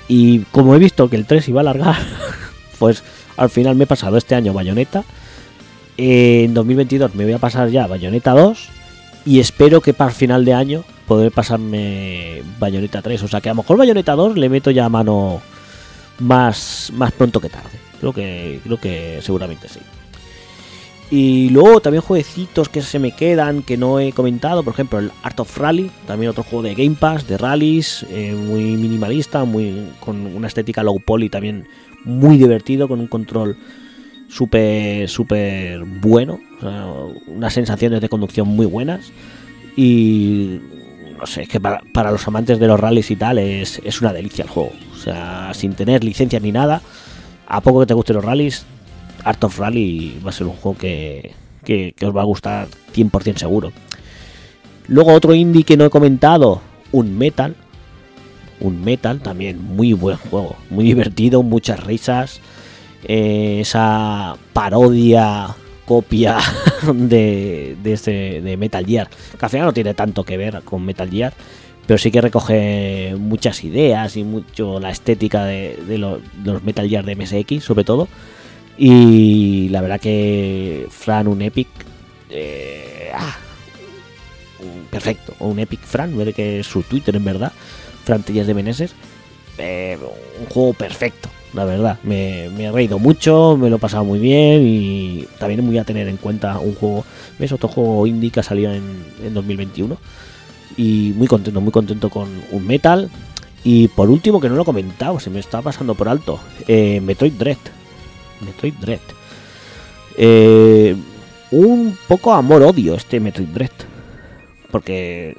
[0.07, 1.95] Y como he visto que el 3 iba a alargar,
[2.79, 3.03] pues
[3.37, 5.03] al final me he pasado este año Bayonetta.
[5.97, 8.69] En 2022 me voy a pasar ya Bayonetta 2
[9.25, 13.23] y espero que para el final de año poder pasarme Bayonetta 3.
[13.23, 15.41] O sea que a lo mejor Bayonetta 2 le meto ya a mano
[16.19, 17.79] más, más pronto que tarde.
[17.99, 19.79] Creo que, creo que seguramente sí.
[21.15, 24.63] Y luego también jueguecitos que se me quedan, que no he comentado.
[24.63, 28.33] Por ejemplo, el Art of Rally, también otro juego de Game Pass, de rallies, eh,
[28.33, 31.67] muy minimalista, muy con una estética low poly también
[32.03, 33.55] muy divertido, con un control
[34.27, 36.39] súper, súper bueno.
[37.27, 39.11] unas sensaciones de conducción muy buenas.
[39.75, 40.61] Y
[41.15, 44.01] no sé, es que para, para los amantes de los rallies y tal es, es
[44.01, 44.71] una delicia el juego.
[44.91, 46.81] O sea, sin tener licencias ni nada,
[47.45, 48.65] a poco que te gusten los rallies,
[49.23, 51.31] Art of Rally va a ser un juego que,
[51.63, 53.71] que- os va a gustar 100% seguro.
[54.87, 57.55] Luego otro indie que no he comentado, un Metal.
[58.59, 62.39] Un Metal también muy buen juego, muy divertido, muchas risas.
[63.05, 65.55] eh, esa parodia,
[65.85, 66.37] copia
[66.93, 70.85] de, de, este, de Metal Gear, que al final no tiene tanto que ver con
[70.85, 71.33] Metal Gear,
[71.85, 77.03] pero sí que recoge muchas ideas y mucho la estética de, de los Metal Gear
[77.03, 78.07] de MSX, sobre todo.
[78.77, 81.67] Y la verdad que Fran, un Epic.
[82.29, 83.37] eh, ah,
[84.89, 85.33] perfecto.
[85.39, 87.51] Un Epic Fran, ver que es su Twitter en verdad.
[88.05, 88.93] Fran Tellas de Meneses.
[89.57, 89.97] eh,
[90.39, 91.99] un juego perfecto, la verdad.
[92.03, 94.63] Me, me he reído mucho, me lo he pasado muy bien.
[94.65, 97.05] Y también muy a tener en cuenta un juego.
[97.39, 97.51] ¿Ves?
[97.51, 99.97] Otro juego indie que ha salido en, en 2021.
[100.77, 103.09] Y muy contento, muy contento con un Metal.
[103.63, 106.39] Y por último, que no lo he comentado, se me está pasando por alto.
[106.67, 107.57] eh, Metroid Dread.
[108.43, 108.99] Metroid Dread.
[110.17, 110.95] Eh,
[111.51, 113.71] un poco amor-odio este Metroid Dread.
[114.71, 115.35] Porque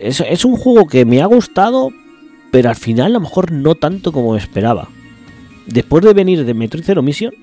[0.00, 1.90] es, es un juego que me ha gustado,
[2.50, 4.88] pero al final a lo mejor no tanto como esperaba.
[5.66, 7.34] Después de venir de Metroid Zero Mission,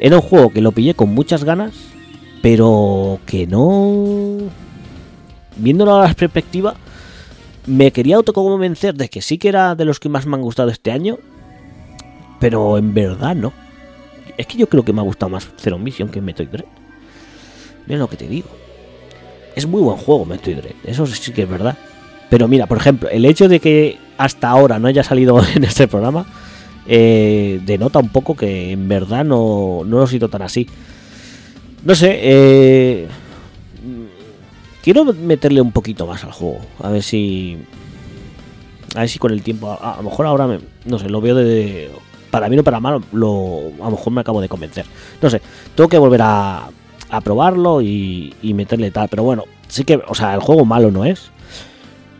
[0.00, 1.74] Era un juego que lo pillé con muchas ganas,
[2.42, 4.38] pero que no...
[5.56, 6.74] Viéndolo a la perspectiva,
[7.66, 10.70] me quería autoconvencer de que sí que era de los que más me han gustado
[10.70, 11.18] este año,
[12.42, 13.52] pero en verdad no.
[14.36, 16.64] Es que yo creo que me ha gustado más Zero Mission que Metroid Dread.
[17.86, 18.48] Mira lo que te digo.
[19.54, 21.78] Es muy buen juego Metroid Dread, eso sí que es verdad.
[22.30, 25.86] Pero mira, por ejemplo, el hecho de que hasta ahora no haya salido en este
[25.86, 26.26] programa
[26.88, 30.66] eh, denota un poco que en verdad no, no lo siento tan así.
[31.84, 33.06] No sé, eh,
[34.82, 36.58] quiero meterle un poquito más al juego.
[36.80, 37.56] A ver si.
[38.96, 39.78] A ver si con el tiempo.
[39.80, 41.88] A, lo mejor ahora me, no sé, lo veo de.
[42.32, 44.86] Para mí no para mal, lo, a lo mejor me acabo de convencer.
[45.20, 45.42] No sé,
[45.74, 46.70] tengo que volver a,
[47.22, 49.10] probarlo y, meterle tal.
[49.10, 51.30] Pero bueno, sí que, o sea, el juego malo no es.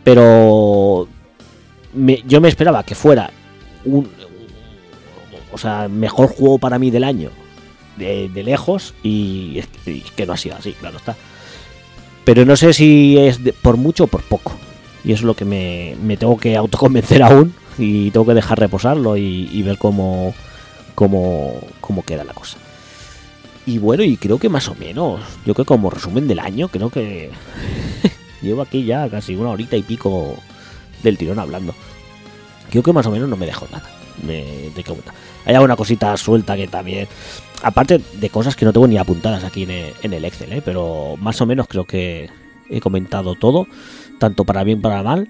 [0.05, 1.09] Pero
[1.94, 3.30] me- yo me esperaba que fuera
[3.86, 4.06] un,
[5.51, 7.30] o sea, mejor juego para mí del año
[7.97, 9.62] de, lejos y,
[10.14, 11.16] que no ha sido así, claro está.
[12.26, 14.52] Pero no sé si es de- por mucho o por poco.
[15.05, 19.16] Y eso es lo que me tengo que autoconvencer aún y tengo que dejar reposarlo
[19.16, 20.35] y, ver cómo,
[20.94, 22.59] cómo, cómo queda la cosa.
[23.65, 26.69] Y bueno, y creo que más o menos, yo creo que como resumen del año,
[26.69, 27.31] creo que
[28.43, 30.36] llevo aquí ya casi una horita y pico
[31.03, 31.74] del tirón hablando.
[32.70, 33.89] Creo que más o menos no me dejo nada
[34.23, 34.85] de, de.
[35.44, 37.09] Hay alguna cosita suelta que también.
[37.62, 40.62] Aparte de cosas que no tengo ni apuntadas aquí en el, en el Excel, ¿eh?
[40.65, 42.28] pero más o menos creo que
[42.69, 43.69] he comentado todo,
[44.19, 45.28] tanto para bien para mal.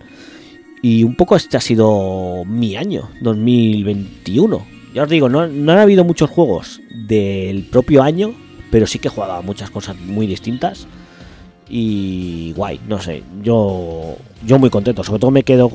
[0.83, 4.67] Y un poco este ha sido mi año, 2021.
[4.93, 8.35] Ya os digo, no, no han habido muchos juegos del propio año,
[8.73, 10.89] pero sí que he jugado a muchas cosas muy distintas.
[11.71, 15.05] Y guay, no sé, yo, yo muy contento.
[15.05, 15.71] Sobre todo me quedo,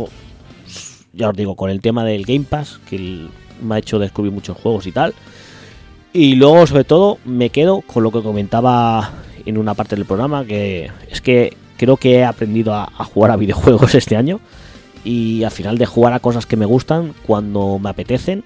[1.14, 3.28] ya os digo, con el tema del Game Pass, que
[3.64, 5.14] me ha hecho descubrir muchos juegos y tal.
[6.12, 9.10] Y luego, sobre todo, me quedo con lo que comentaba
[9.46, 13.38] en una parte del programa, que es que creo que he aprendido a jugar a
[13.38, 14.42] videojuegos este año.
[15.04, 18.44] Y al final de jugar a cosas que me gustan cuando me apetecen.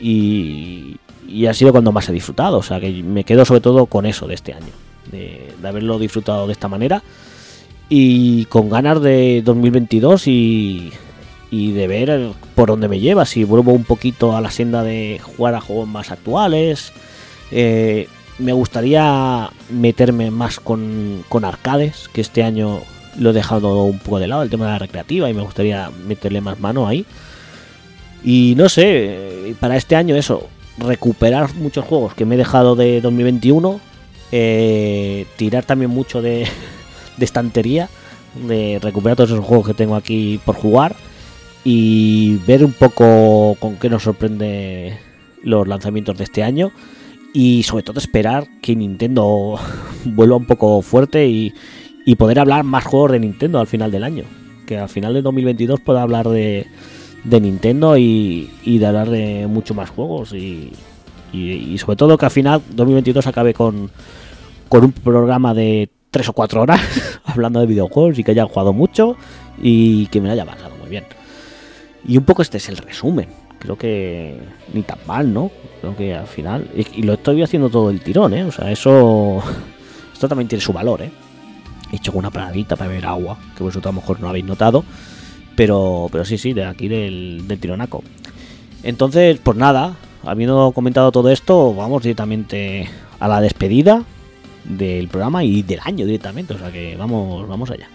[0.00, 0.96] Y,
[1.28, 2.58] y ha sido cuando más he disfrutado.
[2.58, 4.72] O sea que me quedo sobre todo con eso de este año.
[5.10, 7.02] De, haberlo disfrutado de esta manera.
[7.88, 10.92] Y con ganas de 2022 y,
[11.50, 13.26] y de ver por dónde me lleva.
[13.26, 16.92] Si vuelvo un poquito a la senda de jugar a juegos más actuales.
[17.50, 18.06] Eh,
[18.40, 22.80] me gustaría meterme más con, con arcades, que este año
[23.18, 25.90] lo he dejado un poco de lado, el tema de la recreativa, y me gustaría
[26.06, 27.04] meterle más mano ahí.
[28.22, 32.76] Y no sé, eh, para este año eso, recuperar muchos juegos que me he dejado
[32.76, 33.80] de 2021,
[34.32, 36.46] eh, tirar también mucho de,
[37.16, 37.88] de estantería,
[38.46, 40.94] de recuperar todos esos juegos que tengo aquí por jugar
[41.64, 44.98] y ver un poco con qué nos sorprende
[45.42, 46.72] los lanzamientos de este año
[47.32, 49.58] y sobre todo esperar que Nintendo
[50.04, 51.52] vuelva un poco fuerte y,
[52.04, 54.24] y poder hablar más juegos de Nintendo al final del año.
[54.66, 56.66] Que al final de 2022 pueda hablar de,
[57.24, 60.72] de Nintendo y, y de hablar de mucho más juegos y,
[61.32, 63.90] y, sobre todo que al final 2022 acabe con,
[64.68, 66.80] con un programa de 3 o 4 horas
[67.24, 69.16] hablando de videojuegos y que haya jugado mucho
[69.60, 71.04] y que me haya pasado muy bien.
[72.06, 73.28] Y un poco este es el resumen.
[73.58, 74.38] Creo que
[74.72, 75.50] ni tan mal, ¿no?
[75.80, 76.66] Creo que al final.
[76.74, 78.44] Y lo estoy haciendo todo el tirón, ¿eh?
[78.44, 79.42] O sea, eso.
[80.14, 81.10] Esto también tiene su valor, ¿eh?
[81.92, 84.84] He hecho una paradita para beber agua, que vosotros a lo mejor no habéis notado.
[85.56, 88.02] Pero, pero sí, sí, de aquí del, tironaco.
[88.82, 92.88] Entonces, pues nada, habiendo comentado todo esto, vamos directamente
[93.18, 94.04] a la despedida
[94.64, 96.54] del programa y del año directamente.
[96.54, 97.88] O sea que vamos, vamos allá.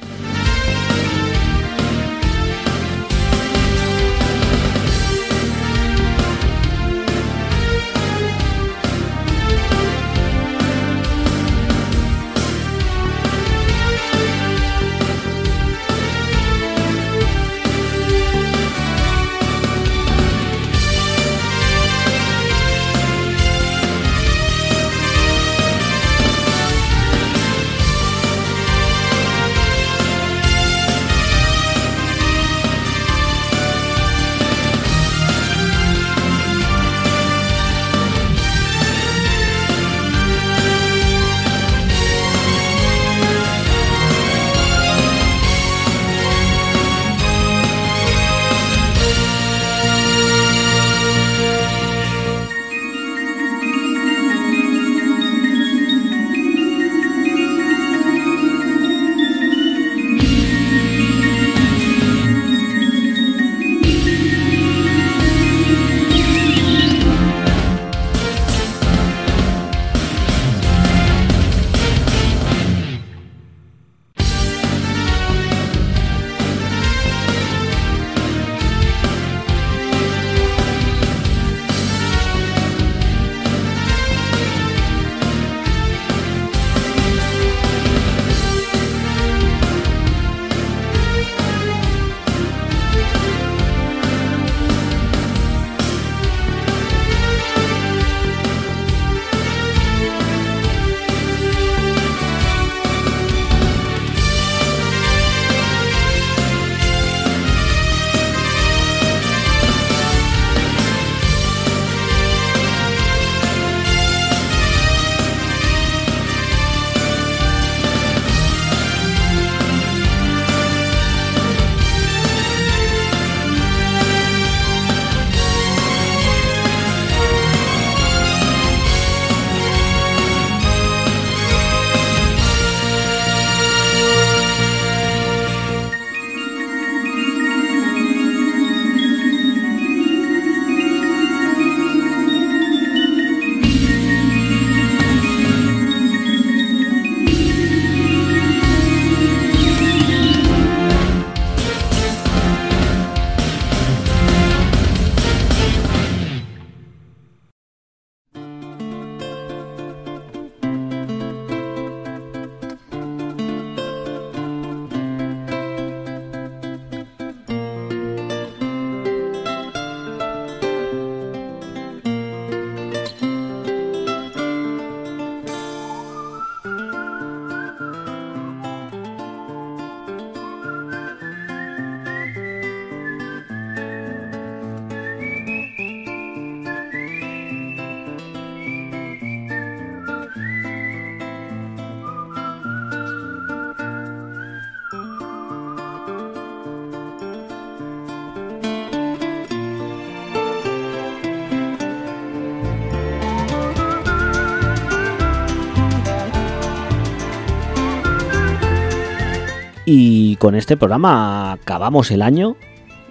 [210.46, 212.56] Con este programa acabamos el año.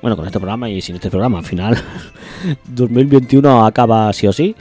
[0.01, 1.77] Bueno, con este programa y sin este programa, al final
[2.69, 4.55] 2021 acaba sí o sí.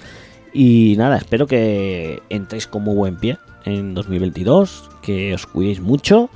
[0.55, 6.31] Y nada, espero que entréis con muy buen pie en 2022, que os cuidéis mucho,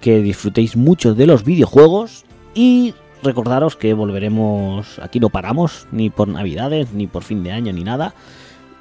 [0.00, 2.24] que disfrutéis mucho de los videojuegos
[2.54, 7.74] y recordaros que volveremos, aquí no paramos, ni por navidades, ni por fin de año,
[7.74, 8.14] ni nada.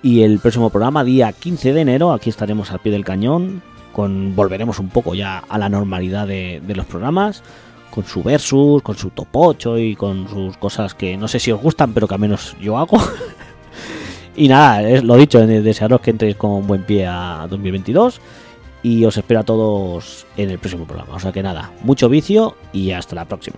[0.02, 3.62] Y el próximo programa, día 15 de enero, aquí estaremos al pie del cañón,
[3.94, 7.44] con volveremos un poco ya a la normalidad de, los programas,
[7.90, 11.52] con su versus, con su top 8 y con sus cosas que no sé si
[11.52, 12.98] os gustan, pero que al menos yo hago.
[14.36, 18.20] y nada, es lo dicho, desearos que entréis con buen pie a 2022
[18.82, 21.16] y os espero a todos en el próximo programa.
[21.16, 23.56] O sea que nada, mucho vicio y hasta la próxima.